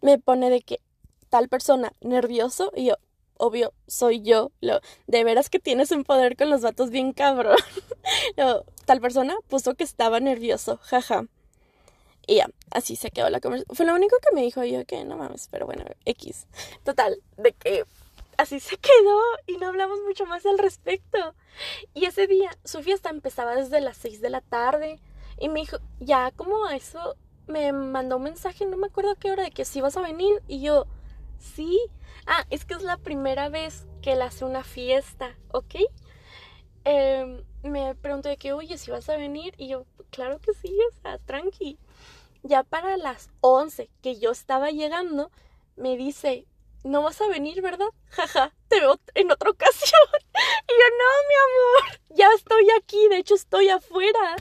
me 0.00 0.18
pone 0.18 0.50
de 0.50 0.62
que 0.62 0.80
tal 1.28 1.48
persona 1.48 1.92
nervioso 2.00 2.72
y 2.74 2.86
yo, 2.86 2.96
obvio, 3.36 3.72
soy 3.86 4.22
yo. 4.22 4.52
Lo, 4.60 4.80
de 5.06 5.24
veras 5.24 5.50
que 5.50 5.58
tienes 5.58 5.90
un 5.90 6.04
poder 6.04 6.36
con 6.36 6.50
los 6.50 6.62
vatos 6.62 6.90
bien 6.90 7.12
cabrón. 7.12 7.56
tal 8.84 9.00
persona 9.00 9.36
puso 9.48 9.74
que 9.74 9.84
estaba 9.84 10.20
nervioso, 10.20 10.78
jaja. 10.82 11.26
Y 12.26 12.36
ya, 12.36 12.50
así 12.70 12.94
se 12.96 13.10
quedó 13.10 13.30
la 13.30 13.40
conversación. 13.40 13.74
Fue 13.74 13.86
lo 13.86 13.94
único 13.94 14.16
que 14.18 14.34
me 14.34 14.42
dijo 14.42 14.62
yo 14.64 14.84
que 14.84 15.04
no 15.04 15.16
mames, 15.16 15.48
pero 15.50 15.64
bueno, 15.64 15.84
X. 16.04 16.46
Total, 16.84 17.22
de 17.38 17.52
que 17.52 17.84
así 18.38 18.60
se 18.60 18.78
quedó 18.78 19.20
y 19.46 19.58
no 19.58 19.68
hablamos 19.68 19.98
mucho 20.06 20.24
más 20.24 20.46
al 20.46 20.58
respecto. 20.58 21.34
Y 21.92 22.06
ese 22.06 22.26
día 22.26 22.50
su 22.64 22.82
fiesta 22.82 23.10
empezaba 23.10 23.54
desde 23.54 23.80
las 23.82 23.98
6 23.98 24.22
de 24.22 24.30
la 24.30 24.40
tarde 24.40 25.00
y 25.38 25.50
me 25.50 25.60
dijo, 25.60 25.78
ya 26.00 26.30
como 26.32 26.68
eso 26.70 27.16
me 27.46 27.72
mandó 27.72 28.16
un 28.16 28.22
mensaje, 28.24 28.64
no 28.66 28.76
me 28.76 28.86
acuerdo 28.86 29.12
a 29.12 29.16
qué 29.16 29.30
hora, 29.30 29.44
de 29.44 29.50
que 29.50 29.64
si 29.66 29.80
vas 29.80 29.96
a 29.96 30.02
venir 30.02 30.42
y 30.48 30.60
yo, 30.62 30.86
Sí. 31.38 31.80
Ah, 32.26 32.44
es 32.50 32.64
que 32.64 32.74
es 32.74 32.82
la 32.82 32.98
primera 32.98 33.48
vez 33.48 33.86
que 34.02 34.12
él 34.12 34.22
hace 34.22 34.44
una 34.44 34.64
fiesta, 34.64 35.36
¿ok? 35.52 35.76
Em, 36.84 37.42
me 37.62 37.94
preguntó 37.94 38.28
de 38.28 38.36
que, 38.36 38.52
oye, 38.52 38.78
si 38.78 38.90
vas 38.90 39.08
a 39.08 39.16
venir. 39.16 39.54
Y 39.58 39.68
yo, 39.68 39.86
claro 40.10 40.38
que 40.40 40.52
sí, 40.54 40.76
o 40.90 41.02
sea, 41.02 41.18
tranqui. 41.18 41.78
Ya 42.42 42.62
para 42.64 42.96
las 42.96 43.30
11 43.40 43.90
que 44.02 44.18
yo 44.18 44.30
estaba 44.30 44.70
llegando, 44.70 45.30
me 45.76 45.96
dice, 45.96 46.46
no 46.88 47.02
vas 47.02 47.20
a 47.20 47.28
venir, 47.28 47.60
¿verdad? 47.62 47.88
Jaja, 48.10 48.52
te 48.68 48.80
veo 48.80 48.98
en 49.14 49.30
otra 49.30 49.50
ocasión. 49.50 50.00
Y 50.68 50.70
yo, 50.70 50.88
no, 50.98 51.10
mi 51.28 51.34
amor, 51.46 52.00
ya 52.10 52.28
estoy 52.36 52.68
aquí, 52.78 53.08
de 53.08 53.16
hecho 53.18 53.34
estoy 53.34 53.70
afuera. 53.70 54.36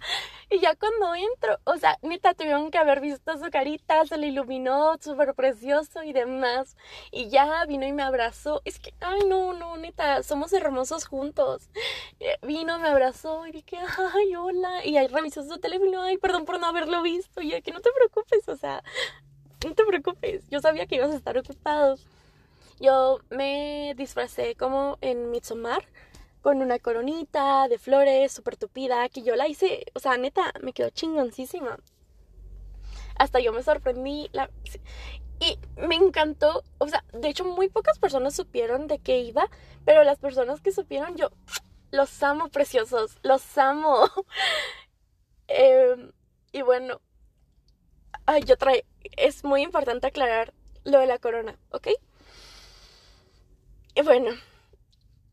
Y 0.49 0.59
ya 0.59 0.75
cuando 0.75 1.15
entro, 1.15 1.57
o 1.63 1.77
sea, 1.77 1.97
neta, 2.01 2.33
tuvieron 2.33 2.69
que 2.69 2.77
haber 2.77 3.01
visto 3.01 3.37
su 3.37 3.49
carita, 3.49 4.05
se 4.05 4.17
le 4.17 4.27
iluminó, 4.27 4.97
súper 4.99 5.33
precioso 5.33 6.03
y 6.03 6.13
demás. 6.13 6.75
Y 7.11 7.29
ya 7.29 7.65
vino 7.65 7.85
y 7.85 7.93
me 7.93 8.03
abrazó. 8.03 8.61
Es 8.63 8.79
que, 8.79 8.93
ay, 8.99 9.21
no, 9.27 9.53
no, 9.53 9.77
neta, 9.77 10.21
somos 10.21 10.53
hermosos 10.53 11.05
juntos. 11.05 11.69
Eh, 12.19 12.37
vino, 12.43 12.77
me 12.79 12.89
abrazó 12.89 13.47
y 13.47 13.51
dije, 13.51 13.77
ay, 14.13 14.35
hola. 14.35 14.85
Y 14.85 14.97
ahí 14.97 15.07
revisó 15.07 15.43
su 15.43 15.57
teléfono, 15.59 16.01
ay, 16.01 16.17
perdón 16.17 16.45
por 16.45 16.59
no 16.59 16.67
haberlo 16.67 17.01
visto. 17.01 17.41
Y 17.41 17.51
yo, 17.51 17.61
que 17.63 17.71
no 17.71 17.81
te 17.81 17.91
preocupes, 17.91 18.47
o 18.47 18.55
sea, 18.55 18.83
no 19.65 19.73
te 19.73 19.85
preocupes. 19.85 20.47
Yo 20.49 20.59
sabía 20.59 20.85
que 20.85 20.95
ibas 20.95 21.11
a 21.11 21.15
estar 21.15 21.37
ocupado. 21.37 21.97
Yo 22.79 23.19
me 23.29 23.93
disfracé 23.97 24.55
como 24.55 24.97
en 25.01 25.31
Midsommar 25.31 25.83
con 26.41 26.61
una 26.61 26.79
coronita 26.79 27.67
de 27.67 27.77
flores 27.77 28.31
súper 28.31 28.55
tupida 28.55 29.09
que 29.09 29.23
yo 29.23 29.35
la 29.35 29.47
hice, 29.47 29.85
o 29.95 29.99
sea, 29.99 30.17
neta, 30.17 30.53
me 30.61 30.73
quedó 30.73 30.89
chingoncísima. 30.91 31.77
Hasta 33.17 33.39
yo 33.39 33.51
me 33.51 33.63
sorprendí. 33.63 34.29
La... 34.31 34.49
Y 35.39 35.59
me 35.75 35.95
encantó, 35.95 36.63
o 36.77 36.87
sea, 36.87 37.03
de 37.13 37.29
hecho 37.29 37.45
muy 37.45 37.69
pocas 37.69 37.99
personas 37.99 38.35
supieron 38.35 38.87
de 38.87 38.99
qué 38.99 39.19
iba, 39.19 39.49
pero 39.85 40.03
las 40.03 40.19
personas 40.19 40.61
que 40.61 40.71
supieron 40.71 41.15
yo 41.15 41.31
los 41.91 42.21
amo 42.23 42.49
preciosos, 42.49 43.17
los 43.23 43.57
amo. 43.57 44.07
Em, 45.49 46.11
y 46.51 46.61
bueno, 46.61 46.99
ay, 48.25 48.43
yo 48.43 48.57
trae, 48.57 48.85
es 49.15 49.45
muy 49.45 49.61
importante 49.61 50.07
aclarar 50.07 50.53
lo 50.83 50.99
de 50.99 51.07
la 51.07 51.19
corona, 51.19 51.57
¿ok? 51.71 51.87
Y 53.97 54.03
bueno, 54.03 54.29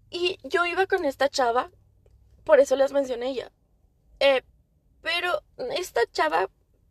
y 0.09 0.39
yo 0.43 0.65
iba 0.65 0.87
con 0.87 1.05
esta 1.05 1.29
chava, 1.29 1.71
por 2.45 2.61
eso 2.61 2.77
les 2.77 2.93
mencioné 2.93 3.29
ella. 3.29 3.53
Eh, 4.21 4.43
pero 5.03 5.43
esta 5.77 6.01
chava 6.13 6.49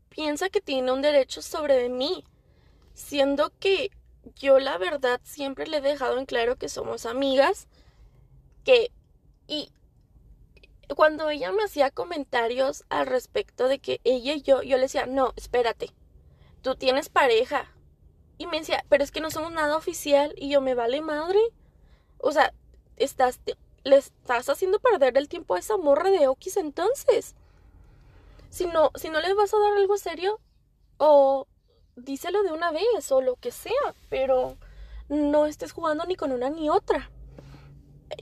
piensa 0.09 0.49
que 0.49 0.61
tiene 0.61 0.91
un 0.91 1.01
derecho 1.01 1.41
sobre 1.41 1.89
mí, 1.89 2.25
siendo 2.93 3.51
que 3.59 3.89
yo 4.35 4.59
la 4.59 4.77
verdad 4.77 5.19
siempre 5.23 5.65
le 5.65 5.77
he 5.77 5.81
dejado 5.81 6.19
en 6.19 6.27
claro 6.27 6.57
que 6.57 6.69
somos 6.69 7.07
amigas, 7.07 7.67
que 8.63 8.91
y 9.47 9.71
cuando 10.95 11.31
ella 11.31 11.51
me 11.51 11.63
hacía 11.63 11.89
comentarios 11.89 12.83
al 12.89 13.07
respecto 13.07 13.67
de 13.67 13.79
que 13.79 13.99
ella 14.03 14.35
y 14.35 14.43
yo, 14.43 14.61
yo 14.61 14.77
le 14.77 14.83
decía, 14.83 15.07
no, 15.07 15.33
espérate, 15.37 15.89
tú 16.61 16.75
tienes 16.75 17.09
pareja. 17.09 17.65
Y 18.37 18.45
me 18.45 18.59
decía, 18.59 18.85
pero 18.89 19.03
es 19.03 19.09
que 19.09 19.21
no 19.21 19.31
somos 19.31 19.51
nada 19.51 19.75
oficial 19.75 20.35
y 20.37 20.49
yo 20.49 20.61
me 20.61 20.75
vale 20.75 21.01
madre. 21.01 21.39
O 22.23 22.31
sea, 22.31 22.53
estás, 22.95 23.41
le 23.83 23.97
estás 23.97 24.47
haciendo 24.47 24.79
perder 24.79 25.17
el 25.17 25.27
tiempo 25.27 25.55
a 25.55 25.59
esa 25.59 25.75
morra 25.75 26.09
de 26.09 26.29
Okis 26.29 26.55
entonces. 26.55 27.35
Si 28.49 28.65
no, 28.65 28.91
si 28.95 29.09
no 29.09 29.19
le 29.19 29.33
vas 29.33 29.53
a 29.53 29.59
dar 29.59 29.73
algo 29.73 29.97
serio, 29.97 30.39
o 30.97 31.47
díselo 31.97 32.41
de 32.43 32.53
una 32.53 32.71
vez, 32.71 33.11
o 33.11 33.21
lo 33.21 33.35
que 33.35 33.51
sea, 33.51 33.93
pero 34.09 34.57
no 35.09 35.47
estés 35.47 35.73
jugando 35.73 36.05
ni 36.05 36.15
con 36.15 36.31
una 36.31 36.49
ni 36.49 36.69
otra. 36.69 37.11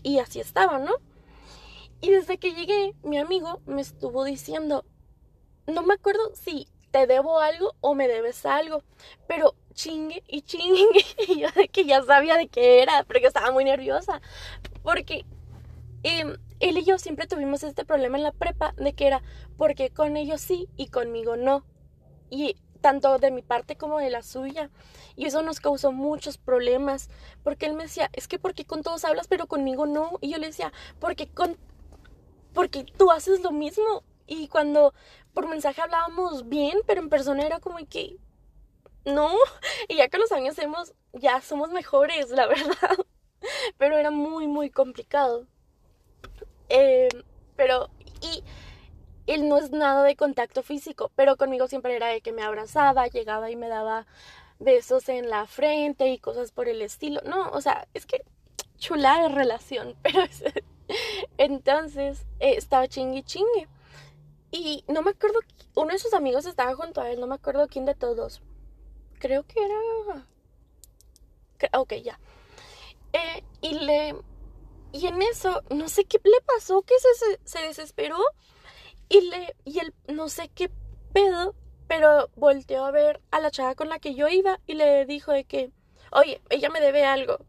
Y 0.01 0.17
así 0.17 0.39
estaba, 0.39 0.79
¿no? 0.79 0.93
Y 2.01 2.09
desde 2.09 2.39
que 2.39 2.55
llegué, 2.55 2.95
mi 3.03 3.19
amigo 3.19 3.61
me 3.67 3.81
estuvo 3.81 4.23
diciendo, 4.23 4.83
no 5.67 5.83
me 5.83 5.93
acuerdo 5.93 6.31
si 6.33 6.67
te 6.91 7.07
debo 7.07 7.39
algo 7.39 7.75
o 7.81 7.95
me 7.95 8.07
debes 8.07 8.45
algo, 8.45 8.83
pero 9.27 9.55
chingue 9.73 10.23
y 10.27 10.41
chingue. 10.41 11.05
Y 11.27 11.39
yo 11.39 11.49
de 11.55 11.67
que 11.69 11.85
ya 11.85 12.03
sabía 12.03 12.37
de 12.37 12.47
qué 12.47 12.81
era, 12.81 13.03
porque 13.03 13.27
estaba 13.27 13.51
muy 13.51 13.63
nerviosa. 13.63 14.21
Porque 14.83 15.25
em, 16.03 16.37
él 16.59 16.77
y 16.77 16.83
yo 16.83 16.99
siempre 16.99 17.27
tuvimos 17.27 17.63
este 17.63 17.85
problema 17.85 18.17
en 18.17 18.23
la 18.23 18.31
prepa 18.31 18.73
de 18.77 18.93
que 18.93 19.07
era 19.07 19.23
porque 19.57 19.89
con 19.89 20.17
ellos 20.17 20.41
sí 20.41 20.67
y 20.77 20.87
conmigo 20.87 21.37
no. 21.37 21.63
Y 22.29 22.55
tanto 22.81 23.19
de 23.19 23.31
mi 23.31 23.41
parte 23.41 23.77
como 23.77 23.99
de 23.99 24.09
la 24.09 24.23
suya. 24.23 24.69
Y 25.15 25.25
eso 25.25 25.41
nos 25.43 25.59
causó 25.59 25.91
muchos 25.91 26.37
problemas, 26.37 27.09
porque 27.43 27.67
él 27.67 27.73
me 27.73 27.83
decía, 27.83 28.09
es 28.13 28.27
que 28.27 28.39
porque 28.39 28.65
con 28.65 28.81
todos 28.81 29.05
hablas, 29.05 29.27
pero 29.27 29.47
conmigo 29.47 29.85
no. 29.85 30.17
Y 30.21 30.31
yo 30.31 30.37
le 30.37 30.47
decía, 30.47 30.73
porque 30.99 31.27
con 31.27 31.57
porque 32.53 32.83
tú 32.83 33.11
haces 33.11 33.41
lo 33.41 33.51
mismo. 33.51 34.03
Y 34.27 34.47
cuando 34.47 34.93
por 35.33 35.47
mensaje 35.47 35.81
hablábamos 35.81 36.47
bien, 36.49 36.79
pero 36.85 37.01
en 37.01 37.09
persona 37.09 37.45
era 37.45 37.59
como 37.59 37.77
que 37.89 38.17
no. 39.05 39.35
Y 39.87 39.97
ya 39.97 40.07
que 40.09 40.17
los 40.17 40.31
años 40.31 40.57
hemos, 40.59 40.93
ya 41.13 41.41
somos 41.41 41.71
mejores, 41.71 42.29
la 42.29 42.47
verdad. 42.47 42.97
Pero 43.77 43.97
era 43.97 44.11
muy, 44.11 44.47
muy 44.47 44.69
complicado. 44.69 45.47
Eh, 46.69 47.09
pero, 47.55 47.89
y 48.21 48.43
él 49.27 49.47
no 49.47 49.57
es 49.57 49.71
nada 49.71 50.03
de 50.03 50.15
contacto 50.15 50.63
físico, 50.63 51.11
pero 51.15 51.37
conmigo 51.37 51.67
siempre 51.67 51.95
era 51.95 52.07
de 52.07 52.21
que 52.21 52.31
me 52.31 52.43
abrazaba, 52.43 53.07
llegaba 53.07 53.49
y 53.51 53.55
me 53.55 53.67
daba 53.67 54.05
besos 54.59 55.09
en 55.09 55.29
la 55.29 55.47
frente 55.47 56.07
y 56.09 56.19
cosas 56.19 56.51
por 56.51 56.67
el 56.69 56.81
estilo. 56.81 57.21
No, 57.25 57.49
o 57.51 57.61
sea, 57.61 57.87
es 57.93 58.05
que 58.05 58.23
chula 58.77 59.21
de 59.21 59.29
relación, 59.29 59.95
pero 60.01 60.21
es, 60.21 60.43
entonces 61.37 62.25
eh, 62.39 62.55
estaba 62.57 62.87
chingue 62.87 63.23
chingue. 63.23 63.67
Y 64.51 64.83
no 64.87 65.01
me 65.01 65.11
acuerdo, 65.11 65.39
uno 65.75 65.93
de 65.93 65.99
sus 65.99 66.13
amigos 66.13 66.45
estaba 66.45 66.75
junto 66.75 66.99
a 67.01 67.09
él, 67.09 67.19
no 67.19 67.27
me 67.27 67.35
acuerdo 67.35 67.67
quién 67.67 67.85
de 67.85 67.95
todos. 67.95 68.41
Creo 69.19 69.43
que 69.43 69.63
era... 69.63 70.27
Ok, 71.79 71.93
ya. 72.03 72.19
Eh, 73.13 73.43
y 73.61 73.79
le... 73.79 74.15
Y 74.91 75.07
en 75.07 75.21
eso, 75.21 75.61
no 75.69 75.87
sé 75.87 76.03
qué 76.03 76.19
le 76.23 76.41
pasó, 76.45 76.81
que 76.81 76.95
se, 76.99 77.39
se 77.43 77.65
desesperó. 77.65 78.17
Y 79.07 79.21
le... 79.21 79.55
Y 79.63 79.79
él, 79.79 79.93
no 80.07 80.27
sé 80.27 80.49
qué 80.49 80.69
pedo, 81.13 81.55
pero 81.87 82.29
volteó 82.35 82.83
a 82.83 82.91
ver 82.91 83.21
a 83.31 83.39
la 83.39 83.51
chava 83.51 83.75
con 83.75 83.89
la 83.89 83.99
que 83.99 84.15
yo 84.15 84.27
iba 84.27 84.59
y 84.65 84.73
le 84.73 85.05
dijo 85.05 85.31
de 85.31 85.45
que, 85.45 85.71
oye, 86.11 86.41
ella 86.49 86.69
me 86.69 86.81
debe 86.81 87.05
algo. 87.05 87.45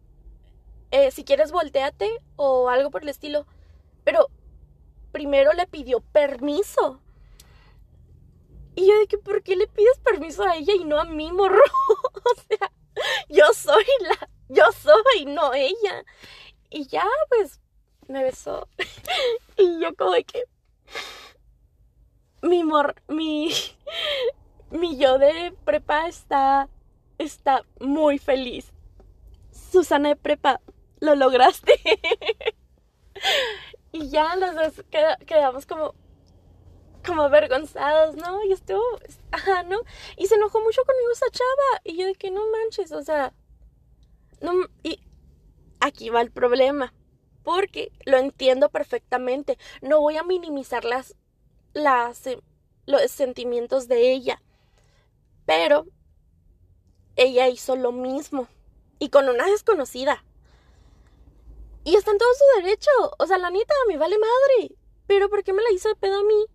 Eh, 0.93 1.11
si 1.11 1.25
quieres 1.25 1.53
volteate 1.53 2.11
o 2.37 2.69
algo 2.69 2.91
por 2.91 3.03
el 3.03 3.09
estilo. 3.09 3.47
Pero 4.05 4.29
primero 5.13 5.53
le 5.53 5.67
pidió 5.67 6.01
permiso. 6.01 7.01
Y 8.75 8.87
yo 8.87 8.99
dije, 9.01 9.19
¿por 9.19 9.43
qué 9.43 9.55
le 9.55 9.67
pides 9.67 9.99
permiso 9.99 10.43
a 10.43 10.57
ella 10.57 10.73
y 10.75 10.85
no 10.85 10.99
a 10.99 11.05
mí, 11.05 11.31
morro? 11.31 11.63
o 12.25 12.41
sea, 12.49 12.73
yo 13.29 13.45
soy 13.53 13.85
la, 14.01 14.29
yo 14.49 14.65
soy, 14.73 15.27
no 15.27 15.53
ella. 15.53 16.05
Y 16.71 16.87
ya, 16.87 17.07
pues, 17.29 17.61
me 18.09 18.23
besó. 18.23 18.69
y 19.59 19.81
yo 19.81 19.95
como 19.95 20.13
de 20.13 20.25
que 20.25 20.45
mi 22.43 22.65
mor, 22.65 22.95
mi, 23.09 23.53
mi 24.71 24.97
yo 24.97 25.19
de 25.19 25.55
prepa 25.65 26.09
está, 26.09 26.69
está 27.19 27.65
muy 27.79 28.19
feliz. 28.19 28.73
Susana 29.71 30.11
de 30.11 30.17
prepa, 30.17 30.61
lo 31.01 31.15
lograste. 31.15 31.79
Y 33.93 34.09
ya 34.09 34.35
los 34.37 34.55
dos 34.55 34.85
quedamos 35.27 35.67
como, 35.67 35.95
como 37.05 37.23
avergonzados, 37.23 38.17
¿no? 38.17 38.43
Y 38.45 38.53
estuvo, 38.53 38.83
ajá, 39.31 39.63
¿no? 39.65 39.81
Y 40.17 40.27
se 40.27 40.37
enojó 40.37 40.61
mucho 40.61 40.83
conmigo 40.85 41.11
esa 41.13 41.31
chava. 41.31 41.81
Y 41.85 41.99
yo 41.99 42.07
de 42.07 42.15
que 42.15 42.31
no 42.31 42.41
manches, 42.51 42.91
o 42.93 43.03
sea, 43.03 43.35
no, 44.41 44.53
y 44.83 45.01
aquí 45.81 46.09
va 46.09 46.23
el 46.23 46.33
problema. 46.33 46.95
Porque 47.43 47.93
lo 48.07 48.17
entiendo 48.19 48.71
perfectamente. 48.71 49.59
No 49.83 50.01
voy 50.01 50.17
a 50.17 50.23
minimizar 50.23 50.85
las, 50.85 51.17
las, 51.75 52.27
eh, 52.27 52.41
los 52.87 53.11
sentimientos 53.11 53.89
de 53.89 54.13
ella. 54.13 54.41
Pero 55.45 55.87
ella 57.17 57.49
hizo 57.49 57.77
lo 57.77 57.93
mismo. 57.93 58.49
Y 58.99 59.11
con 59.11 59.29
una 59.29 59.47
desconocida. 59.47 60.25
Y 61.85 61.97
está 61.97 62.13
en 62.13 62.19
todo 62.19 62.29
su 62.35 62.63
derecho. 62.63 62.91
O 63.19 63.27
sea, 63.27 63.39
la 63.39 63.51
neta, 63.51 63.75
me 63.89 63.97
vale 63.97 64.17
madre. 64.19 64.77
Pero 65.07 65.29
¿por 65.29 65.43
qué 65.43 65.53
me 65.53 65.63
la 65.63 65.73
hizo 65.73 65.89
de 65.89 65.97
pedo 65.97 66.21
a 66.21 66.25
mí? 66.25 66.47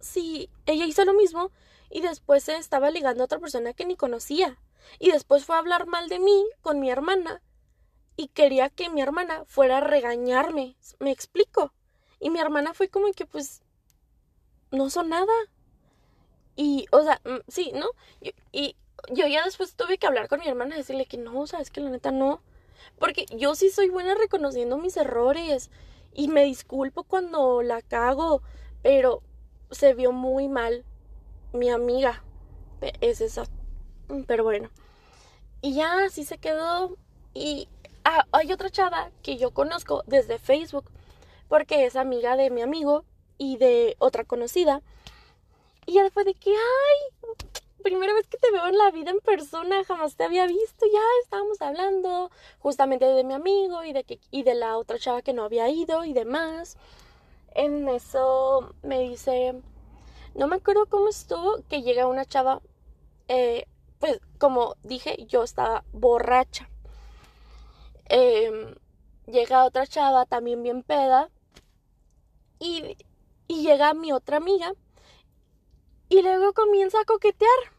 Si 0.00 0.50
ella 0.66 0.86
hizo 0.86 1.04
lo 1.04 1.14
mismo 1.14 1.50
y 1.90 2.00
después 2.00 2.44
se 2.44 2.56
estaba 2.56 2.90
ligando 2.90 3.22
a 3.22 3.26
otra 3.26 3.38
persona 3.38 3.72
que 3.72 3.86
ni 3.86 3.96
conocía. 3.96 4.58
Y 4.98 5.10
después 5.10 5.44
fue 5.44 5.56
a 5.56 5.60
hablar 5.60 5.86
mal 5.86 6.08
de 6.08 6.18
mí 6.18 6.46
con 6.60 6.80
mi 6.80 6.90
hermana. 6.90 7.42
Y 8.16 8.28
quería 8.28 8.70
que 8.70 8.90
mi 8.90 9.00
hermana 9.00 9.44
fuera 9.46 9.78
a 9.78 9.80
regañarme. 9.80 10.76
¿Me 10.98 11.10
explico? 11.10 11.72
Y 12.20 12.30
mi 12.30 12.38
hermana 12.38 12.74
fue 12.74 12.88
como 12.88 13.12
que 13.12 13.26
pues 13.26 13.62
no 14.70 14.90
son 14.90 15.08
nada. 15.08 15.32
Y, 16.56 16.86
o 16.92 17.02
sea, 17.02 17.20
mm, 17.24 17.40
sí, 17.48 17.72
¿no? 17.74 17.86
Y, 18.52 18.76
yo 19.12 19.26
ya 19.26 19.44
después 19.44 19.74
tuve 19.74 19.98
que 19.98 20.06
hablar 20.06 20.28
con 20.28 20.40
mi 20.40 20.48
hermana 20.48 20.74
y 20.74 20.78
decirle 20.78 21.04
que 21.04 21.18
no, 21.18 21.38
o 21.38 21.46
sea, 21.46 21.60
es 21.60 21.70
que 21.70 21.80
la 21.80 21.90
neta 21.90 22.10
no. 22.10 22.40
Porque 22.98 23.26
yo 23.36 23.54
sí 23.54 23.70
soy 23.70 23.88
buena 23.88 24.14
reconociendo 24.14 24.78
mis 24.78 24.96
errores 24.96 25.70
y 26.12 26.28
me 26.28 26.44
disculpo 26.44 27.04
cuando 27.04 27.62
la 27.62 27.82
cago, 27.82 28.42
pero 28.82 29.22
se 29.70 29.94
vio 29.94 30.12
muy 30.12 30.48
mal 30.48 30.84
mi 31.52 31.70
amiga. 31.70 32.22
Es 33.00 33.20
esa. 33.20 33.46
Pero 34.26 34.44
bueno. 34.44 34.70
Y 35.60 35.74
ya 35.74 36.04
así 36.04 36.24
se 36.24 36.38
quedó. 36.38 36.96
Y 37.32 37.68
ah, 38.04 38.26
hay 38.32 38.52
otra 38.52 38.70
chava 38.70 39.10
que 39.22 39.36
yo 39.36 39.52
conozco 39.52 40.04
desde 40.06 40.38
Facebook, 40.38 40.90
porque 41.48 41.86
es 41.86 41.96
amiga 41.96 42.36
de 42.36 42.50
mi 42.50 42.62
amigo 42.62 43.04
y 43.38 43.56
de 43.56 43.96
otra 43.98 44.24
conocida. 44.24 44.82
Y 45.86 45.94
ya 45.94 46.02
después 46.02 46.26
de 46.26 46.34
que, 46.34 46.50
ay, 46.50 47.46
primera 47.84 48.14
vez 48.14 48.26
que 48.26 48.38
te 48.38 48.50
veo 48.50 48.66
en 48.66 48.78
la 48.78 48.90
vida 48.90 49.10
en 49.10 49.20
persona, 49.20 49.84
jamás 49.84 50.16
te 50.16 50.24
había 50.24 50.46
visto, 50.46 50.86
ya 50.86 51.00
estábamos 51.22 51.60
hablando 51.60 52.30
justamente 52.58 53.04
de 53.04 53.24
mi 53.24 53.34
amigo 53.34 53.84
y 53.84 53.92
de, 53.92 54.04
que, 54.04 54.18
y 54.30 54.42
de 54.42 54.54
la 54.54 54.78
otra 54.78 54.98
chava 54.98 55.22
que 55.22 55.34
no 55.34 55.44
había 55.44 55.68
ido 55.68 56.04
y 56.04 56.14
demás. 56.14 56.78
En 57.54 57.86
eso 57.88 58.74
me 58.82 59.00
dice, 59.00 59.60
no 60.34 60.48
me 60.48 60.56
acuerdo 60.56 60.86
cómo 60.86 61.08
estuvo, 61.08 61.62
que 61.68 61.82
llega 61.82 62.06
una 62.06 62.24
chava, 62.24 62.62
eh, 63.28 63.66
pues 64.00 64.18
como 64.38 64.76
dije, 64.82 65.26
yo 65.26 65.44
estaba 65.44 65.84
borracha. 65.92 66.70
Em, 68.06 68.74
llega 69.26 69.64
otra 69.64 69.86
chava 69.86 70.24
también 70.24 70.62
bien 70.62 70.82
peda 70.82 71.30
y, 72.58 72.96
y 73.46 73.62
llega 73.62 73.92
mi 73.92 74.12
otra 74.12 74.38
amiga 74.38 74.72
y 76.08 76.22
luego 76.22 76.54
comienza 76.54 77.00
a 77.00 77.04
coquetear 77.04 77.73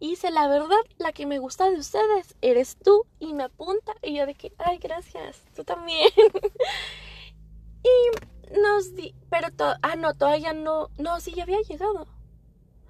Y 0.00 0.10
dice, 0.10 0.30
la 0.30 0.46
verdad, 0.46 0.76
la 0.98 1.12
que 1.12 1.26
me 1.26 1.38
gusta 1.38 1.70
de 1.70 1.76
ustedes 1.76 2.36
eres 2.40 2.76
tú. 2.76 3.06
Y 3.18 3.34
me 3.34 3.44
apunta. 3.44 3.94
Y 4.02 4.14
yo 4.14 4.26
de 4.26 4.34
que, 4.34 4.52
ay, 4.58 4.78
gracias, 4.78 5.42
tú 5.54 5.64
también. 5.64 6.08
y 7.82 8.58
nos 8.60 8.94
di, 8.94 9.14
pero, 9.30 9.48
ah, 9.82 9.96
no, 9.96 10.14
todavía 10.14 10.52
no, 10.52 10.88
no, 10.98 11.20
sí, 11.20 11.32
ya 11.34 11.42
había 11.42 11.60
llegado. 11.62 12.06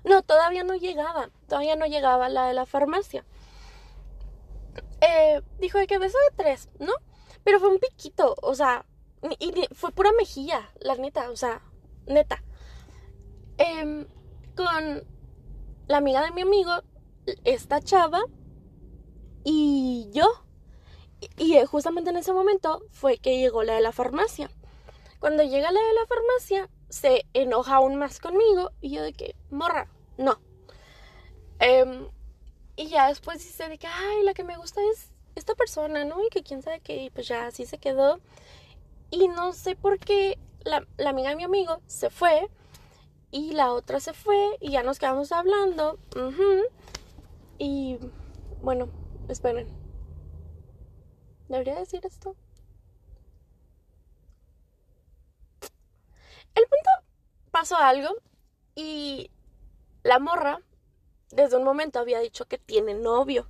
No, 0.05 0.23
todavía 0.23 0.65
no 0.65 0.75
llegaba, 0.75 1.31
todavía 1.49 1.77
no 1.77 1.87
llegaba 1.87 2.29
la 2.29 2.47
de 2.47 2.55
la 2.55 2.67
farmacia. 2.67 3.25
Eh, 5.01 5.43
dijo 5.59 5.79
de 5.79 5.87
que 5.87 5.99
beso 5.99 6.17
de 6.31 6.37
tres, 6.37 6.69
¿no? 6.79 6.93
Pero 7.45 7.61
fue 7.61 7.69
un 7.69 7.79
piquito, 7.79 8.35
o 8.43 8.55
sea, 8.55 8.85
y 9.39 9.67
fue 9.73 9.93
pura 9.93 10.11
mejilla, 10.13 10.71
la 10.81 10.95
neta, 10.97 11.31
o 11.31 11.37
sea, 11.37 11.63
neta. 12.07 12.43
Em, 13.59 14.07
con 14.57 15.05
la 15.89 15.97
amiga 15.97 16.23
de 16.23 16.33
mi 16.33 16.43
amigo, 16.43 16.73
esta 17.45 17.81
chava 17.81 18.21
y 19.45 20.09
yo. 20.13 20.27
Y, 21.21 21.55
y 21.57 21.65
justamente 21.67 22.11
en 22.11 22.17
ese 22.17 22.33
momento 22.33 22.83
fue 22.91 23.19
que 23.19 23.39
llegó 23.39 23.63
la 23.63 23.75
de 23.75 23.81
la 23.81 23.93
farmacia. 23.93 24.51
Cuando 25.21 25.43
llega 25.43 25.73
la 25.73 25.81
de 25.81 25.95
la 25.95 26.07
farmacia, 26.07 26.71
se 26.89 27.27
enoja 27.35 27.77
aún 27.77 27.97
más 27.97 28.21
conmigo 28.21 28.71
y 28.81 28.91
yo 28.91 29.03
de 29.03 29.13
que, 29.13 29.35
morra, 29.51 29.89
no. 30.17 30.41
Em, 31.59 32.09
y 32.77 32.89
ya 32.89 33.09
después 33.09 33.39
dice 33.39 33.69
de 33.69 33.79
que, 33.79 33.87
ay, 33.87 34.23
la 34.23 34.35
que 34.35 34.45
me 34.45 34.57
gusta 34.57 34.81
es 34.93 35.13
esta 35.35 35.55
persona, 35.55 36.05
¿no? 36.05 36.25
Y 36.25 36.29
que 36.31 36.43
quién 36.43 36.63
sabe 36.63 36.81
qué, 36.81 37.11
pues 37.13 37.29
ya 37.29 37.47
así 37.47 37.67
se 37.67 37.79
quedó. 37.79 38.21
Y 39.11 39.29
no 39.29 39.53
sé 39.53 39.75
por 39.75 39.99
qué 39.99 40.39
la, 40.65 40.87
la 40.97 41.11
amiga 41.11 41.31
de 41.31 41.37
mi 41.37 41.45
amigo 41.45 41.81
se 41.87 42.11
fue 42.11 42.49
y 43.31 43.53
la 43.53 43.73
otra 43.73 44.01
se 44.01 44.13
fue 44.13 44.57
y 44.61 44.71
ya 44.71 44.83
nos 44.83 44.99
quedamos 44.99 45.33
hablando. 45.33 45.99
Y 47.59 47.99
bueno, 48.63 48.89
esperen. 49.29 49.69
¿Debería 51.49 51.77
decir 51.77 52.05
esto? 52.05 52.37
El 56.55 56.65
punto 56.65 56.91
pasó 57.51 57.77
algo 57.77 58.11
y 58.75 59.31
la 60.03 60.19
morra 60.19 60.61
desde 61.31 61.57
un 61.57 61.65
momento 61.65 61.99
había 61.99 62.21
dicho 62.21 62.47
que 62.47 62.59
tiene 62.59 62.95
novio, 62.95 63.47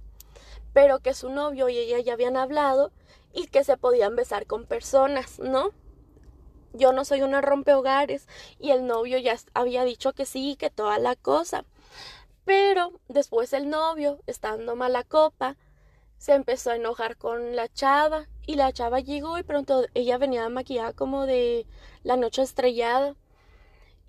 pero 0.73 1.01
que 1.01 1.15
su 1.15 1.31
novio 1.31 1.69
y 1.69 1.79
ella 1.79 1.99
ya 2.01 2.15
habían 2.15 2.37
hablado 2.37 2.93
y 3.33 3.47
que 3.47 3.65
se 3.65 3.77
podían 3.77 4.17
besar 4.17 4.47
con 4.47 4.67
personas, 4.67 5.39
¿no? 5.39 5.73
yo 6.73 6.93
no 6.93 7.05
soy 7.05 7.23
una 7.23 7.41
rompehogares 7.41 8.27
y 8.59 8.71
el 8.71 8.87
novio 8.87 9.19
ya 9.19 9.37
había 9.55 9.85
dicho 9.85 10.13
que 10.13 10.27
sí, 10.27 10.57
que 10.57 10.71
toda 10.71 10.99
la 10.99 11.17
cosa. 11.17 11.65
Pero 12.49 12.99
después 13.09 13.53
el 13.53 13.69
novio, 13.69 14.21
estando 14.27 14.75
mala 14.75 15.05
copa, 15.05 15.59
se 16.17 16.33
empezó 16.33 16.71
a 16.71 16.77
enojar 16.77 17.19
con 17.19 17.55
la 17.55 17.69
chava 17.69 18.27
y 18.47 18.55
la 18.55 18.73
chava 18.73 19.01
llegó 19.01 19.37
y 19.37 19.43
pronto 19.43 19.85
ella 19.93 20.17
venía 20.17 20.49
maquillada 20.49 20.95
como 20.95 21.27
de 21.27 21.67
la 22.05 22.17
noche 22.17 22.41
estrellada. 22.41 23.15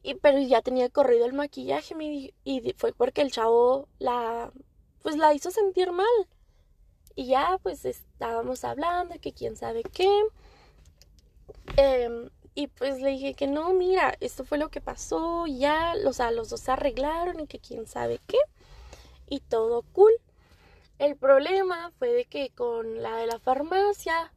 Y 0.04 0.16
pero 0.16 0.40
ya 0.40 0.62
tenía 0.62 0.88
corrido 0.88 1.26
el 1.26 1.34
maquillaje 1.34 1.94
y 2.46 2.74
fue 2.78 2.94
porque 2.94 3.24
el 3.24 3.34
chavo 3.34 3.90
la 4.00 4.54
pues 5.04 5.18
la 5.18 5.34
hizo 5.34 5.52
sentir 5.52 5.92
mal. 5.92 6.08
Y 7.16 7.26
ya 7.28 7.60
pues 7.62 7.84
estábamos 7.84 8.64
hablando 8.64 9.20
que 9.20 9.34
quién 9.34 9.58
sabe 9.58 9.84
qué. 9.84 10.10
Eh, 11.76 12.30
y 12.60 12.68
pues 12.68 13.00
le 13.00 13.12
dije 13.12 13.36
que 13.36 13.48
no, 13.48 13.72
mira, 13.72 14.18
esto 14.20 14.44
fue 14.44 14.58
lo 14.58 14.68
que 14.68 14.82
pasó, 14.82 15.48
ya, 15.48 15.94
o 16.06 16.12
sea, 16.12 16.30
los 16.30 16.50
dos 16.50 16.60
se 16.60 16.74
arreglaron 16.74 17.40
y 17.40 17.48
que 17.48 17.60
quién 17.60 17.88
sabe 17.88 18.20
qué. 18.28 18.38
Y 19.30 19.40
todo 19.40 19.84
cool. 19.94 20.12
El 20.98 21.16
problema 21.16 21.94
fue 21.98 22.10
de 22.10 22.26
que 22.26 22.50
con 22.50 23.02
la 23.02 23.16
de 23.16 23.28
la 23.28 23.40
farmacia 23.40 24.34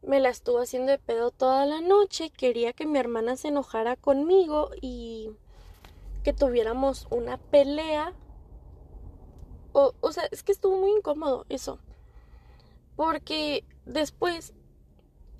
me 0.00 0.20
la 0.20 0.28
estuvo 0.28 0.60
haciendo 0.60 0.92
de 0.92 1.00
pedo 1.00 1.32
toda 1.32 1.66
la 1.66 1.80
noche. 1.80 2.30
Quería 2.30 2.72
que 2.72 2.86
mi 2.86 3.00
hermana 3.00 3.36
se 3.36 3.48
enojara 3.48 3.96
conmigo 3.96 4.70
y 4.80 5.30
que 6.22 6.32
tuviéramos 6.32 7.08
una 7.10 7.36
pelea. 7.36 8.12
O, 9.72 9.92
o 10.00 10.12
sea, 10.12 10.22
es 10.30 10.44
que 10.44 10.52
estuvo 10.52 10.76
muy 10.76 10.92
incómodo 10.92 11.46
eso. 11.48 11.80
Porque 12.94 13.64
después 13.86 14.52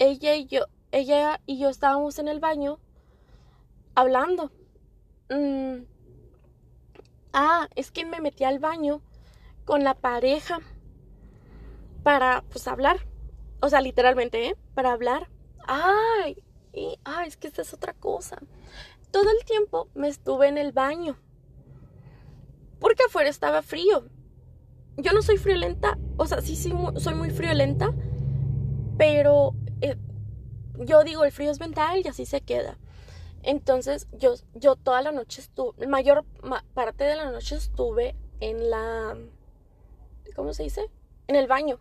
ella 0.00 0.34
y 0.34 0.46
yo, 0.46 0.64
ella 0.96 1.40
y 1.46 1.58
yo 1.58 1.68
estábamos 1.68 2.18
en 2.18 2.28
el 2.28 2.40
baño 2.40 2.78
hablando. 3.94 4.50
Mm. 5.30 5.84
Ah, 7.32 7.68
es 7.74 7.90
que 7.90 8.04
me 8.04 8.20
metí 8.20 8.44
al 8.44 8.58
baño 8.58 9.02
con 9.64 9.84
la 9.84 9.94
pareja 9.94 10.60
para, 12.02 12.42
pues, 12.50 12.66
hablar. 12.68 13.06
O 13.60 13.68
sea, 13.68 13.80
literalmente, 13.80 14.48
¿eh? 14.48 14.56
Para 14.74 14.92
hablar. 14.92 15.28
Ay, 15.66 16.42
y, 16.72 16.98
ay, 17.04 17.28
es 17.28 17.36
que 17.36 17.48
esta 17.48 17.62
es 17.62 17.74
otra 17.74 17.94
cosa. 17.94 18.38
Todo 19.10 19.30
el 19.30 19.44
tiempo 19.44 19.88
me 19.94 20.08
estuve 20.08 20.48
en 20.48 20.58
el 20.58 20.72
baño. 20.72 21.16
Porque 22.78 23.04
afuera 23.04 23.28
estaba 23.28 23.62
frío. 23.62 24.08
Yo 24.96 25.12
no 25.12 25.22
soy 25.22 25.38
friolenta. 25.38 25.98
O 26.16 26.26
sea, 26.26 26.40
sí, 26.40 26.54
sí, 26.54 26.72
soy 26.98 27.14
muy 27.14 27.30
friolenta. 27.30 27.92
Pero 28.96 29.54
yo 30.78 31.04
digo, 31.04 31.24
el 31.24 31.32
frío 31.32 31.50
es 31.50 31.60
mental 31.60 32.02
y 32.04 32.08
así 32.08 32.26
se 32.26 32.40
queda. 32.40 32.78
Entonces 33.42 34.08
yo, 34.12 34.34
yo 34.54 34.76
toda 34.76 35.02
la 35.02 35.12
noche 35.12 35.40
estuve, 35.40 35.86
mayor 35.86 36.24
parte 36.74 37.04
de 37.04 37.16
la 37.16 37.30
noche 37.30 37.56
estuve 37.56 38.16
en 38.40 38.70
la, 38.70 39.16
¿cómo 40.34 40.52
se 40.52 40.64
dice? 40.64 40.90
En 41.28 41.36
el 41.36 41.46
baño. 41.46 41.80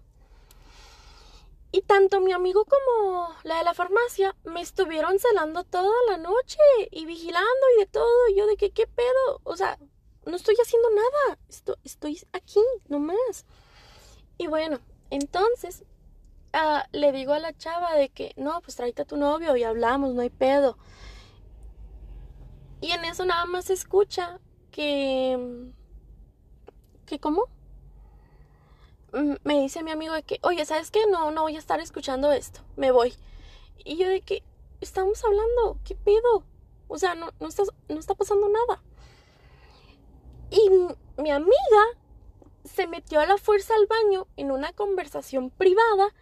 Y 1.71 1.81
tanto 1.81 2.21
mi 2.21 2.31
amigo 2.31 2.65
como 2.65 3.35
la 3.43 3.57
de 3.57 3.65
la 3.65 3.73
farmacia 3.73 4.33
me 4.45 4.61
estuvieron 4.61 5.19
celando 5.19 5.65
toda 5.65 5.93
la 6.07 6.17
noche 6.17 6.57
y 6.89 7.05
vigilando 7.05 7.65
y 7.75 7.79
de 7.79 7.85
todo. 7.87 8.29
Y 8.29 8.37
yo 8.37 8.47
de 8.47 8.55
que, 8.55 8.71
¿qué 8.71 8.87
pedo? 8.87 9.41
O 9.43 9.57
sea, 9.57 9.77
no 10.25 10.37
estoy 10.37 10.55
haciendo 10.61 10.89
nada. 10.91 11.37
Estoy, 11.49 11.75
estoy 11.83 12.21
aquí, 12.31 12.61
nomás. 12.87 13.45
Y 14.37 14.47
bueno, 14.47 14.79
entonces 15.09 15.83
Ah, 16.57 16.87
le 16.93 17.11
digo 17.11 17.33
a 17.33 17.39
la 17.39 17.51
chava 17.51 17.95
de 17.95 18.07
que, 18.07 18.33
no, 18.37 18.61
pues 18.61 18.77
tráete 18.77 19.01
a 19.01 19.05
tu 19.05 19.17
novio 19.17 19.57
y 19.57 19.63
hablamos, 19.63 20.13
no 20.13 20.21
hay 20.21 20.29
pedo. 20.29 20.77
Y 22.79 22.91
en 22.91 23.03
eso 23.03 23.25
nada 23.25 23.45
más 23.45 23.65
se 23.65 23.73
escucha 23.73 24.39
que... 24.71 25.67
¿Que 27.05 27.19
cómo? 27.19 27.49
Mm, 29.11 29.33
me 29.43 29.59
dice 29.59 29.83
mi 29.83 29.91
amigo 29.91 30.13
de 30.13 30.23
que, 30.23 30.39
oye, 30.43 30.63
¿sabes 30.63 30.91
qué? 30.91 31.01
No, 31.11 31.29
no 31.29 31.41
voy 31.41 31.57
a 31.57 31.59
estar 31.59 31.81
escuchando 31.81 32.31
esto, 32.31 32.61
me 32.77 32.91
voy. 32.91 33.13
Y 33.83 33.97
yo 33.97 34.07
de 34.07 34.21
que, 34.21 34.41
estamos 34.79 35.25
hablando, 35.25 35.77
¿qué 35.83 35.95
pedo? 35.95 36.45
O 36.87 36.97
sea, 36.97 37.15
no, 37.15 37.33
no, 37.41 37.49
está, 37.49 37.63
no 37.89 37.99
está 37.99 38.15
pasando 38.15 38.47
nada. 38.47 38.81
Y 40.51 40.69
mi 41.21 41.31
amiga 41.31 41.83
se 42.63 42.87
metió 42.87 43.19
a 43.19 43.25
la 43.25 43.37
fuerza 43.37 43.73
al 43.75 43.87
baño 43.87 44.27
en 44.37 44.51
una 44.51 44.71
conversación 44.71 45.49
privada 45.49 46.13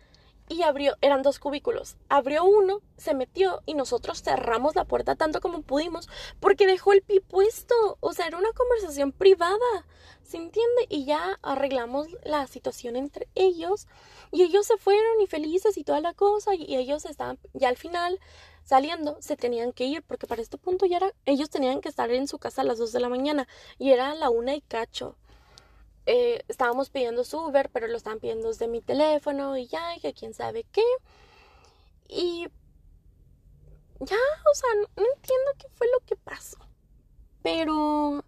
y 0.54 0.64
abrió, 0.64 0.96
eran 1.02 1.24
dos 1.24 1.40
cubículos. 1.40 1.98
Abrió 2.10 2.44
uno, 2.46 2.82
se 2.98 3.14
metió 3.14 3.62
y 3.66 3.74
nosotros 3.74 4.22
cerramos 4.22 4.76
la 4.76 4.86
puerta 4.86 5.16
tanto 5.16 5.42
como 5.42 5.64
pudimos 5.64 6.08
porque 6.40 6.68
dejó 6.68 6.94
el 6.94 7.02
pi 7.02 7.20
puesto. 7.20 7.98
O 8.00 8.14
sea, 8.14 8.28
era 8.28 8.38
una 8.38 8.52
conversación 8.54 9.12
privada. 9.12 9.86
¿Se 10.24 10.38
entiende? 10.38 10.88
Y 10.90 11.06
ya 11.06 11.38
arreglamos 11.42 12.08
la 12.24 12.48
situación 12.48 12.96
entre 12.96 13.28
ellos 13.36 13.88
y 14.32 14.44
ellos 14.44 14.66
se 14.66 14.78
fueron 14.78 15.22
y 15.22 15.28
felices 15.28 15.78
y 15.78 15.84
toda 15.84 16.02
la 16.02 16.14
cosa 16.14 16.56
y 16.56 16.76
ellos 16.76 17.06
estaban 17.06 17.38
ya 17.54 17.70
al 17.70 17.78
final 17.78 18.20
saliendo 18.64 19.18
se 19.20 19.36
tenían 19.36 19.74
que 19.74 19.86
ir 19.86 20.02
porque 20.02 20.26
para 20.26 20.42
este 20.42 20.58
punto 20.58 20.86
ya 20.86 20.98
era 20.98 21.14
ellos 21.26 21.50
tenían 21.50 21.82
que 21.82 21.90
estar 21.90 22.10
en 22.10 22.28
su 22.28 22.40
casa 22.40 22.62
a 22.62 22.66
las 22.66 22.78
dos 22.78 22.94
de 22.94 23.02
la 23.02 23.10
mañana 23.10 23.48
y 23.78 23.92
era 23.92 24.16
la 24.16 24.30
una 24.30 24.56
y 24.56 24.62
cacho 24.62 25.18
eh, 26.06 26.44
estábamos 26.48 26.90
pidiendo 26.90 27.24
su 27.24 27.38
Uber, 27.40 27.70
pero 27.72 27.88
lo 27.88 27.98
estaban 27.98 28.20
pidiendo 28.20 28.50
desde 28.50 28.68
mi 28.68 28.82
teléfono 28.82 29.58
y 29.58 29.68
ya, 29.68 29.96
y 29.96 30.00
que 30.00 30.14
quién 30.14 30.34
sabe 30.34 30.66
qué. 30.72 30.84
Y 32.08 32.48
ya, 34.00 34.16
o 34.52 34.56
sea, 34.56 34.70
no, 34.76 34.88
entiendo 35.16 35.52
qué 35.58 35.68
fue 35.74 35.88
lo 35.92 36.00
que 36.06 36.16
pasó. 36.16 36.58
Pero 37.44 38.24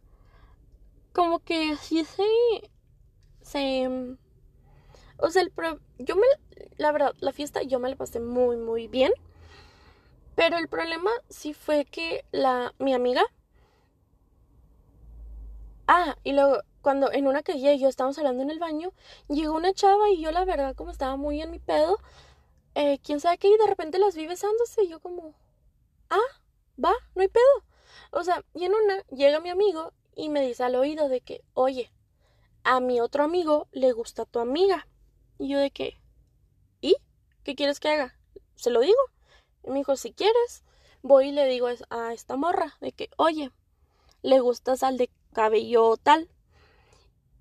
como 1.13 1.39
que 1.39 1.71
así 1.71 2.03
se 2.05 2.23
se 3.41 3.87
o 5.17 5.29
sea, 5.29 5.41
el 5.41 5.51
yo 5.99 6.15
me 6.15 6.27
la 6.77 6.91
verdad, 6.91 7.13
la 7.19 7.31
fiesta 7.31 7.61
yo 7.63 7.79
me 7.79 7.89
la 7.89 7.95
pasé 7.95 8.19
muy 8.19 8.57
muy 8.57 8.87
bien. 8.87 9.11
Pero 10.35 10.57
el 10.57 10.67
problema 10.67 11.11
sí 11.29 11.53
fue 11.53 11.85
que 11.85 12.25
la 12.31 12.73
mi 12.79 12.93
amiga 12.93 13.23
Ah, 15.87 16.15
y 16.23 16.33
luego 16.33 16.61
cuando 16.85 17.11
en 17.11 17.25
una 17.25 17.41
que 17.41 17.53
y 17.53 17.79
yo 17.79 17.89
estábamos 17.89 18.15
hablando 18.19 18.43
en 18.43 18.51
el 18.51 18.59
baño, 18.59 18.93
llegó 19.27 19.55
una 19.55 19.73
chava 19.73 20.11
y 20.11 20.21
yo 20.21 20.29
la 20.29 20.45
verdad 20.45 20.75
como 20.75 20.91
estaba 20.91 21.15
muy 21.15 21.41
en 21.41 21.49
mi 21.49 21.57
pedo, 21.57 21.97
eh, 22.75 22.99
quién 22.99 23.19
sabe 23.19 23.39
qué, 23.39 23.47
y 23.47 23.57
de 23.57 23.65
repente 23.65 23.97
las 23.97 24.15
vi 24.15 24.27
besándose 24.27 24.83
y 24.83 24.89
yo 24.89 24.99
como, 24.99 25.33
ah, 26.11 26.29
va, 26.77 26.93
no 27.15 27.23
hay 27.23 27.27
pedo. 27.27 27.63
O 28.11 28.23
sea, 28.23 28.45
y 28.53 28.65
en 28.65 28.75
una 28.75 29.01
llega 29.07 29.39
mi 29.39 29.49
amigo 29.49 29.93
y 30.15 30.29
me 30.29 30.45
dice 30.45 30.61
al 30.61 30.75
oído 30.75 31.09
de 31.09 31.21
que, 31.21 31.43
oye, 31.55 31.91
a 32.63 32.79
mi 32.79 33.01
otro 33.01 33.23
amigo 33.23 33.67
le 33.71 33.91
gusta 33.91 34.25
tu 34.25 34.37
amiga. 34.37 34.87
Y 35.39 35.47
yo 35.47 35.57
de 35.57 35.71
qué? 35.71 35.99
¿Y? 36.81 36.97
¿Qué 37.43 37.55
quieres 37.55 37.79
que 37.79 37.89
haga? 37.89 38.15
Se 38.57 38.69
lo 38.69 38.81
digo. 38.81 39.01
Y 39.63 39.71
me 39.71 39.79
dijo, 39.79 39.95
si 39.95 40.13
quieres, 40.13 40.63
voy 41.01 41.29
y 41.29 41.31
le 41.31 41.47
digo 41.47 41.67
a 41.89 42.13
esta 42.13 42.35
morra 42.35 42.77
de 42.79 42.91
que, 42.91 43.09
oye, 43.17 43.49
le 44.21 44.39
gustas 44.39 44.83
al 44.83 44.97
de 44.97 45.09
cabello 45.33 45.97
tal. 45.97 46.29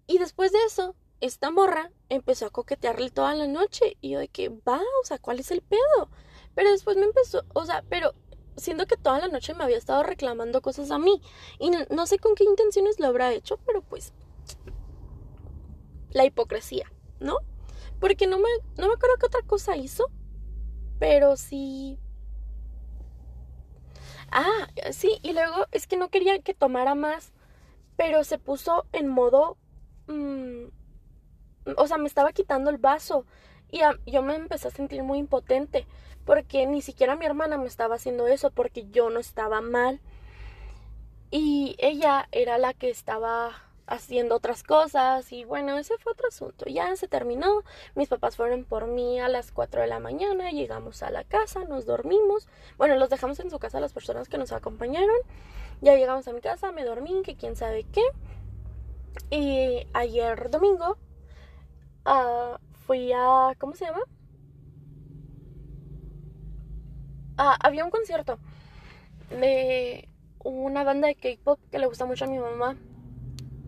Y 0.07 0.19
después 0.19 0.53
de 0.53 0.59
eso, 0.67 0.95
esta 1.21 1.51
morra 1.51 1.91
empezó 2.09 2.47
a 2.47 2.51
coquetearle 2.51 3.11
toda 3.11 3.35
la 3.35 3.47
noche. 3.47 3.97
Y 4.01 4.11
yo 4.11 4.19
de 4.19 4.29
que, 4.29 4.49
va, 4.49 4.79
o 4.79 5.05
sea, 5.05 5.19
¿cuál 5.19 5.41
es 5.41 5.51
el 5.51 5.63
pedo? 5.63 6.11
Pero 6.55 6.71
después 6.71 6.97
me 6.97 7.05
empezó, 7.05 7.45
o 7.53 7.65
sea, 7.65 7.85
pero 7.89 8.15
siento 8.57 8.87
que 8.87 8.97
toda 8.97 9.19
la 9.19 9.29
noche 9.29 9.55
me 9.55 9.65
había 9.65 9.79
estado 9.79 10.03
reclamando 10.03 10.63
cosas 10.63 10.91
a 10.91 10.99
mí. 10.99 11.21
Y 11.59 11.71
no, 11.71 12.07
sé 12.07 12.19
con 12.19 12.35
qué 12.35 12.45
intenciones 12.45 13.01
lo 13.01 13.07
habrá 13.07 13.33
hecho, 13.33 13.59
pero 13.67 13.83
pues 13.83 14.13
la 16.11 16.25
hipocresía, 16.25 16.91
¿no? 17.21 17.39
Porque 18.01 18.27
no 18.27 18.39
me, 18.39 18.49
no 18.77 18.89
me 18.89 18.95
acuerdo 18.95 19.17
qué 19.19 19.27
otra 19.27 19.43
cosa 19.43 19.77
hizo, 19.77 20.11
pero 20.99 21.37
sí... 21.37 21.99
Ah, 24.31 24.69
sí, 24.91 25.19
y 25.23 25.33
luego 25.33 25.67
es 25.71 25.87
que 25.87 25.97
no 25.97 26.09
quería 26.09 26.41
que 26.41 26.55
tomara 26.55 26.95
más, 26.95 27.33
pero 27.97 28.25
se 28.25 28.39
puso 28.39 28.87
en 28.93 29.09
modo... 29.09 29.57
Mm, 30.07 30.65
o 31.77 31.87
sea, 31.87 31.99
me 31.99 32.09
estaba 32.09 32.33
quitando 32.33 32.71
el 32.71 32.79
vaso 32.79 33.25
y 33.71 33.81
yo 34.07 34.23
me 34.23 34.37
empecé 34.37 34.69
a 34.69 34.71
sentir 34.71 35.03
muy 35.03 35.19
impotente 35.19 35.87
porque 36.25 36.67
ni 36.67 36.83
siquiera 36.83 37.17
mi 37.17 37.27
hermana 37.27 37.59
me 37.59 37.67
estaba 37.67 37.97
haciendo 37.97 38.27
eso 38.27 38.51
porque 38.51 38.87
yo 38.91 39.11
no 39.11 39.21
estaba 39.21 39.61
mal. 39.61 40.01
Y 41.31 41.75
ella 41.79 42.29
era 42.33 42.59
la 42.59 42.75
que 42.75 42.91
estaba 42.91 43.53
haciendo 43.87 44.37
otras 44.37 44.63
cosas 44.63 45.31
y 45.33 45.45
bueno, 45.45 45.77
ese 45.77 45.99
fue 45.99 46.13
otro 46.13 46.29
asunto. 46.29 46.67
Ya 46.67 46.95
se 46.97 47.09
terminó, 47.09 47.63
mis 47.95 48.09
papás 48.09 48.37
fueron 48.37 48.65
por 48.65 48.87
mí 48.87 49.21
a 49.21 49.29
las 49.29 49.53
4 49.53 49.83
de 49.83 49.89
la 49.89 50.01
mañana, 50.01 50.51
llegamos 50.51 51.03
a 51.03 51.11
la 51.11 51.25
casa, 51.25 51.65
nos 51.65 51.87
dormimos, 51.87 52.49
bueno, 52.79 52.97
los 52.97 53.11
dejamos 53.11 53.41
en 53.41 53.51
su 53.51 53.59
casa 53.59 53.81
las 53.81 53.93
personas 53.93 54.29
que 54.29 54.39
nos 54.39 54.53
acompañaron, 54.53 55.17
ya 55.81 55.97
llegamos 55.97 56.27
a 56.29 56.33
mi 56.33 56.41
casa, 56.41 56.73
me 56.73 56.85
dormí, 56.85 57.23
que 57.23 57.37
quién 57.37 57.57
sabe 57.57 57.85
qué. 57.93 58.03
Y 59.31 59.87
ayer 59.93 60.51
domingo 60.51 60.97
uh, 62.07 62.57
fui 62.87 63.13
a, 63.13 63.55
¿cómo 63.59 63.75
se 63.75 63.87
llama? 63.87 64.03
Ah, 67.37 67.57
había 67.61 67.85
un 67.85 67.91
concierto 67.91 68.39
de 69.31 70.09
una 70.45 70.85
banda 70.85 71.09
de 71.09 71.17
K-pop 71.17 71.59
que 71.71 71.79
le 71.79 71.87
gusta 71.87 72.07
mucho 72.07 72.25
a 72.27 72.29
mi 72.29 72.39
mamá. 72.39 72.77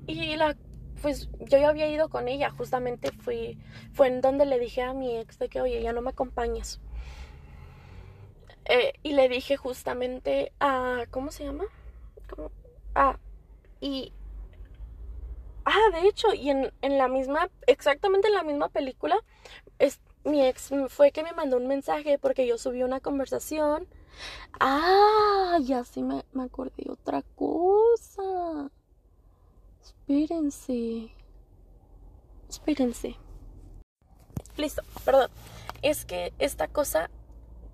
Y 0.06 0.36
la 0.36 0.56
pues 1.02 1.28
yo 1.40 1.58
ya 1.58 1.68
había 1.68 1.88
ido 1.88 2.08
con 2.08 2.28
ella, 2.28 2.50
justamente 2.50 3.10
fui 3.12 3.58
fue 3.92 4.08
en 4.08 4.20
donde 4.20 4.46
le 4.46 4.58
dije 4.58 4.82
a 4.82 4.94
mi 4.94 5.16
ex 5.16 5.38
de 5.38 5.48
que, 5.48 5.60
"Oye, 5.60 5.82
ya 5.82 5.92
no 5.92 6.00
me 6.02 6.10
acompañas." 6.10 6.80
Eh, 8.64 8.94
y 9.02 9.12
le 9.12 9.28
dije 9.28 9.56
justamente 9.56 10.52
a 10.60 11.04
¿cómo 11.10 11.30
se 11.30 11.44
llama? 11.44 11.64
Ah, 12.94 13.18
y 13.80 14.12
Ah, 15.68 15.90
de 15.92 16.06
hecho, 16.06 16.32
y 16.32 16.48
en, 16.50 16.72
en 16.80 16.96
la 16.96 17.08
misma, 17.08 17.50
exactamente 17.66 18.28
en 18.28 18.34
la 18.34 18.44
misma 18.44 18.68
película, 18.68 19.18
es, 19.80 20.00
mi 20.22 20.46
ex 20.46 20.70
fue 20.88 21.10
que 21.10 21.24
me 21.24 21.32
mandó 21.32 21.56
un 21.56 21.66
mensaje 21.66 22.18
porque 22.18 22.46
yo 22.46 22.56
subí 22.56 22.84
una 22.84 23.00
conversación. 23.00 23.88
Ah, 24.60 25.58
ya 25.60 25.82
sí 25.84 26.04
me, 26.04 26.24
me 26.32 26.44
acordé 26.44 26.72
de 26.76 26.92
otra 26.92 27.22
cosa. 27.34 28.70
Espérense. 29.82 31.10
Espérense. 32.48 33.16
Listo, 34.56 34.82
perdón. 35.04 35.30
Es 35.82 36.04
que 36.04 36.32
esta 36.38 36.68
cosa 36.68 37.10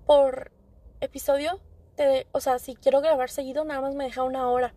por 0.07 0.51
episodio, 0.99 1.59
te, 1.95 2.25
o 2.31 2.39
sea, 2.39 2.57
si 2.57 2.75
quiero 2.75 3.01
grabar 3.01 3.29
seguido, 3.29 3.65
nada 3.65 3.81
más 3.81 3.93
me 3.93 4.05
deja 4.05 4.23
una 4.23 4.49
hora. 4.49 4.73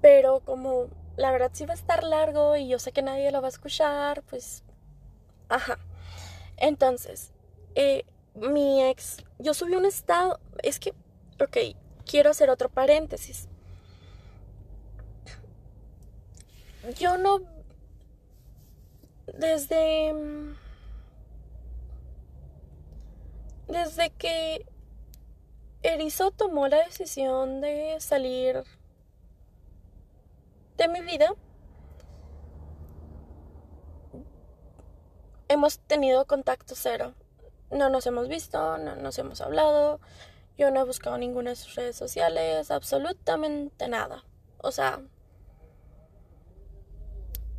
Pero 0.00 0.40
como 0.40 0.88
la 1.16 1.30
verdad 1.30 1.50
sí 1.52 1.66
va 1.66 1.72
a 1.72 1.76
estar 1.76 2.02
largo 2.02 2.56
y 2.56 2.68
yo 2.68 2.78
sé 2.78 2.92
que 2.92 3.02
nadie 3.02 3.30
lo 3.30 3.40
va 3.40 3.48
a 3.48 3.50
escuchar, 3.50 4.22
pues... 4.22 4.64
Ajá. 5.48 5.78
Entonces, 6.56 7.32
eh, 7.74 8.04
mi 8.34 8.82
ex, 8.82 9.18
yo 9.38 9.54
subí 9.54 9.74
un 9.74 9.86
estado, 9.86 10.40
es 10.62 10.78
que, 10.80 10.90
ok, 11.40 11.76
quiero 12.04 12.30
hacer 12.30 12.50
otro 12.50 12.68
paréntesis. 12.68 13.48
Yo 16.98 17.16
no, 17.16 17.40
desde, 19.38 20.14
desde 23.68 24.10
que 24.10 24.66
Erizo 25.82 26.30
tomó 26.30 26.68
la 26.68 26.84
decisión 26.84 27.60
de 27.60 27.96
salir 28.00 28.64
de 30.76 30.88
mi 30.88 31.00
vida, 31.00 31.34
hemos 35.48 35.78
tenido 35.78 36.26
contacto 36.26 36.74
cero. 36.76 37.14
No 37.70 37.88
nos 37.88 38.06
hemos 38.06 38.28
visto, 38.28 38.78
no 38.78 38.96
nos 38.96 39.18
hemos 39.18 39.40
hablado. 39.40 40.00
Yo 40.56 40.70
no 40.70 40.80
he 40.80 40.84
buscado 40.84 41.18
ninguna 41.18 41.50
de 41.50 41.56
sus 41.56 41.74
redes 41.74 41.96
sociales, 41.96 42.70
absolutamente 42.70 43.88
nada. 43.88 44.24
O 44.58 44.70
sea, 44.70 45.02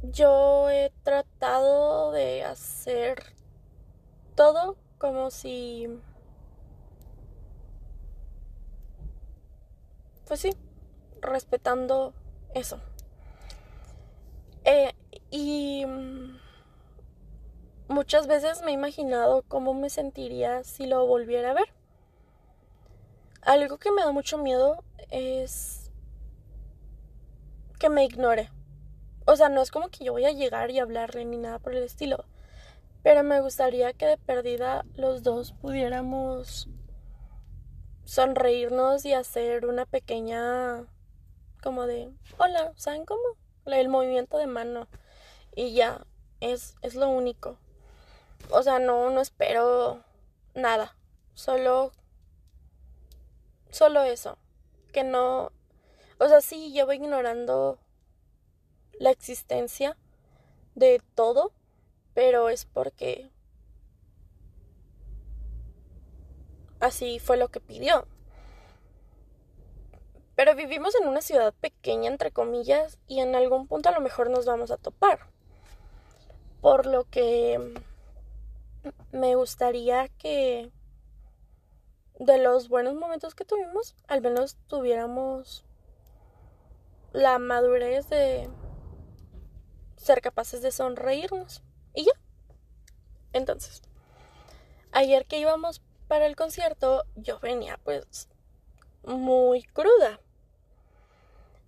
yo 0.02 0.70
he 0.70 0.92
tratado 1.04 2.12
de 2.12 2.44
hacer 2.44 3.24
todo 4.36 4.78
como 4.98 5.32
si... 5.32 5.88
Pues 10.28 10.40
sí, 10.40 10.52
respetando 11.22 12.14
eso. 12.54 12.80
Eh, 14.66 14.94
y 15.32 15.86
Muchas 17.88 18.26
veces 18.26 18.64
me 18.64 18.72
he 18.72 18.74
imaginado 18.74 19.44
cómo 19.48 19.76
me 19.76 19.92
sentiría 19.92 20.64
si 20.64 20.88
lo 20.88 21.06
volviera 21.06 21.52
a 21.52 21.54
ver. 21.54 21.68
Algo 23.42 23.78
que 23.78 23.92
me 23.92 24.02
da 24.02 24.12
mucho 24.12 24.40
miedo 24.40 24.84
es 25.12 25.92
que 27.78 27.90
me 27.90 28.04
ignore. 28.04 28.50
O 29.28 29.36
sea, 29.36 29.50
no 29.50 29.62
es 29.62 29.70
como 29.70 29.90
que 29.90 30.04
yo 30.04 30.14
voy 30.14 30.26
a 30.26 30.32
llegar 30.32 30.72
y 30.72 30.80
hablarle 30.80 31.26
ni 31.26 31.38
nada 31.38 31.60
por 31.60 31.76
el 31.76 31.84
estilo. 31.84 32.26
Pero 33.04 33.24
me 33.24 33.40
gustaría 33.40 33.94
que 33.94 34.08
de 34.08 34.18
perdida 34.18 34.84
los 34.96 35.22
dos 35.22 35.54
pudiéramos 35.54 36.68
sonreírnos 38.04 39.06
y 39.06 39.14
hacer 39.14 39.68
una 39.68 39.86
pequeña 39.86 40.88
como 41.62 41.86
de 41.86 42.12
hola, 42.40 42.74
¿saben 42.76 43.06
cómo? 43.06 43.45
El 43.66 43.90
movimiento 43.90 44.38
de 44.38 44.48
mano. 44.48 44.88
Y 45.56 45.74
ya, 45.74 46.06
es, 46.40 46.76
es 46.82 46.96
lo 46.96 47.10
único. 47.10 47.58
O 48.50 48.62
sea, 48.64 48.80
no, 48.80 49.10
no 49.10 49.22
espero 49.22 50.04
nada. 50.54 50.96
Solo. 51.34 51.92
Solo 53.70 54.04
eso. 54.04 54.38
Que 54.94 55.04
no. 55.04 55.52
O 56.20 56.28
sea, 56.28 56.42
sí, 56.42 56.72
llevo 56.72 56.94
ignorando 56.94 57.80
la 59.00 59.12
existencia 59.12 59.98
de 60.76 61.02
todo, 61.16 61.52
pero 62.14 62.50
es 62.50 62.66
porque 62.66 63.30
así 66.80 67.20
fue 67.20 67.38
lo 67.38 67.50
que 67.50 67.60
pidió. 67.60 68.08
Pero 70.36 70.56
vivimos 70.56 70.96
en 70.96 71.08
una 71.08 71.22
ciudad 71.22 71.54
pequeña, 71.54 72.10
entre 72.10 72.32
comillas, 72.32 72.98
y 73.08 73.20
en 73.20 73.36
algún 73.36 73.68
punto 73.68 73.90
a 73.90 73.94
lo 73.94 74.02
mejor 74.02 74.30
nos 74.30 74.46
vamos 74.46 74.70
a 74.72 74.78
topar. 74.78 75.20
Por 76.62 76.86
lo 76.86 77.06
que 77.06 77.74
me 79.12 79.36
gustaría 79.36 80.10
que 80.10 80.72
de 82.20 82.38
los 82.38 82.70
buenos 82.70 82.96
momentos 82.96 83.36
que 83.36 83.46
tuvimos, 83.46 83.96
al 84.08 84.22
menos 84.22 84.58
tuviéramos 84.68 85.66
la 87.14 87.40
madurez 87.40 88.10
de 88.10 88.50
ser 89.96 90.22
capaces 90.22 90.62
de 90.62 90.72
sonreírnos. 90.72 91.64
Y 91.94 92.06
ya. 92.06 92.12
Entonces, 93.32 93.82
ayer 94.92 95.26
que 95.26 95.40
íbamos 95.40 95.82
para 96.08 96.26
el 96.26 96.36
concierto, 96.36 97.04
yo 97.16 97.40
venía 97.40 97.80
pues 97.84 98.30
muy 99.04 99.64
cruda. 99.64 100.20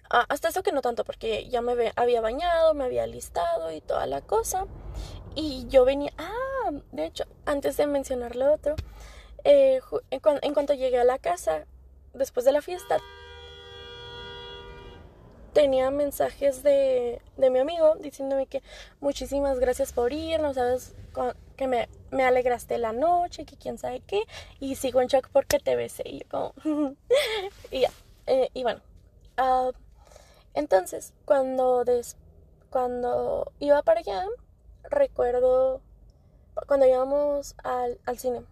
Ah, 0.10 0.26
hasta 0.30 0.48
eso 0.50 0.64
que 0.64 0.72
no 0.72 0.82
tanto, 0.82 1.04
porque 1.04 1.50
ya 1.50 1.62
me 1.62 1.92
había 1.96 2.22
bañado, 2.22 2.74
me 2.74 2.86
había 2.86 3.06
listado 3.08 3.72
y 3.72 3.82
toda 3.82 4.06
la 4.08 4.22
cosa. 4.22 4.66
Y 5.36 5.68
yo 5.68 5.86
venía, 5.86 6.12
ah, 6.18 6.72
de 6.92 7.06
hecho, 7.06 7.26
antes 7.46 7.78
de 7.78 7.88
mencionar 7.88 8.36
lo 8.36 8.54
otro, 8.54 8.76
eh, 9.44 9.82
en, 10.12 10.54
cuanto 10.54 10.74
llegué 10.74 11.00
a 11.00 11.04
la 11.04 11.20
casa, 11.20 11.66
después 12.14 12.46
de 12.46 12.52
la 12.54 12.62
fiesta, 12.62 13.00
tenía 15.54 15.92
mensajes 15.92 16.64
de, 16.64 17.22
de 17.36 17.50
mi 17.50 17.60
amigo 17.60 17.96
diciéndome 17.96 18.48
que 18.48 18.62
muchísimas 19.00 19.60
gracias 19.60 19.92
por 19.92 20.14
ir, 20.14 20.40
no 20.40 20.54
sabes 20.54 20.96
que 21.56 21.68
me, 21.68 21.90
me, 22.12 22.24
alegraste 22.24 22.78
la 22.78 22.94
noche, 22.94 23.46
que 23.46 23.58
quién 23.58 23.78
sabe 23.78 24.02
qué, 24.02 24.24
y 24.60 24.76
sigo 24.76 25.02
en 25.02 25.08
shock 25.08 25.30
porque 25.32 25.60
te 25.60 25.76
besé, 25.76 26.04
y 26.06 26.20
yo 26.20 26.26
como, 26.30 26.54
y 27.72 27.82
ya, 27.82 27.92
eh, 28.28 28.50
y 28.54 28.64
bueno, 28.64 28.82
uh, 29.40 29.72
entonces, 30.58 31.14
cuando, 31.26 31.86
des, 31.86 32.18
cuando 32.72 33.52
iba 33.60 33.84
para 33.84 34.00
allá, 34.00 34.26
recuerdo 34.86 35.82
cuando 36.68 36.88
íbamos 36.88 37.54
al, 37.64 38.00
al 38.08 38.18
cine, 38.18 38.44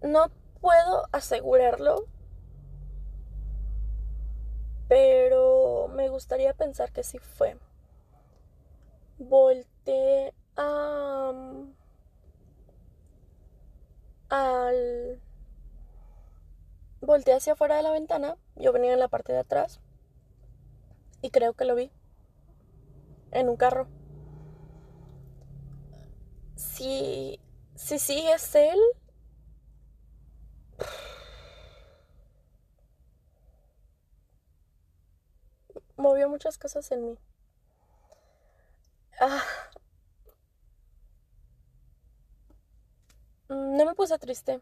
no 0.00 0.30
puedo 0.60 1.08
asegurarlo, 1.10 2.04
pero 4.86 5.88
me 5.88 6.08
gustaría 6.08 6.54
pensar 6.54 6.92
que 6.92 7.02
sí 7.02 7.18
fue. 7.18 7.58
Volté 9.18 10.32
a... 10.56 11.32
al... 14.28 15.20
Volté 17.00 17.32
hacia 17.32 17.54
afuera 17.54 17.76
de 17.76 17.82
la 17.82 17.90
ventana, 17.90 18.36
yo 18.54 18.72
venía 18.72 18.92
en 18.92 19.00
la 19.00 19.08
parte 19.08 19.32
de 19.32 19.40
atrás 19.40 19.80
y 21.22 21.30
creo 21.30 21.54
que 21.54 21.64
lo 21.64 21.74
vi 21.74 21.90
en 23.32 23.48
un 23.48 23.56
carro. 23.56 23.88
Si, 26.56 27.40
si 27.74 27.98
sí 27.98 28.26
es 28.28 28.54
él, 28.54 28.78
movió 35.96 36.28
muchas 36.28 36.58
cosas 36.58 36.90
en 36.92 37.04
mí. 37.04 37.18
Ah. 39.20 39.42
No 43.48 43.84
me 43.84 43.94
puse 43.94 44.18
triste. 44.18 44.60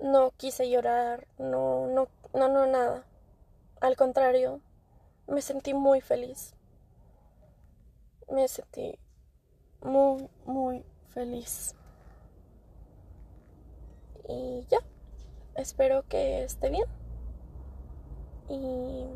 No 0.00 0.32
quise 0.36 0.68
llorar. 0.70 1.26
No, 1.38 1.86
no, 1.88 2.08
no, 2.34 2.48
no, 2.48 2.66
nada. 2.66 3.04
Al 3.80 3.96
contrario, 3.96 4.60
me 5.26 5.42
sentí 5.42 5.74
muy 5.74 6.00
feliz. 6.00 6.54
Me 8.30 8.48
sentí 8.48 8.98
muy, 9.82 10.28
muy 10.46 10.84
feliz. 11.08 11.74
Y 14.28 14.66
ya, 14.70 14.78
espero 15.54 16.04
que 16.08 16.44
esté 16.44 16.70
bien. 16.70 16.86
Y 18.48 19.06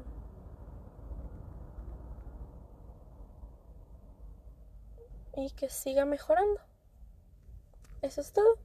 y 5.39 5.51
que 5.51 5.69
siga 5.69 6.05
mejorando. 6.05 6.61
Eso 8.03 8.21
es 8.21 8.33
todo. 8.33 8.59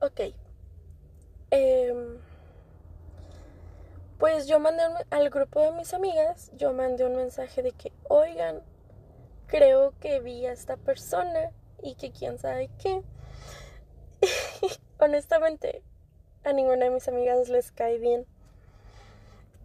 Ok. 0.00 0.20
Em, 1.50 2.18
pues 4.18 4.46
yo 4.46 4.58
mandé 4.58 4.82
al 5.10 5.30
grupo 5.30 5.60
de 5.60 5.72
mis 5.72 5.92
amigas, 5.94 6.50
yo 6.56 6.72
mandé 6.72 7.04
un 7.04 7.16
mensaje 7.16 7.62
de 7.62 7.72
que, 7.72 7.92
oigan, 8.08 8.62
creo 9.46 9.94
que 10.00 10.20
vi 10.20 10.46
a 10.46 10.52
esta 10.52 10.76
persona 10.76 11.50
y 11.82 11.94
que 11.94 12.12
quién 12.12 12.38
sabe 12.38 12.70
qué. 12.78 13.02
Honestamente, 14.98 15.82
a 16.44 16.52
ninguna 16.52 16.84
de 16.86 16.90
mis 16.90 17.08
amigas 17.08 17.48
les 17.48 17.72
cae 17.72 17.98
bien. 17.98 18.26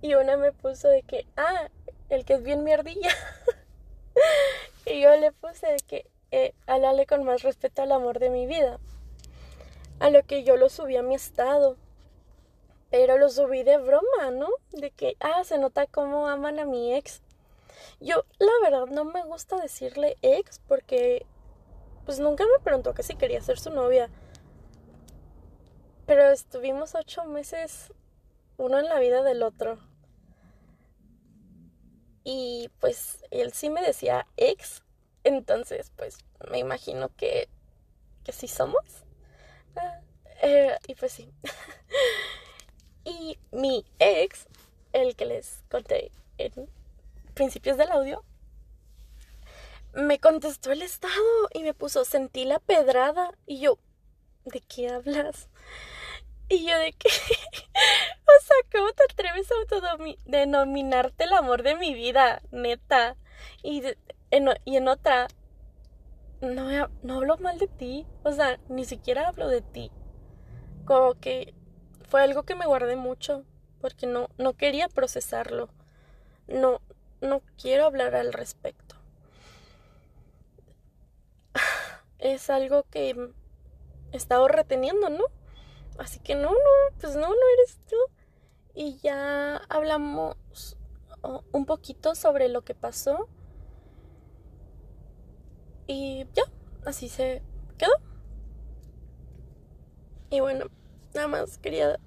Y 0.02 0.16
una 0.16 0.38
me 0.38 0.52
puso 0.52 0.88
de 0.88 1.04
que, 1.04 1.28
ah, 1.38 1.70
el 2.10 2.26
que 2.26 2.34
es 2.34 2.44
bien 2.44 2.64
mierdilla. 2.64 3.10
Y 4.86 5.02
yo 5.02 5.16
le 5.18 5.32
puse 5.32 5.78
que 5.88 6.10
eh, 6.32 6.54
con 7.08 7.24
más 7.24 7.44
respeto 7.44 7.84
al 7.84 7.92
amor 7.92 8.18
de 8.18 8.30
mi 8.30 8.48
vida. 8.48 8.80
A 10.00 10.10
lo 10.10 10.24
que 10.24 10.44
yo 10.44 10.58
lo 10.58 10.70
subí 10.70 10.96
a 10.98 11.04
mi 11.04 11.16
estado. 11.16 11.78
Pero 12.90 13.18
lo 13.18 13.30
subí 13.30 13.64
de 13.64 13.78
broma, 13.78 14.32
¿no? 14.32 14.50
De 14.72 14.92
que, 14.92 15.16
ah, 15.20 15.44
se 15.44 15.58
nota 15.58 15.86
cómo 15.88 16.28
aman 16.28 16.60
a 16.60 16.66
mi 16.66 16.94
ex. 16.96 17.22
Yo, 18.00 18.26
la 18.40 18.52
verdad, 18.64 18.88
no 18.88 19.06
me 19.06 19.24
gusta 19.24 19.58
decirle 19.58 20.18
ex 20.22 20.60
porque, 20.68 21.26
pues 22.06 22.20
nunca 22.20 22.46
me 22.46 22.64
preguntó 22.64 22.94
que 22.94 23.04
si 23.04 23.16
quería 23.16 23.42
ser 23.42 23.60
su 23.60 23.70
novia. 23.70 24.10
Pero 26.06 26.30
estuvimos 26.32 26.96
ocho 26.96 27.26
meses 27.26 27.94
uno 28.58 28.80
en 28.80 28.86
la 28.86 29.00
vida 29.00 29.24
del 29.24 29.44
otro. 29.44 29.80
Y 32.24 32.70
pues 32.80 33.24
él 33.32 33.54
sí 33.54 33.70
me 33.70 33.82
decía 33.82 34.28
ex. 34.38 34.84
Entonces, 35.24 35.92
pues 35.96 36.18
me 36.50 36.60
imagino 36.60 37.10
que, 37.16 37.50
que 38.24 38.32
sí 38.32 38.48
somos. 38.48 38.84
Ah, 39.76 40.00
eh, 40.42 40.78
y 40.88 40.96
pues 40.96 41.12
sí. 41.12 41.32
y 43.10 43.38
mi 43.52 43.86
ex, 44.00 44.48
el 44.94 45.16
que 45.16 45.26
les 45.26 45.64
conté 45.70 46.12
en 46.38 46.70
principios 47.34 47.78
del 47.78 47.92
audio, 47.92 48.24
me 49.94 50.20
contestó 50.20 50.72
el 50.72 50.82
estado 50.82 51.14
y 51.54 51.64
me 51.64 51.74
puso, 51.74 52.06
sentí 52.06 52.46
la 52.46 52.60
pedrada. 52.60 53.32
Y 53.46 53.60
yo, 53.60 53.80
¿de 54.46 54.62
qué 54.62 54.90
hablas? 54.90 55.50
Y 56.48 56.66
yo 56.66 56.78
de 56.78 56.94
qué? 56.94 57.10
o 57.10 58.44
sea, 58.44 58.58
¿cómo 58.72 58.92
te 58.94 59.04
atreves 59.04 59.52
a 59.52 59.56
autodenominarte 59.56 61.24
el 61.24 61.34
amor 61.34 61.64
de 61.64 61.76
mi 61.76 61.94
vida, 61.94 62.42
neta? 62.52 63.16
Y, 63.64 63.84
en, 64.32 64.50
y 64.66 64.78
en 64.78 64.88
otra, 64.88 65.28
no, 66.42 66.90
no 67.04 67.16
hablo 67.16 67.38
mal 67.38 67.58
de 67.58 67.68
ti. 67.68 68.06
O 68.24 68.32
sea, 68.32 68.60
ni 68.70 68.86
siquiera 68.86 69.28
hablo 69.28 69.48
de 69.48 69.62
ti. 69.62 69.92
Como 70.86 71.14
que 71.16 71.54
fue 72.10 72.22
algo 72.22 72.44
que 72.44 72.56
me 72.56 72.66
guardé 72.66 72.96
mucho. 72.96 73.44
Porque 73.80 74.08
no, 74.08 74.30
no 74.38 74.54
quería 74.54 74.90
procesarlo. 74.90 75.70
No, 76.48 76.82
no 77.22 77.42
quiero 77.62 77.86
hablar 77.86 78.16
al 78.16 78.34
respecto. 78.34 78.96
Es 82.20 82.50
algo 82.50 82.84
que 82.92 83.12
he 84.12 84.18
estado 84.18 84.50
reteniendo, 84.50 85.10
¿no? 85.10 85.24
Así 85.98 86.20
que 86.20 86.36
no, 86.36 86.52
no, 86.52 86.98
pues 87.00 87.16
no, 87.16 87.30
no 87.30 87.36
eres 87.58 87.80
tú. 87.88 87.96
Y 88.74 88.98
ya 88.98 89.58
hablamos 89.70 90.76
un 91.52 91.66
poquito 91.66 92.16
sobre 92.16 92.50
lo 92.50 92.64
que 92.64 92.76
pasó. 92.76 93.30
Y 95.88 96.28
ya, 96.34 96.44
así 96.86 97.08
se 97.08 97.42
quedó. 97.78 97.94
Y 100.30 100.42
bueno, 100.42 100.66
nada 101.14 101.28
más 101.28 101.58
quería 101.58 102.00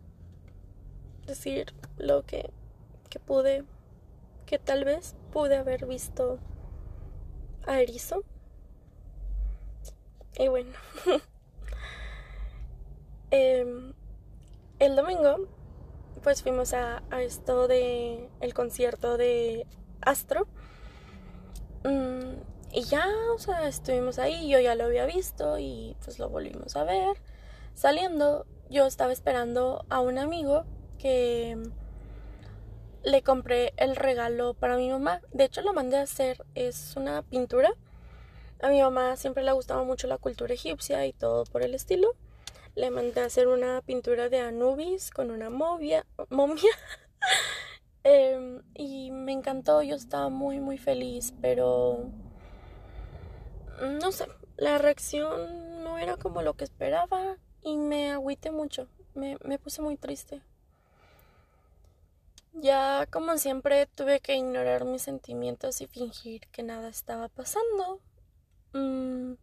decir 1.27 1.75
lo 1.97 2.25
que, 2.25 2.51
que 3.11 3.19
pude, 3.19 3.65
que 4.47 4.59
tal 4.59 4.85
vez 4.85 5.15
pude 5.33 5.57
haber 5.57 5.87
visto 5.87 6.39
a 7.67 7.81
Erizo. 7.81 8.25
Y 10.39 10.49
bueno. 10.49 10.73
Em, 13.35 13.95
el 14.79 14.95
domingo, 14.95 15.49
pues 16.23 16.43
fuimos 16.43 16.75
a, 16.75 17.03
esto 17.19 17.67
de 17.67 18.29
el 18.41 18.53
concierto 18.53 19.17
de 19.17 19.67
Astro. 20.03 20.47
Mm, 21.83 22.35
y 22.73 22.83
ya, 22.83 23.07
o 23.35 23.39
sea, 23.39 23.69
estuvimos 23.69 24.19
ahí, 24.19 24.51
yo 24.51 24.61
ya 24.61 24.75
lo 24.75 24.85
había 24.85 25.07
visto 25.07 25.59
y 25.59 25.97
pues 26.05 26.19
lo 26.19 26.29
volvimos 26.29 26.77
a 26.77 26.85
ver. 26.85 27.17
Saliendo, 27.75 28.45
yo 28.73 28.87
estaba 28.87 29.13
esperando 29.13 29.85
a 29.89 30.01
un 30.01 30.19
amigo 30.19 30.65
que 30.99 31.57
le 33.05 33.23
compré 33.23 33.73
el 33.77 33.95
regalo 33.95 34.55
para 34.55 34.77
mi 34.77 34.91
mamá. 34.91 35.21
De 35.33 35.45
hecho, 35.45 35.63
lo 35.63 35.73
mandé 35.73 35.99
a 35.99 36.03
hacer, 36.03 36.45
es 36.55 36.97
una 36.97 37.23
pintura. 37.23 37.75
A 38.61 38.69
mi 38.69 38.81
mamá 38.81 39.17
siempre 39.17 39.45
le 39.45 39.51
ha 39.51 39.55
gustado 39.55 39.85
mucho 39.85 40.09
la 40.09 40.19
cultura 40.19 40.55
egipcia 40.55 41.07
y 41.07 41.13
todo 41.13 41.45
por 41.45 41.63
el 41.63 41.75
estilo 41.75 42.17
le 42.75 42.91
mandé 42.91 43.21
a 43.21 43.27
hacer 43.27 43.49
una 43.49 43.83
pintura 43.83 44.29
de 44.29 44.41
Anubis 44.41 45.11
con 45.11 45.31
una 45.31 45.51
momia. 45.51 46.07
Em, 48.05 48.63
y 48.75 49.13
me 49.13 49.31
encantó, 49.31 49.81
yo 49.81 49.95
estaba 49.95 50.29
muy, 50.29 50.59
muy 50.59 50.77
feliz, 50.77 51.33
pero 51.41 52.11
no 53.81 54.11
sé, 54.11 54.27
la 54.57 54.79
reacción 54.79 55.85
no 55.85 55.99
era 55.99 56.17
como 56.17 56.43
lo 56.43 56.55
que 56.55 56.65
esperaba 56.65 57.37
y 57.63 57.77
me 57.77 58.13
agüité 58.13 58.51
mucho, 58.51 58.89
me, 59.15 59.39
me 59.45 59.59
puse 59.59 59.83
muy 59.83 59.97
triste. 59.97 60.43
Ya, 62.55 63.07
como 63.11 63.37
siempre, 63.39 63.87
tuve 63.87 64.21
que 64.21 64.37
ignorar 64.37 64.85
mis 64.85 65.03
sentimientos 65.03 65.81
y 65.81 65.87
fingir 65.87 66.47
que 66.49 66.63
nada 66.63 66.89
estaba 66.89 67.29
pasando. 67.29 68.01
Mm, 68.75 69.35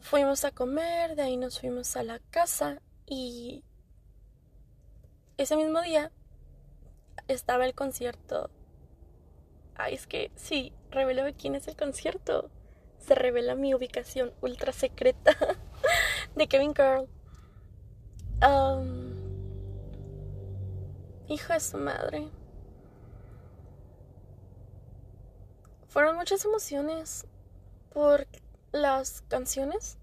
Fuimos 0.00 0.44
a 0.44 0.52
comer, 0.52 1.16
de 1.16 1.22
ahí 1.22 1.36
nos 1.36 1.58
fuimos 1.60 1.96
a 1.96 2.04
la 2.04 2.20
casa 2.30 2.80
y 3.06 3.64
ese 5.36 5.56
mismo 5.56 5.80
día 5.82 6.12
estaba 7.28 7.66
el 7.66 7.74
concierto. 7.74 8.50
Ay, 9.74 9.94
es 9.94 10.06
que 10.06 10.30
sí, 10.36 10.72
revelo 10.90 11.22
quién 11.38 11.54
es 11.54 11.68
el 11.68 11.76
concierto. 11.76 12.50
Se 13.06 13.14
revela 13.14 13.54
mi 13.54 13.72
ubicación 13.72 14.32
ultra 14.40 14.72
secreta 14.72 15.36
de 16.34 16.48
Kevin 16.48 16.72
Carl. 16.72 17.08
Hijo 21.28 21.52
de 21.52 21.60
su 21.60 21.78
madre. 21.78 22.28
Fueron 25.86 26.16
muchas 26.16 26.44
emociones 26.44 27.28
por 27.92 28.26
las 28.72 29.22
canciones. 29.28 29.98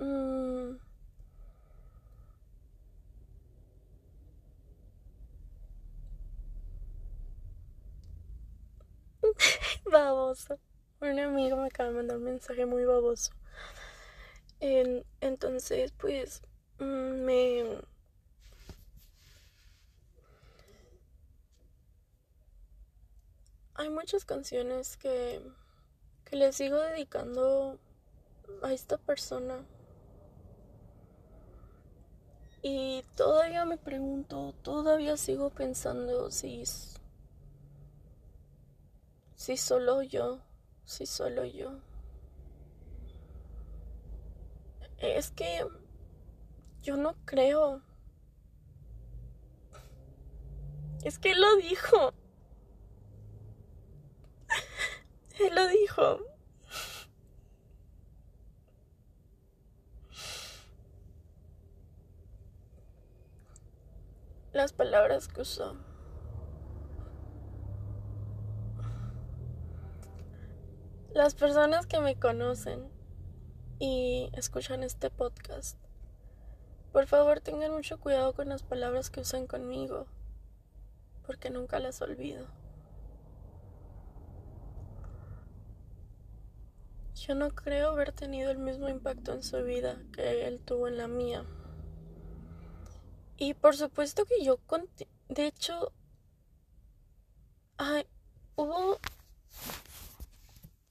Mm. 0.00 0.78
Un 11.02 11.18
amigo 11.18 11.56
me 11.56 11.66
acaba 11.66 11.88
de 11.88 11.96
mandar 11.96 12.18
un 12.18 12.22
mensaje 12.22 12.64
muy 12.64 12.84
baboso. 12.84 13.32
entonces, 14.60 15.90
pues, 15.98 16.42
mm, 16.78 17.24
me... 17.24 17.64
Hay 23.74 23.90
muchas 23.90 24.24
canciones 24.24 24.96
que, 24.96 25.42
que 26.24 26.36
le 26.36 26.52
sigo 26.52 26.76
dedicando 26.78 27.80
a 28.62 28.72
esta 28.72 28.96
persona. 28.96 29.66
Y 32.62 33.04
todavía 33.16 33.64
me 33.64 33.76
pregunto, 33.76 34.54
todavía 34.62 35.16
sigo 35.16 35.50
pensando 35.50 36.30
si 36.30 36.62
si 39.34 39.56
solo 39.56 40.02
yo, 40.02 40.38
si 40.84 41.06
solo 41.06 41.44
yo. 41.44 41.80
Es 44.98 45.30
que 45.30 45.66
yo 46.82 46.96
no 46.96 47.14
creo. 47.24 47.82
Es 51.02 51.18
que 51.18 51.32
él 51.32 51.40
lo 51.40 51.56
dijo. 51.56 52.14
Él 55.40 55.54
lo 55.54 55.66
dijo. 55.66 56.20
Las 64.52 64.72
palabras 64.72 65.28
que 65.28 65.40
usó. 65.40 65.91
Las 71.14 71.34
personas 71.34 71.86
que 71.86 72.00
me 72.00 72.18
conocen 72.18 72.88
y 73.78 74.30
escuchan 74.32 74.82
este 74.82 75.10
podcast, 75.10 75.76
por 76.90 77.06
favor 77.06 77.40
tengan 77.40 77.70
mucho 77.70 78.00
cuidado 78.00 78.32
con 78.32 78.48
las 78.48 78.62
palabras 78.62 79.10
que 79.10 79.20
usan 79.20 79.46
conmigo, 79.46 80.06
porque 81.26 81.50
nunca 81.50 81.80
las 81.80 82.00
olvido. 82.00 82.46
Yo 87.14 87.34
no 87.34 87.50
creo 87.50 87.90
haber 87.90 88.12
tenido 88.12 88.50
el 88.50 88.58
mismo 88.58 88.88
impacto 88.88 89.34
en 89.34 89.42
su 89.42 89.62
vida 89.62 90.02
que 90.14 90.46
él 90.46 90.60
tuvo 90.60 90.88
en 90.88 90.96
la 90.96 91.08
mía. 91.08 91.44
Y 93.36 93.52
por 93.52 93.76
supuesto 93.76 94.24
que 94.24 94.42
yo, 94.42 94.58
de 95.28 95.46
hecho, 95.46 95.92
ay, 97.76 98.06
hubo 98.56 98.98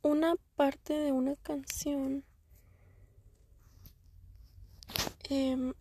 una 0.04 0.36
parte 0.56 0.93
de 0.93 1.12
una 1.12 1.36
canción. 1.38 2.24
Em, 5.30 5.74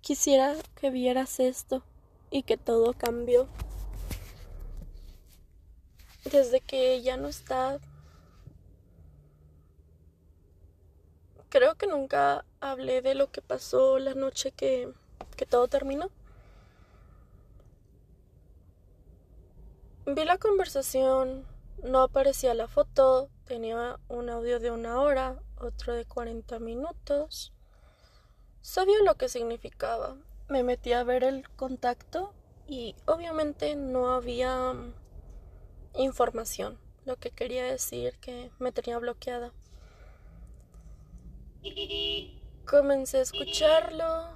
quisiera 0.00 0.54
que 0.74 0.90
vieras 0.90 1.38
esto 1.40 1.82
y 2.30 2.42
que 2.42 2.56
todo 2.56 2.94
cambió. 2.94 3.48
Desde 6.24 6.60
que 6.60 7.02
ya 7.02 7.16
no 7.16 7.28
está... 7.28 7.78
Creo 11.48 11.76
que 11.76 11.86
nunca 11.86 12.44
hablé 12.60 13.00
de 13.00 13.14
lo 13.14 13.30
que 13.30 13.40
pasó 13.40 13.98
la 13.98 14.14
noche 14.14 14.52
que, 14.52 14.92
que 15.36 15.46
todo 15.46 15.68
terminó. 15.68 16.10
Vi 20.06 20.24
la 20.24 20.38
conversación, 20.38 21.46
no 21.82 22.02
aparecía 22.02 22.54
la 22.54 22.66
foto, 22.66 23.30
Tenía 23.48 23.98
un 24.08 24.28
audio 24.28 24.60
de 24.60 24.70
una 24.70 25.00
hora, 25.00 25.42
otro 25.56 25.94
de 25.94 26.04
40 26.04 26.58
minutos. 26.58 27.54
Sabía 28.60 29.02
lo 29.06 29.14
que 29.14 29.30
significaba. 29.30 30.18
Me 30.50 30.62
metí 30.62 30.92
a 30.92 31.02
ver 31.02 31.24
el 31.24 31.48
contacto 31.48 32.34
y 32.66 32.94
obviamente 33.06 33.74
no 33.74 34.10
había 34.10 34.74
mm, 34.74 34.92
información, 35.94 36.78
lo 37.06 37.16
que 37.16 37.30
quería 37.30 37.64
decir 37.64 38.18
que 38.20 38.50
me 38.58 38.70
tenía 38.70 38.98
bloqueada. 38.98 39.54
Comencé 42.66 43.16
a 43.16 43.22
escucharlo 43.22 44.28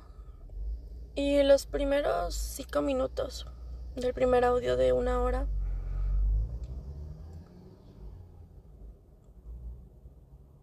y 1.14 1.42
los 1.42 1.66
primeros 1.66 2.34
cinco 2.34 2.80
minutos 2.80 3.46
del 3.94 4.14
primer 4.14 4.46
audio 4.46 4.78
de 4.78 4.94
una 4.94 5.20
hora 5.20 5.46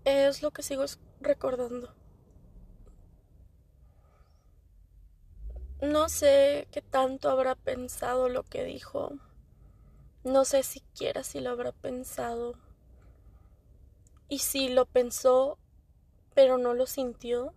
es 0.09 0.41
lo 0.41 0.51
que 0.51 0.63
sigo 0.63 0.85
recordando. 1.21 1.93
No 5.81 6.09
sé 6.09 6.67
qué 6.71 6.81
tanto 6.81 7.29
habrá 7.29 7.55
pensado 7.55 8.27
lo 8.27 8.43
que 8.43 8.63
dijo. 8.63 9.13
No 10.23 10.45
sé 10.45 10.63
siquiera 10.63 11.23
si 11.23 11.39
lo 11.39 11.51
habrá 11.51 11.71
pensado. 11.71 12.55
Y 14.27 14.39
si 14.39 14.69
lo 14.69 14.85
pensó, 14.85 15.57
pero 16.33 16.57
no 16.57 16.73
lo 16.73 16.85
sintió. 16.85 17.53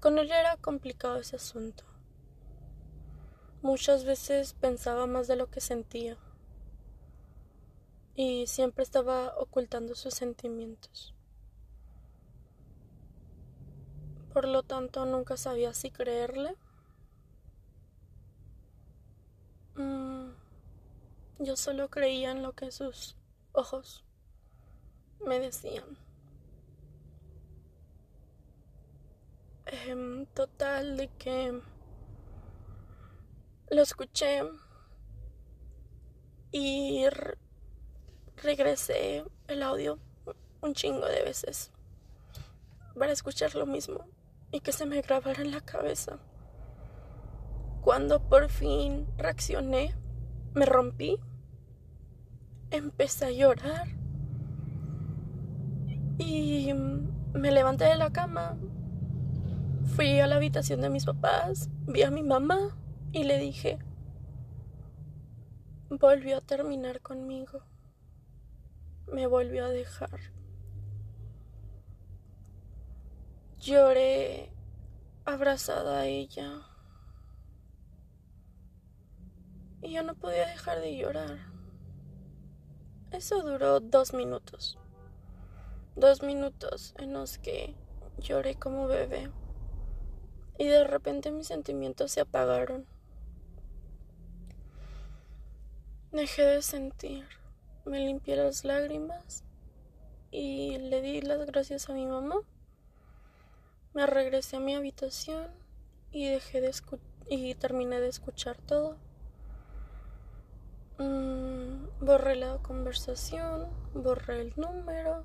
Con 0.00 0.18
él 0.18 0.30
era 0.30 0.56
complicado 0.56 1.18
ese 1.18 1.36
asunto. 1.36 1.84
Muchas 3.62 4.04
veces 4.04 4.54
pensaba 4.54 5.06
más 5.06 5.26
de 5.26 5.36
lo 5.36 5.50
que 5.50 5.60
sentía 5.60 6.16
y 8.16 8.46
siempre 8.46 8.82
estaba 8.82 9.36
ocultando 9.36 9.94
sus 9.94 10.14
sentimientos. 10.14 11.14
Por 14.32 14.48
lo 14.48 14.62
tanto, 14.62 15.04
nunca 15.04 15.36
sabía 15.36 15.74
si 15.74 15.90
creerle. 15.90 16.56
Mm, 19.74 20.30
yo 21.40 21.56
solo 21.56 21.90
creía 21.90 22.30
en 22.30 22.42
lo 22.42 22.54
que 22.54 22.72
sus 22.72 23.16
ojos 23.52 24.04
me 25.20 25.38
decían. 25.38 25.98
Em, 29.66 30.24
total 30.26 30.96
de 30.96 31.08
que 31.18 31.60
lo 33.70 33.82
escuché 33.82 34.42
y 36.52 37.04
regresé 38.42 39.24
el 39.48 39.62
audio 39.62 39.98
un 40.60 40.74
chingo 40.74 41.06
de 41.06 41.22
veces 41.22 41.70
para 42.98 43.12
escuchar 43.12 43.54
lo 43.54 43.66
mismo 43.66 44.06
y 44.50 44.60
que 44.60 44.72
se 44.72 44.86
me 44.86 45.00
grabara 45.02 45.42
en 45.42 45.50
la 45.50 45.60
cabeza. 45.60 46.18
Cuando 47.82 48.20
por 48.28 48.48
fin 48.48 49.06
reaccioné, 49.16 49.94
me 50.54 50.66
rompí, 50.66 51.20
empecé 52.70 53.26
a 53.26 53.30
llorar 53.30 53.86
y 56.18 56.72
me 57.34 57.50
levanté 57.50 57.84
de 57.84 57.96
la 57.96 58.10
cama, 58.10 58.56
fui 59.94 60.18
a 60.20 60.26
la 60.26 60.36
habitación 60.36 60.80
de 60.80 60.90
mis 60.90 61.04
papás, 61.04 61.68
vi 61.86 62.02
a 62.02 62.10
mi 62.10 62.22
mamá 62.22 62.76
y 63.12 63.24
le 63.24 63.38
dije, 63.38 63.78
volvió 65.90 66.38
a 66.38 66.40
terminar 66.40 67.00
conmigo 67.00 67.60
me 69.06 69.26
volvió 69.26 69.66
a 69.66 69.68
dejar. 69.68 70.20
Lloré 73.58 74.52
abrazada 75.24 76.00
a 76.00 76.06
ella. 76.06 76.62
Y 79.82 79.92
yo 79.92 80.02
no 80.02 80.14
podía 80.14 80.46
dejar 80.46 80.80
de 80.80 80.96
llorar. 80.96 81.38
Eso 83.10 83.42
duró 83.42 83.80
dos 83.80 84.12
minutos. 84.12 84.78
Dos 85.94 86.22
minutos 86.22 86.94
en 86.98 87.12
los 87.12 87.38
que 87.38 87.74
lloré 88.18 88.56
como 88.56 88.86
bebé. 88.86 89.30
Y 90.58 90.66
de 90.66 90.84
repente 90.84 91.30
mis 91.30 91.46
sentimientos 91.46 92.12
se 92.12 92.20
apagaron. 92.20 92.86
Dejé 96.12 96.42
de 96.42 96.62
sentir, 96.62 97.26
me 97.86 98.00
limpié 98.00 98.36
las 98.36 98.64
lágrimas 98.64 99.44
y 100.30 100.76
le 100.78 101.00
di 101.00 101.22
las 101.22 101.46
gracias 101.46 101.88
a 101.88 101.94
mi 101.94 102.06
mamá. 102.06 102.36
Me 103.94 104.06
regresé 104.06 104.56
a 104.56 104.60
mi 104.60 104.74
habitación 104.74 105.50
y 106.10 106.28
dejé 106.28 106.60
de 106.60 106.74
y 107.28 107.54
terminé 107.54 108.00
de 108.00 108.08
escuchar 108.08 108.58
todo. 108.58 108.96
Mm, 110.98 112.04
borré 112.04 112.36
la 112.36 112.58
conversación, 112.58 113.68
borré 113.94 114.40
el 114.40 114.52
número 114.56 115.24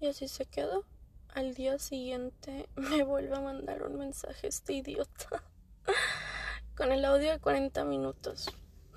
y 0.00 0.08
así 0.08 0.28
se 0.28 0.46
quedó. 0.46 0.84
Al 1.28 1.54
día 1.54 1.78
siguiente 1.78 2.68
me 2.76 3.04
vuelve 3.04 3.36
a 3.36 3.40
mandar 3.40 3.82
un 3.84 3.98
mensaje 3.98 4.48
este 4.48 4.74
idiota 4.74 5.42
con 6.76 6.92
el 6.92 7.04
audio 7.04 7.30
de 7.30 7.38
40 7.38 7.84
minutos 7.84 8.54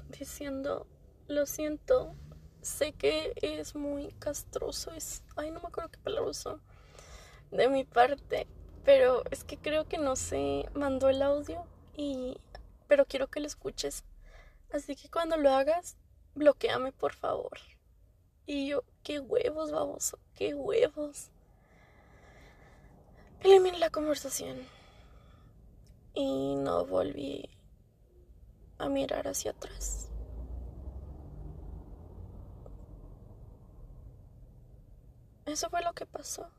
diciendo, 0.10 0.88
lo 1.28 1.46
siento, 1.46 2.14
sé 2.62 2.94
que 2.94 3.34
es 3.42 3.76
muy 3.76 4.12
castroso, 4.20 4.92
es, 4.92 5.24
ay, 5.36 5.52
no 5.52 5.60
me 5.60 5.68
acuerdo 5.68 5.92
qué 5.92 6.00
palabra 6.00 6.30
usó 6.30 6.60
de 7.52 7.70
mi 7.70 7.84
parte, 7.84 8.48
pero 8.84 9.24
es 9.32 9.44
que 9.44 9.58
creo 9.58 9.88
que 9.88 9.98
no 9.98 10.16
se 10.16 10.66
mandó 10.74 11.10
el 11.10 11.22
audio 11.22 11.66
y, 11.96 12.38
pero 12.88 13.06
quiero 13.06 13.28
que 13.28 13.40
lo 13.40 13.48
escuches, 13.48 14.04
así 14.72 14.96
que 14.96 15.10
cuando 15.10 15.38
lo 15.38 15.52
hagas, 15.52 15.98
bloqueame 16.36 16.92
por 16.92 17.14
favor. 17.14 17.58
Y 18.48 18.68
yo, 18.68 18.84
qué 19.04 19.20
huevos, 19.20 19.72
baboso, 19.72 20.20
qué 20.36 20.54
huevos. 20.54 21.30
Eliminé 23.42 23.80
la 23.80 23.90
conversación 23.90 24.58
y 26.14 26.56
no 26.56 26.86
volví 26.86 27.50
a 28.78 28.88
mirar 28.90 29.28
hacia 29.28 29.52
atrás. 29.52 30.10
Eso 35.46 35.70
fue 35.70 35.84
lo 35.84 35.94
que 35.94 36.06
pasó. 36.06 36.50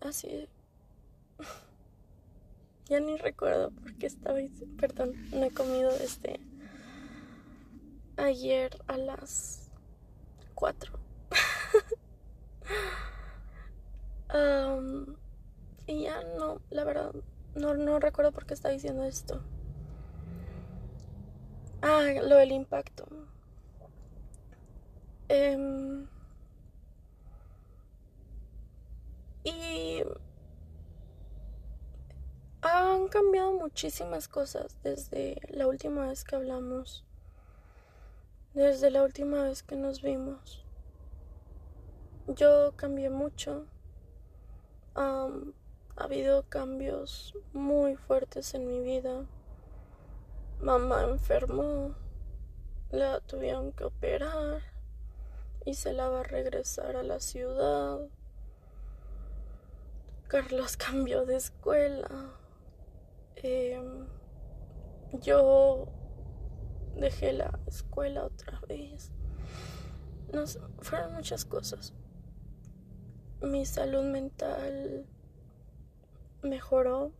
Así. 0.00 0.48
ya 2.86 2.98
ni 3.00 3.16
recuerdo 3.16 3.70
por 3.70 3.94
qué 3.94 4.06
estaba. 4.06 4.38
Perdón, 4.78 5.14
no 5.30 5.44
he 5.44 5.50
comido 5.52 5.96
desde 5.96 6.40
ayer 8.16 8.76
a 8.88 8.96
las 8.96 9.70
4. 10.54 10.98
y 15.86 16.02
ya 16.02 16.22
no, 16.38 16.60
la 16.70 16.84
verdad, 16.84 17.12
no, 17.54 17.74
no 17.74 17.98
recuerdo 18.00 18.32
por 18.32 18.46
qué 18.46 18.54
está 18.54 18.70
diciendo 18.70 19.04
esto. 19.04 19.42
Ah, 21.82 22.08
lo 22.22 22.36
del 22.36 22.52
impacto. 22.52 23.06
Em, 25.28 26.06
y 29.44 30.02
han 32.60 33.08
cambiado 33.08 33.52
muchísimas 33.52 34.28
cosas 34.28 34.76
desde 34.82 35.40
la 35.48 35.66
última 35.66 36.06
vez 36.06 36.24
que 36.24 36.36
hablamos, 36.36 37.04
desde 38.54 38.90
la 38.90 39.02
última 39.02 39.42
vez 39.44 39.62
que 39.62 39.76
nos 39.76 40.02
vimos. 40.02 40.64
Yo 42.28 42.72
cambié 42.76 43.10
mucho. 43.10 43.66
ha 44.94 45.28
habido 45.96 46.44
cambios 46.48 47.34
muy 47.52 47.96
fuertes 47.96 48.54
en 48.54 48.66
mi 48.66 48.80
vida. 48.80 49.26
Mamá 50.60 51.04
enfermó, 51.04 51.94
la 52.90 53.20
tuvieron 53.20 53.72
que 53.72 53.84
operar 53.84 54.71
y 55.64 55.74
se 55.74 55.92
la 55.92 56.08
va 56.08 56.20
a 56.20 56.24
regresar 56.24 56.96
a 56.96 57.02
la 57.02 57.20
ciudad. 57.20 58.00
Carlos 60.28 60.76
cambió 60.76 61.26
de 61.26 61.36
escuela. 61.36 62.32
Em, 63.36 64.06
yo 65.20 65.88
dejé 66.96 67.32
la 67.32 67.58
escuela 67.66 68.24
otra 68.24 68.60
vez. 68.68 69.12
Fueron 70.80 71.14
muchas 71.14 71.44
cosas. 71.44 71.92
Mi 73.42 73.66
salud 73.66 74.04
mental 74.04 75.04
mejoró. 76.42 77.12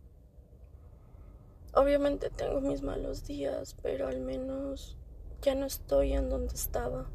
Obviamente 1.75 2.29
tengo 2.29 2.61
mis 2.61 2.81
malos 2.81 3.25
días, 3.25 3.75
pero 3.81 4.07
al 4.07 4.19
menos 4.19 4.97
ya 5.41 5.53
no 5.55 5.65
estoy 5.65 6.13
en 6.13 6.29
donde 6.29 6.55
estaba. 6.55 7.09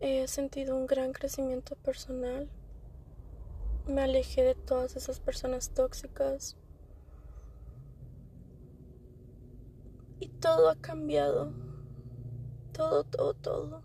He 0.00 0.28
sentido 0.28 0.76
un 0.76 0.86
gran 0.86 1.12
crecimiento 1.12 1.74
personal. 1.74 2.48
Me 3.86 4.02
alejé 4.02 4.44
de 4.44 4.54
todas 4.54 4.94
esas 4.94 5.18
personas 5.18 5.70
tóxicas. 5.70 6.56
Y 10.20 10.28
todo 10.28 10.70
ha 10.70 10.76
cambiado. 10.76 11.52
Todo, 12.72 13.02
todo, 13.02 13.34
todo. 13.34 13.82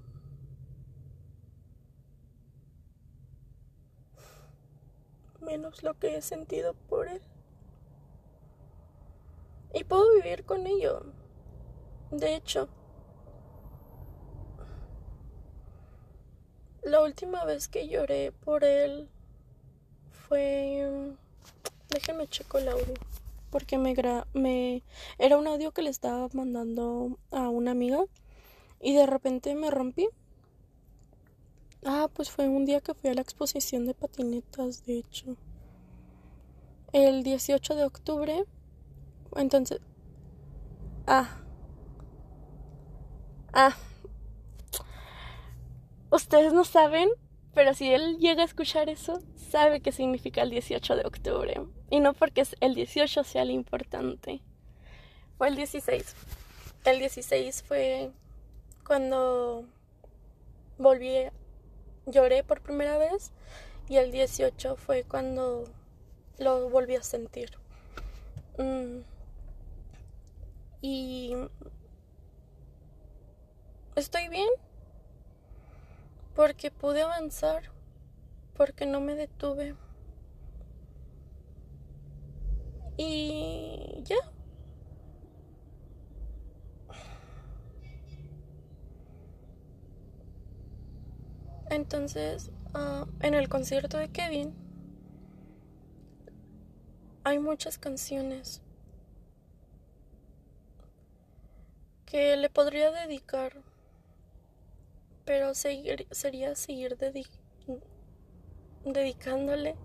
Menos 5.42 5.82
lo 5.82 5.98
que 5.98 6.18
he 6.18 6.22
sentido 6.22 6.76
por 6.76 7.08
él. 7.08 7.24
Y 9.74 9.84
puedo 9.84 10.14
vivir 10.14 10.46
con 10.46 10.68
ello. 10.68 11.08
De 12.12 12.36
hecho, 12.36 12.70
La 16.84 17.02
última 17.02 17.46
vez 17.46 17.70
que 17.70 17.88
lloré 17.88 18.32
por 18.32 18.66
él 18.66 19.08
fue... 20.28 21.16
Déjenme 21.90 22.28
checo 22.28 22.58
el 22.58 22.68
audio. 22.68 22.94
Porque 23.52 23.78
me, 23.78 23.96
me... 24.34 24.84
Era 25.18 25.38
un 25.38 25.48
audio 25.48 25.72
que 25.72 25.82
le 25.82 25.90
estaba 25.90 26.28
mandando 26.34 27.18
a 27.32 27.48
una 27.48 27.72
amiga. 27.72 28.04
Y 28.82 28.96
de 28.96 29.06
repente 29.06 29.56
me 29.56 29.72
rompí. 29.72 30.10
Ah, 31.86 32.10
pues 32.14 32.30
fue 32.30 32.50
un 32.50 32.66
día 32.66 32.82
que 32.82 32.94
fui 32.94 33.10
a 33.10 33.14
la 33.14 33.22
exposición 33.22 33.86
de 33.86 33.94
patinetas, 33.94 34.86
de 34.86 34.98
hecho. 34.98 35.38
El 36.92 37.24
18 37.24 37.76
de 37.76 37.86
octubre. 37.86 38.44
Entonces... 39.38 39.80
Ah. 41.08 41.38
Ah, 43.54 43.76
Ustedes 46.14 46.54
no 46.54 46.64
saben, 46.64 47.10
pero 47.56 47.74
si 47.74 47.92
él 47.92 48.20
llega 48.20 48.44
a 48.44 48.46
escuchar 48.46 48.88
eso, 48.88 49.20
sabe 49.50 49.80
qué 49.80 49.92
significa 49.92 50.44
el 50.44 50.52
18 50.52 50.96
de 50.96 51.08
octubre. 51.08 51.60
Y 51.90 52.02
no 52.02 52.14
porque 52.14 52.44
el 52.60 52.76
18 52.76 53.24
sea 53.24 53.46
lo 53.46 53.52
importante. 53.52 54.44
Fue 55.40 55.48
el 55.48 55.56
16. 55.56 56.16
El 56.86 57.00
16 57.00 57.64
fue 57.64 58.12
cuando 58.86 59.66
volví, 60.78 61.16
lloré 62.06 62.44
por 62.44 62.62
primera 62.62 63.00
vez. 63.00 63.32
Y 63.90 63.98
el 63.98 64.12
18 64.12 64.76
fue 64.76 65.06
cuando 65.06 65.64
lo 66.38 66.70
volví 66.70 66.96
a 66.96 67.02
sentir. 67.02 67.58
Mm. 68.60 69.00
Y 70.80 71.34
estoy 73.96 74.28
bien 74.28 74.50
porque 76.36 76.72
pude 76.72 77.02
avanzar, 77.02 77.72
porque 78.56 78.86
no 78.86 79.02
me 79.02 79.16
detuve. 79.16 79.76
Y 82.98 84.02
ya. 84.04 84.18
Entonces, 91.70 92.52
ah, 92.74 93.08
en 93.22 93.34
el 93.34 93.50
concierto 93.50 93.98
de 93.98 94.10
Kevin 94.10 94.54
hay 97.24 97.40
muchas 97.40 97.78
canciones 97.78 98.62
que 102.06 102.36
le 102.38 102.50
podría 102.50 102.92
dedicar 102.92 103.54
pero 105.26 105.54
seguir, 105.54 106.08
sería 106.12 106.56
seguir 106.56 106.98
dedicándole 108.86 109.76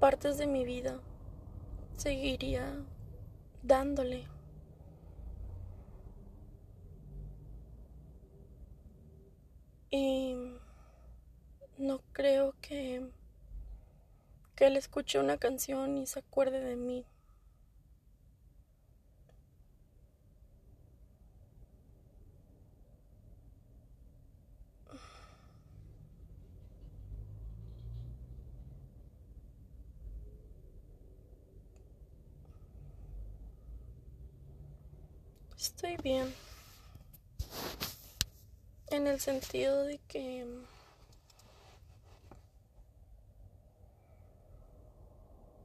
partes 0.00 0.38
de 0.38 0.46
mi 0.46 0.64
vida, 0.64 1.00
seguiría 1.96 2.84
dándole. 3.62 4.26
Y 9.90 10.34
no 11.78 12.00
creo 12.12 12.54
que, 12.60 13.10
que 14.54 14.66
él 14.66 14.76
escuche 14.76 15.18
una 15.18 15.38
canción 15.38 15.96
y 15.96 16.06
se 16.06 16.20
acuerde 16.20 16.60
de 16.60 16.76
mí. 16.76 17.06
Estoy 35.68 35.98
bien. 35.98 36.34
En 38.88 39.06
el 39.06 39.20
sentido 39.20 39.84
de 39.84 39.98
que 40.08 40.46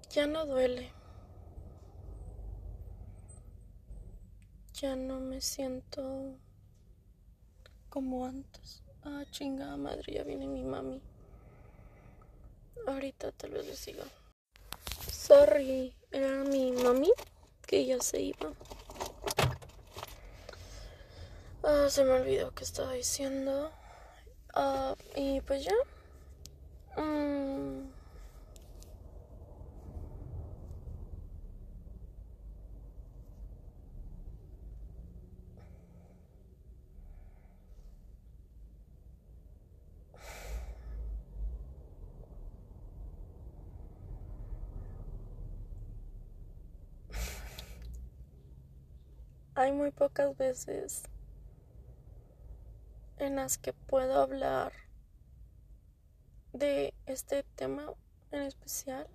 ya 0.09 0.27
no 0.27 0.45
duele. 0.45 0.91
Ya 4.73 4.97
no 4.97 5.21
me 5.21 5.39
siento 5.39 6.35
como 7.89 8.25
antes. 8.25 8.83
Ah, 9.03 9.23
chingada 9.31 9.77
madre, 9.77 10.13
ya 10.13 10.23
viene 10.23 10.47
mi 10.47 10.63
mami. 10.63 11.01
Ahorita 12.87 13.31
tal 13.31 13.51
vez 13.51 13.65
le 13.67 13.75
siga. 13.75 14.03
Sorry, 15.09 15.95
era 16.11 16.43
mi 16.43 16.73
mami 16.73 17.11
que 17.65 17.85
ya 17.85 18.01
se 18.01 18.21
iba. 18.21 18.51
Ah, 21.75 21.89
se 21.89 22.03
me 22.03 22.11
olvidó 22.11 22.51
que 22.53 22.63
estaba 22.63 22.93
diciendo. 22.93 23.71
Ah, 24.55 24.95
y 25.15 25.41
pues 25.41 25.65
ya. 25.65 25.73
Mm. 27.01 27.89
Hay 49.55 49.71
muy 49.71 49.91
pocas 49.91 50.37
veces 50.37 51.03
en 53.23 53.37
las 53.37 53.57
que 53.57 53.73
puedo 53.73 54.21
hablar 54.21 54.73
de 56.53 56.93
este 57.05 57.43
tema 57.55 57.93
en 58.31 58.43
especial. 58.43 59.07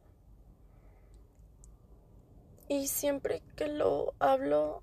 Y 2.69 2.89
siempre 2.89 3.43
que 3.57 3.69
lo 3.69 4.15
hablo, 4.19 4.83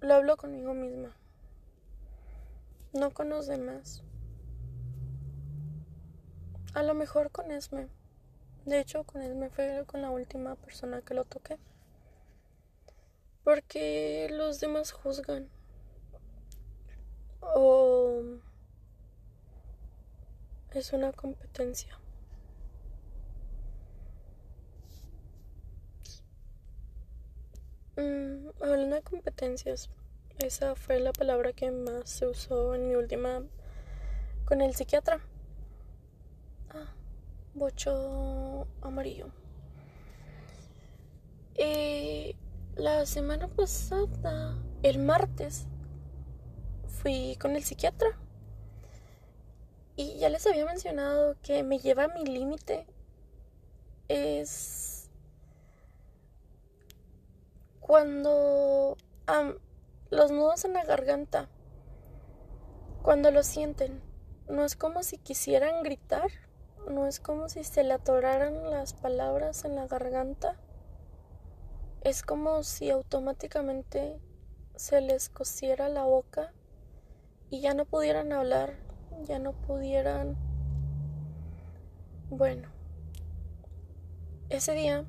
lo 0.00 0.14
hablo 0.14 0.36
conmigo 0.36 0.72
misma, 0.72 1.14
no 2.92 3.12
con 3.12 3.28
los 3.28 3.46
demás. 3.46 4.02
A 6.72 6.82
lo 6.82 6.94
mejor 6.94 7.30
con 7.30 7.50
Esme. 7.50 7.88
De 8.64 8.78
hecho, 8.78 9.04
con 9.04 9.22
Esme 9.22 9.50
fue 9.50 9.84
con 9.86 10.02
la 10.02 10.10
última 10.10 10.54
persona 10.54 11.02
que 11.02 11.14
lo 11.14 11.24
toqué. 11.24 11.58
Porque 13.42 14.28
los 14.30 14.60
demás 14.60 14.92
juzgan. 14.92 15.48
O 17.42 18.22
es 20.72 20.92
una 20.92 21.12
competencia. 21.12 21.98
Mm, 27.96 28.48
hablando 28.62 28.96
de 28.96 29.02
competencias, 29.02 29.90
esa 30.38 30.74
fue 30.74 31.00
la 31.00 31.12
palabra 31.12 31.52
que 31.52 31.70
más 31.70 32.08
se 32.08 32.26
usó 32.26 32.74
en 32.74 32.88
mi 32.88 32.94
última 32.94 33.42
con 34.46 34.60
el 34.62 34.74
psiquiatra. 34.74 35.20
Ah, 36.70 36.94
bocho 37.54 38.66
amarillo. 38.80 39.26
Y 41.58 42.36
la 42.76 43.04
semana 43.04 43.48
pasada, 43.48 44.56
el 44.82 44.98
martes, 44.98 45.66
fui 47.02 47.36
con 47.40 47.56
el 47.56 47.64
psiquiatra. 47.64 48.08
Y 49.96 50.18
ya 50.18 50.28
les 50.28 50.46
había 50.46 50.64
mencionado 50.64 51.36
que 51.42 51.62
me 51.62 51.78
lleva 51.78 52.04
a 52.04 52.08
mi 52.08 52.24
límite. 52.24 52.86
Es 54.08 55.10
cuando 57.80 58.96
los 60.10 60.30
nudos 60.30 60.64
en 60.64 60.74
la 60.74 60.84
garganta, 60.84 61.48
cuando 63.02 63.30
lo 63.30 63.42
sienten, 63.42 64.02
no 64.48 64.64
es 64.64 64.76
como 64.76 65.02
si 65.02 65.18
quisieran 65.18 65.82
gritar, 65.82 66.30
no 66.88 67.06
es 67.06 67.20
como 67.20 67.48
si 67.48 67.64
se 67.64 67.84
le 67.84 67.94
atoraran 67.94 68.70
las 68.70 68.94
palabras 68.94 69.64
en 69.64 69.76
la 69.76 69.86
garganta 69.86 70.56
es 72.02 72.22
como 72.22 72.62
si 72.62 72.90
automáticamente 72.90 74.18
se 74.74 75.02
les 75.02 75.28
cosiera 75.28 75.90
la 75.90 76.04
boca 76.04 76.52
y 77.50 77.60
ya 77.60 77.74
no 77.74 77.84
pudieran 77.84 78.32
hablar, 78.32 78.74
ya 79.22 79.38
no 79.38 79.52
pudieran... 79.52 80.36
Bueno, 82.30 82.68
ese 84.48 84.72
día 84.74 85.04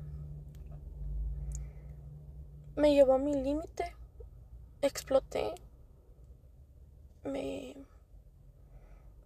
me 2.74 2.94
llevó 2.94 3.14
a 3.14 3.18
mi 3.18 3.34
límite, 3.34 3.94
exploté, 4.80 5.54
me... 7.22 7.76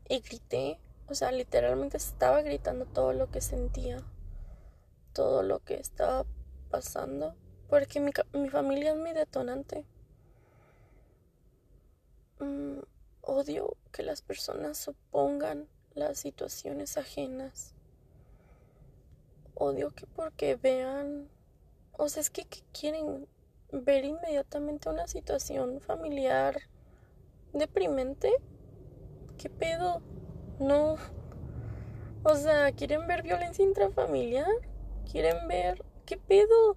y 0.08 0.20
grité, 0.20 0.78
o 1.08 1.14
sea, 1.14 1.32
literalmente 1.32 1.96
estaba 1.96 2.42
gritando 2.42 2.84
todo 2.84 3.14
lo 3.14 3.30
que 3.30 3.40
sentía, 3.40 4.02
todo 5.14 5.42
lo 5.42 5.60
que 5.60 5.74
estaba 5.74 6.26
pasando. 6.70 7.34
Porque 7.68 8.00
mi, 8.00 8.12
mi 8.32 8.48
familia 8.48 8.92
es 8.92 8.98
mi 8.98 9.12
detonante. 9.12 9.84
Mm, 12.38 12.80
odio 13.26 13.76
que 13.92 14.02
las 14.02 14.22
personas 14.22 14.88
opongan 14.88 15.68
las 15.94 16.18
situaciones 16.18 16.96
ajenas. 16.96 17.74
Odio 19.54 19.90
que 19.90 20.06
porque 20.06 20.56
vean, 20.56 21.28
o 21.92 22.08
sea, 22.08 22.20
es 22.20 22.30
que, 22.30 22.44
que 22.44 22.60
quieren 22.72 23.26
ver 23.72 24.04
inmediatamente 24.04 24.88
una 24.88 25.06
situación 25.06 25.80
familiar 25.80 26.56
deprimente. 27.52 28.32
¿Qué 29.38 29.50
pedo? 29.50 30.02
No. 30.60 30.96
O 32.22 32.34
sea, 32.36 32.72
quieren 32.72 33.06
ver 33.06 33.22
violencia 33.22 33.64
intrafamiliar. 33.64 34.48
Quieren 35.10 35.48
ver. 35.48 35.84
¿Qué 36.04 36.16
pedo? 36.16 36.76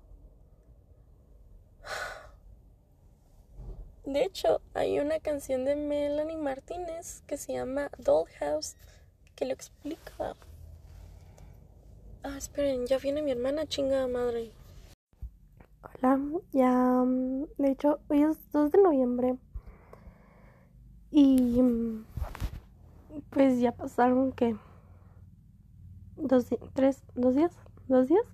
De 4.10 4.23
hecho, 4.23 4.60
hay 4.73 4.99
una 4.99 5.19
canción 5.19 5.65
de 5.65 5.76
Melanie 5.76 6.36
Martínez 6.36 7.22
que 7.27 7.38
se 7.38 7.53
llama 7.53 7.91
Dollhouse 7.99 8.76
que 9.36 9.45
lo 9.45 9.53
explica. 9.53 10.36
Ah, 12.23 12.36
esperen, 12.36 12.88
ya 12.88 12.98
viene 12.98 13.22
mi 13.22 13.30
hermana, 13.30 13.68
chingada 13.68 14.07
madre. 14.07 14.49
Hola, 15.84 16.19
ya. 16.53 16.72
Mm, 17.06 17.45
de 17.60 17.69
hecho, 17.69 17.99
hoy 18.07 18.23
es 18.23 18.52
2 18.52 18.72
de 18.72 18.81
noviembre. 18.81 19.38
Y. 21.11 21.61
Mm, 21.61 22.03
pues 23.30 23.60
ya 23.60 23.73
pasaron 23.73 24.31
que. 24.31 24.56
Dos, 26.18 26.48
tres, 26.73 27.03
dos 27.14 27.36
días. 27.36 27.56
¿Dos 27.88 28.07
días? 28.07 28.26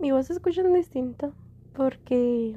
mi 0.00 0.10
voz 0.10 0.26
se 0.26 0.32
escucha 0.32 0.62
distinto 0.64 1.32
porque 1.74 2.56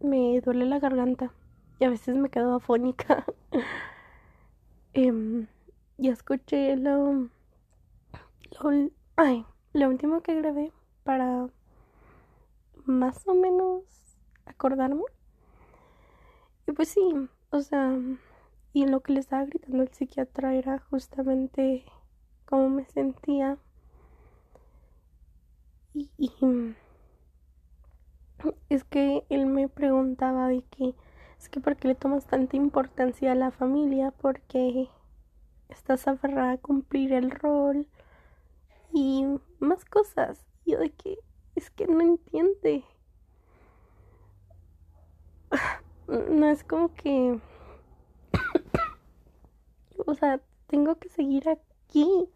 me 0.00 0.40
duele 0.40 0.66
la 0.66 0.78
garganta 0.78 1.32
y 1.78 1.84
a 1.84 1.90
veces 1.90 2.16
me 2.16 2.30
quedo 2.30 2.56
afónica. 2.56 3.24
eh, 4.94 5.46
ya 5.98 6.12
escuché 6.12 6.76
lo, 6.76 7.28
lo, 8.60 8.90
ay, 9.16 9.44
lo 9.72 9.88
último 9.88 10.22
que 10.22 10.34
grabé 10.34 10.72
para 11.04 11.48
más 12.84 13.26
o 13.26 13.34
menos 13.34 13.82
acordarme. 14.44 15.02
Y 16.66 16.72
pues 16.72 16.88
sí, 16.88 17.00
o 17.50 17.60
sea, 17.60 17.98
y 18.72 18.86
lo 18.86 19.00
que 19.00 19.12
le 19.12 19.20
estaba 19.20 19.44
gritando 19.44 19.82
el 19.82 19.88
psiquiatra 19.92 20.54
era 20.54 20.78
justamente 20.90 21.84
cómo 22.44 22.68
me 22.68 22.84
sentía 22.84 23.58
y, 25.94 26.30
es 28.68 28.84
que 28.84 29.24
él 29.28 29.46
me 29.46 29.68
preguntaba 29.68 30.48
de 30.48 30.62
que 30.62 30.94
es 31.38 31.48
que 31.48 31.60
por 31.60 31.76
qué 31.76 31.88
le 31.88 31.94
tomas 31.94 32.26
tanta 32.26 32.56
importancia 32.56 33.32
a 33.32 33.34
la 33.34 33.50
familia 33.50 34.10
porque 34.10 34.88
estás 35.68 36.08
aferrada 36.08 36.52
a 36.52 36.58
cumplir 36.58 37.12
el 37.12 37.30
rol 37.30 37.86
y 38.92 39.24
más 39.58 39.84
cosas. 39.84 40.46
Yo 40.64 40.78
de 40.78 40.90
que 40.90 41.18
es 41.54 41.70
que 41.70 41.86
no 41.86 42.00
entiende 42.00 42.84
no 46.08 46.46
es 46.48 46.64
como 46.64 46.92
que 46.94 47.40
o 50.06 50.14
sea 50.14 50.40
tengo 50.66 50.96
que 50.96 51.08
seguir 51.08 51.48
aquí 51.48 52.28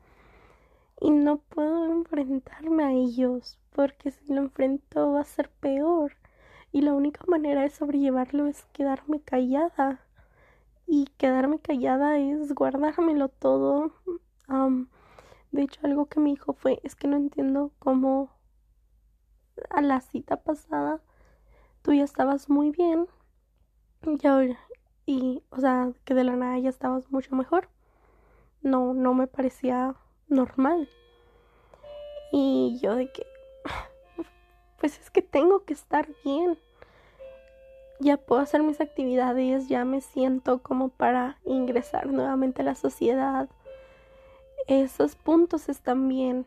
y 1.01 1.11
no 1.11 1.39
puedo 1.39 1.87
enfrentarme 1.87 2.85
a 2.85 2.93
ellos 2.93 3.60
porque 3.73 4.11
si 4.11 4.33
lo 4.33 4.41
enfrento 4.43 5.13
va 5.13 5.21
a 5.21 5.25
ser 5.25 5.51
peor. 5.51 6.17
Y 6.73 6.83
la 6.83 6.95
única 6.95 7.25
manera 7.27 7.63
de 7.63 7.71
sobrellevarlo 7.71 8.47
es 8.47 8.65
quedarme 8.73 9.21
callada. 9.21 10.01
Y 10.87 11.07
quedarme 11.19 11.59
callada 11.59 12.19
es 12.19 12.53
guardármelo 12.55 13.29
todo. 13.29 13.93
De 15.53 15.63
hecho 15.63 15.81
algo 15.85 16.07
que 16.07 16.21
me 16.21 16.31
dijo 16.31 16.53
fue 16.53 16.81
es 16.85 16.95
que 16.95 17.09
no 17.09 17.17
entiendo 17.17 17.73
cómo 17.79 18.31
a 19.69 19.81
la 19.83 20.01
cita 20.01 20.37
pasada 20.37 21.01
tú 21.83 21.93
ya 21.93 22.05
estabas 22.05 22.49
muy 22.49 22.71
bien 22.71 23.07
y 24.03 24.27
ahora 24.27 24.59
y 25.07 25.43
o 25.51 25.61
sea 25.61 25.93
que 26.05 26.15
de 26.15 26.25
la 26.25 26.37
nada 26.37 26.59
ya 26.59 26.69
estabas 26.69 27.11
mucho 27.11 27.35
mejor. 27.37 27.69
No 28.63 28.95
no 28.95 29.15
me 29.15 29.27
parecía 29.27 29.97
normal. 30.29 30.89
Y 32.33 32.79
yo 32.81 32.95
de 32.95 33.11
que, 33.11 33.27
pues 34.79 34.99
es 34.99 35.11
que 35.11 35.23
tengo 35.23 35.65
que 35.65 35.75
estar 35.75 36.09
bien. 36.25 36.59
Ya 38.01 38.17
puedo 38.17 38.41
hacer 38.41 38.63
mis 38.63 38.81
actividades, 38.81 39.69
ya 39.69 39.85
me 39.85 40.01
siento 40.01 40.63
como 40.63 40.89
para 40.89 41.39
ingresar 41.45 42.07
nuevamente 42.07 42.63
a 42.63 42.65
la 42.65 42.75
sociedad. 42.75 43.49
Esos 44.67 45.17
puntos 45.17 45.69
están 45.69 46.09
bien. 46.09 46.47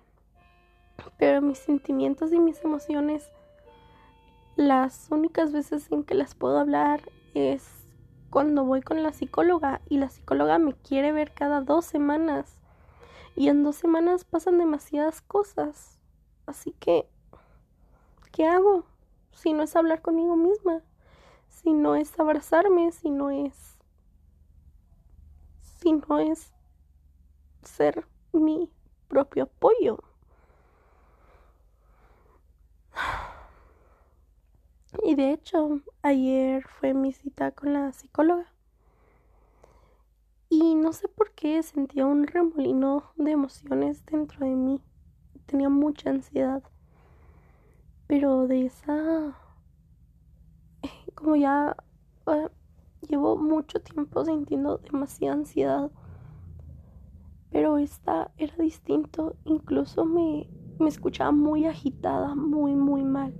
Pero 1.17 1.41
mis 1.41 1.59
sentimientos 1.59 2.33
y 2.33 2.39
mis 2.39 2.63
emociones, 2.63 3.31
las 4.55 5.07
únicas 5.11 5.51
veces 5.51 5.91
en 5.91 6.03
que 6.03 6.15
las 6.15 6.35
puedo 6.35 6.59
hablar 6.59 7.01
es 7.33 7.67
cuando 8.29 8.65
voy 8.65 8.81
con 8.81 9.03
la 9.03 9.13
psicóloga 9.13 9.81
y 9.89 9.97
la 9.97 10.09
psicóloga 10.09 10.57
me 10.57 10.73
quiere 10.73 11.11
ver 11.11 11.33
cada 11.33 11.61
dos 11.61 11.85
semanas 11.85 12.57
y 13.35 13.49
en 13.49 13.63
dos 13.63 13.75
semanas 13.75 14.25
pasan 14.25 14.57
demasiadas 14.57 15.21
cosas. 15.21 15.99
Así 16.45 16.71
que, 16.79 17.07
¿qué 18.31 18.45
hago? 18.47 18.85
Si 19.31 19.53
no 19.53 19.63
es 19.63 19.75
hablar 19.75 20.01
conmigo 20.01 20.35
misma, 20.35 20.81
si 21.49 21.73
no 21.73 21.95
es 21.95 22.19
abrazarme, 22.19 22.91
si 22.91 23.11
no 23.11 23.31
es... 23.31 23.77
si 25.79 25.93
no 25.93 26.19
es 26.19 26.53
ser 27.63 28.05
mi 28.31 28.69
propio 29.07 29.43
apoyo. 29.43 29.97
Y 35.03 35.13
de 35.13 35.33
hecho, 35.33 35.81
ayer 36.01 36.65
fue 36.79 36.95
mi 36.95 37.13
cita 37.13 37.51
con 37.51 37.73
la 37.73 37.91
psicóloga. 37.93 38.51
Y 40.47 40.75
no 40.75 40.93
sé 40.93 41.09
por 41.09 41.31
qué 41.33 41.61
sentía 41.63 42.05
un 42.05 42.27
remolino 42.27 43.11
de 43.17 43.31
emociones 43.31 44.05
dentro 44.05 44.45
de 44.45 44.55
mí. 44.55 44.81
Tenía 45.45 45.69
mucha 45.69 46.09
ansiedad. 46.09 46.63
Pero 48.07 48.47
de 48.47 48.65
esa... 48.65 49.37
Como 51.15 51.35
ya 51.35 51.75
ah, 52.25 52.51
llevo 53.07 53.37
mucho 53.37 53.79
tiempo 53.81 54.25
sintiendo 54.25 54.77
demasiada 54.77 55.35
ansiedad. 55.35 55.91
Pero 57.51 57.77
esta 57.77 58.31
era 58.37 58.55
distinto. 58.57 59.35
Incluso 59.45 60.05
me, 60.05 60.49
me 60.79 60.89
escuchaba 60.89 61.31
muy 61.31 61.65
agitada, 61.65 62.35
muy, 62.35 62.75
muy 62.75 63.03
mal. 63.03 63.33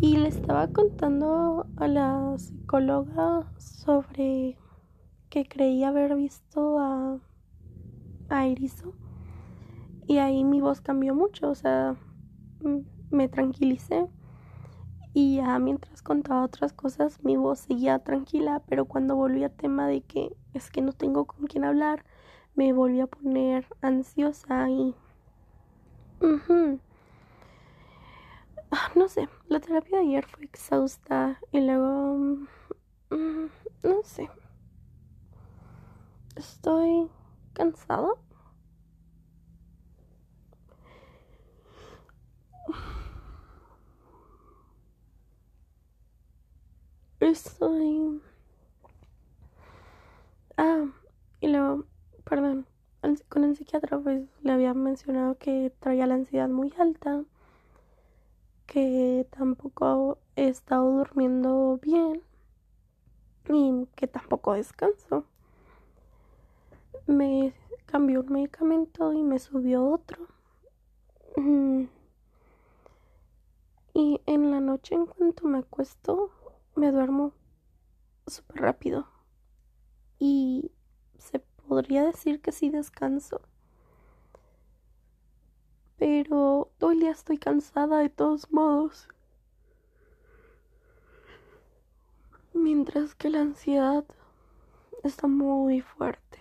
Y 0.00 0.16
le 0.16 0.28
estaba 0.28 0.68
contando 0.68 1.66
a 1.76 1.88
la 1.88 2.38
psicóloga 2.38 3.52
sobre 3.58 4.56
que 5.28 5.48
creía 5.48 5.88
haber 5.88 6.14
visto 6.14 6.78
a, 6.78 7.18
a 8.28 8.46
Erizo. 8.46 8.94
Y 10.06 10.18
ahí 10.18 10.44
mi 10.44 10.60
voz 10.60 10.80
cambió 10.80 11.14
mucho, 11.14 11.50
o 11.50 11.54
sea, 11.54 11.96
me 13.10 13.28
tranquilicé. 13.28 14.06
Y 15.14 15.36
ya 15.36 15.58
mientras 15.58 16.02
contaba 16.02 16.44
otras 16.44 16.72
cosas, 16.72 17.22
mi 17.24 17.36
voz 17.36 17.60
seguía 17.60 17.98
tranquila, 17.98 18.62
pero 18.68 18.84
cuando 18.84 19.16
volví 19.16 19.42
a 19.44 19.48
tema 19.48 19.86
de 19.88 20.02
que 20.02 20.36
es 20.54 20.70
que 20.70 20.80
no 20.80 20.92
tengo 20.92 21.24
con 21.24 21.46
quién 21.46 21.64
hablar, 21.64 22.04
me 22.54 22.72
volví 22.72 23.00
a 23.00 23.06
poner 23.06 23.66
ansiosa 23.82 24.70
y... 24.70 24.94
Ah, 28.70 28.90
no 28.94 29.08
sé, 29.08 29.30
la 29.48 29.60
terapia 29.60 29.98
de 29.98 30.04
ayer 30.04 30.26
fue 30.26 30.44
exhausta 30.44 31.40
y 31.52 31.60
luego... 31.60 32.38
Mm, 33.08 33.46
no 33.82 34.02
sé. 34.04 34.28
Estoy 36.36 37.08
cansada. 37.58 38.08
Estoy... 47.20 48.22
Ah, 50.56 50.86
y 51.40 51.48
luego, 51.48 51.84
perdón, 52.24 52.66
con 53.28 53.44
el 53.44 53.56
psiquiatra 53.56 53.98
pues 53.98 54.22
le 54.42 54.52
había 54.52 54.74
mencionado 54.74 55.36
que 55.38 55.72
traía 55.80 56.06
la 56.06 56.14
ansiedad 56.14 56.48
muy 56.48 56.72
alta 56.78 57.24
que 58.66 59.26
tampoco 59.30 60.18
he 60.36 60.48
estado 60.48 60.90
durmiendo 60.98 61.78
bien 61.82 62.22
y 63.48 63.86
que 63.96 64.06
tampoco 64.06 64.52
descanso. 64.52 65.24
Me 67.08 67.52
cambió 67.86 68.20
un 68.20 68.32
medicamento 68.32 69.12
y 69.12 69.24
me 69.24 69.40
subió 69.40 69.84
otro. 69.84 70.28
Mm. 71.36 71.86
Y 73.94 74.20
en 74.26 74.50
la 74.52 74.60
noche 74.60 74.94
en 74.94 75.06
cuanto 75.06 75.48
me 75.48 75.58
acuesto, 75.58 76.30
me 76.76 76.92
duermo 76.92 77.32
súper 78.28 78.60
rápido. 78.60 79.08
Y 80.20 80.70
se 81.18 81.40
podría 81.40 82.04
decir 82.04 82.40
que 82.40 82.52
sí 82.52 82.70
descanso 82.70 83.40
pero 85.98 86.70
todo 86.78 86.92
el 86.92 87.00
día 87.00 87.10
estoy 87.10 87.38
cansada 87.38 87.98
de 87.98 88.08
todos 88.08 88.50
modos. 88.52 89.08
Mientras 92.54 93.14
que 93.14 93.28
la 93.28 93.40
ansiedad 93.40 94.04
está 95.02 95.26
muy 95.26 95.80
fuerte. 95.80 96.40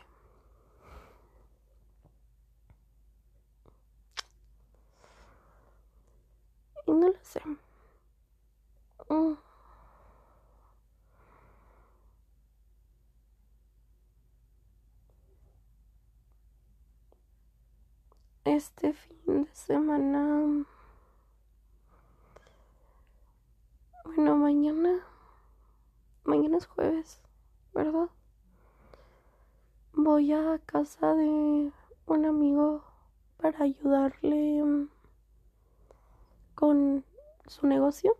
Y 6.88 6.92
no 6.92 7.10
lo 7.10 7.20
sé. 7.22 7.42
Mm. 9.10 9.38
este 18.48 18.94
fin 18.94 19.44
de 19.44 19.54
semana. 19.54 20.66
Bueno, 24.06 24.36
mañana. 24.38 25.06
Mañana 26.24 26.58
es 26.58 26.66
jueves, 26.66 27.22
¿verdad? 27.74 28.10
Voy 29.94 30.32
a 30.32 30.60
casa 30.66 31.14
de 31.14 31.72
un 32.06 32.26
amigo 32.26 32.84
para 33.38 33.64
ayudarle 33.64 34.64
mm, 34.64 34.90
con 36.58 37.06
su 37.46 37.68
negocio. 37.68 38.18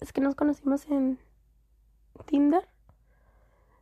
Es 0.00 0.12
que 0.12 0.20
nos 0.20 0.34
conocimos 0.34 0.86
en 0.88 1.20
Tinder. 2.26 2.68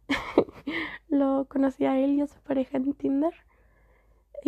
Lo 1.09 1.47
conocí 1.49 1.87
a 1.87 1.99
él 1.99 2.11
y 2.13 2.21
a 2.21 2.27
su 2.27 2.39
pareja 2.41 2.77
en 2.77 2.93
Tinder 2.93 3.33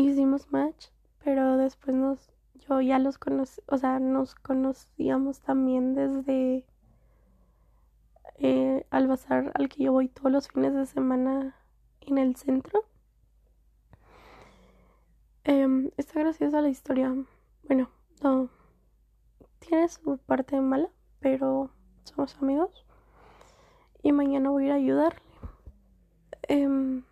hicimos 0.02 0.50
match, 0.52 0.88
pero 1.24 1.56
después 1.56 1.96
nos, 1.96 2.30
yo 2.54 2.80
ya 2.80 2.98
los 2.98 3.18
conocí, 3.18 3.60
o 3.66 3.76
sea, 3.78 3.98
nos 3.98 4.34
conocíamos 4.34 5.40
también 5.40 5.94
desde 5.94 6.64
eh, 8.36 8.86
al 8.90 9.08
bazar 9.08 9.50
al 9.54 9.68
que 9.68 9.84
yo 9.84 9.92
voy 9.92 10.08
todos 10.08 10.30
los 10.30 10.48
fines 10.48 10.74
de 10.74 10.86
semana 10.86 11.56
en 12.00 12.18
el 12.18 12.36
centro. 12.36 12.84
Eh, 15.44 15.90
está 15.96 16.20
graciosa 16.20 16.60
la 16.60 16.68
historia. 16.68 17.14
Bueno, 17.64 17.90
no. 18.22 18.48
Tiene 19.58 19.88
su 19.88 20.18
parte 20.18 20.60
mala, 20.60 20.88
pero 21.20 21.70
somos 22.04 22.36
amigos. 22.36 22.84
Y 24.02 24.12
mañana 24.12 24.50
voy 24.50 24.64
a 24.64 24.66
ir 24.66 24.72
a 24.72 24.76
ayudarle. 24.76 25.22
Eh, 26.48 27.02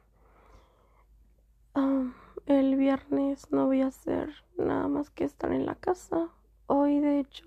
el 2.47 2.77
viernes 2.77 3.51
no 3.51 3.67
voy 3.67 3.83
a 3.83 3.89
hacer 3.89 4.31
nada 4.57 4.87
más 4.89 5.11
que 5.11 5.25
estar 5.25 5.53
en 5.53 5.67
la 5.67 5.75
casa. 5.75 6.31
Hoy, 6.69 7.01
de 7.01 7.19
hecho, 7.21 7.45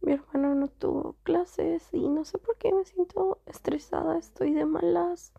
mi 0.00 0.12
hermano 0.12 0.54
no 0.54 0.68
tuvo 0.68 1.14
clases 1.22 1.88
y 1.92 2.08
no 2.08 2.24
sé 2.24 2.38
por 2.38 2.56
qué 2.56 2.72
me 2.72 2.84
siento 2.84 3.38
estresada. 3.46 4.18
Estoy 4.18 4.54
de 4.54 4.64
malas. 4.64 5.32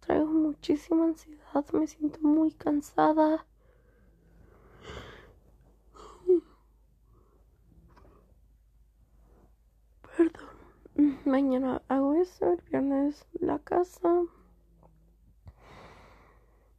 traigo 0.00 0.26
muchísima 0.26 1.04
ansiedad, 1.04 1.64
me 1.72 1.86
siento 1.86 2.20
muy 2.20 2.52
cansada. 2.52 3.46
Perdón. 10.16 10.48
Mañana 11.24 11.80
hago 11.86 12.14
eso, 12.14 12.52
el 12.52 12.60
viernes 12.62 13.24
la 13.38 13.60
casa. 13.60 14.22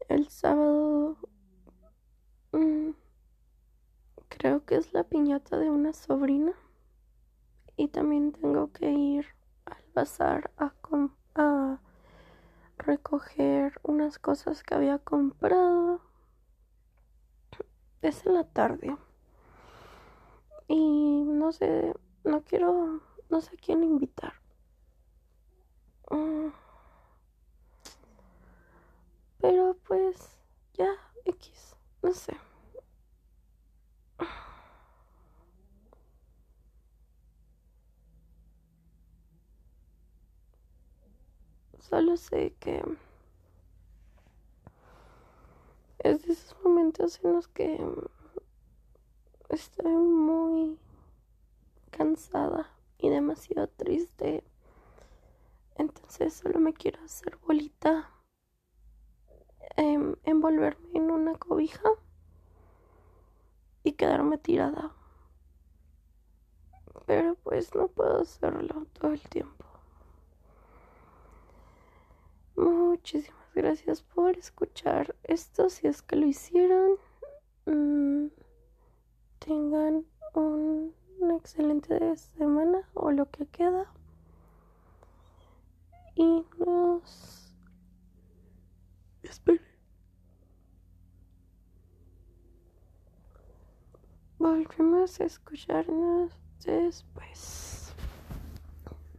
El 0.10 0.28
sábado 0.28 1.16
mm, 2.52 2.90
creo 4.28 4.66
que 4.66 4.76
es 4.76 4.92
la 4.92 5.06
piñata 5.06 5.58
de 5.58 5.70
una 5.70 5.94
sobrina. 5.94 6.52
Y 7.78 7.88
también 7.88 8.34
tengo 8.34 8.74
que 8.74 8.92
ir 8.92 9.26
al 9.64 9.84
bazar 9.94 10.52
a, 10.58 10.74
a 11.36 11.80
recoger 12.78 13.80
unas 13.84 14.20
cosas 14.20 14.64
que 14.64 14.76
había 14.76 15.00
comprado. 15.00 16.02
Es 18.02 18.26
en 18.26 18.34
la 18.34 18.44
tarde. 18.44 18.98
Y 20.68 21.24
no 21.26 21.54
sé, 21.54 21.94
no 22.26 22.42
quiero, 22.44 23.02
no 23.30 23.42
sé 23.42 23.56
quién 23.58 23.84
invitar. 23.84 24.34
Mm. 26.12 26.50
Pero 29.40 29.78
pues 29.88 30.38
ya, 30.74 30.90
X, 31.26 31.76
no 32.02 32.14
sé. 32.14 32.36
Solo 41.80 42.18
sé 42.18 42.54
que 42.60 42.84
es 46.00 46.24
de 46.24 46.34
esos 46.34 46.56
momentos 46.64 47.20
en 47.24 47.34
los 47.34 47.48
que 47.48 47.80
estoy 49.50 49.92
muy 49.92 50.78
cansada 51.90 52.70
y 53.00 53.10
demasiado 53.10 53.68
triste. 53.68 54.44
Entonces 55.76 56.34
solo 56.34 56.60
me 56.60 56.74
quiero 56.74 57.02
hacer 57.04 57.38
bolita, 57.38 58.12
em, 59.78 60.16
envolverme 60.24 60.90
en 60.94 61.10
una 61.10 61.36
cobija 61.36 61.90
y 63.84 63.94
quedarme 63.94 64.38
tirada. 64.38 64.94
Pero 67.06 67.36
pues 67.36 67.74
no 67.74 67.88
puedo 67.88 68.22
hacerlo 68.22 68.86
todo 68.94 69.14
el 69.14 69.22
tiempo. 69.22 69.66
Muchísimas 72.56 73.54
gracias 73.56 74.02
por 74.02 74.38
escuchar 74.38 75.16
esto. 75.24 75.70
Si 75.70 75.88
es 75.88 76.02
que 76.02 76.18
lo 76.18 76.26
hicieron, 76.26 76.98
mm, 77.66 78.28
tengan 79.40 80.06
una 81.20 81.36
excelente 81.36 82.16
semana 82.16 82.88
o 82.94 83.12
lo 83.12 83.30
que 83.30 83.46
queda. 83.48 83.86
Y 86.16 86.46
nos. 86.58 87.54
Esperen. 89.24 89.62
Volvemos 94.38 95.20
a 95.20 95.26
escucharnos 95.26 96.32
después. 96.66 97.79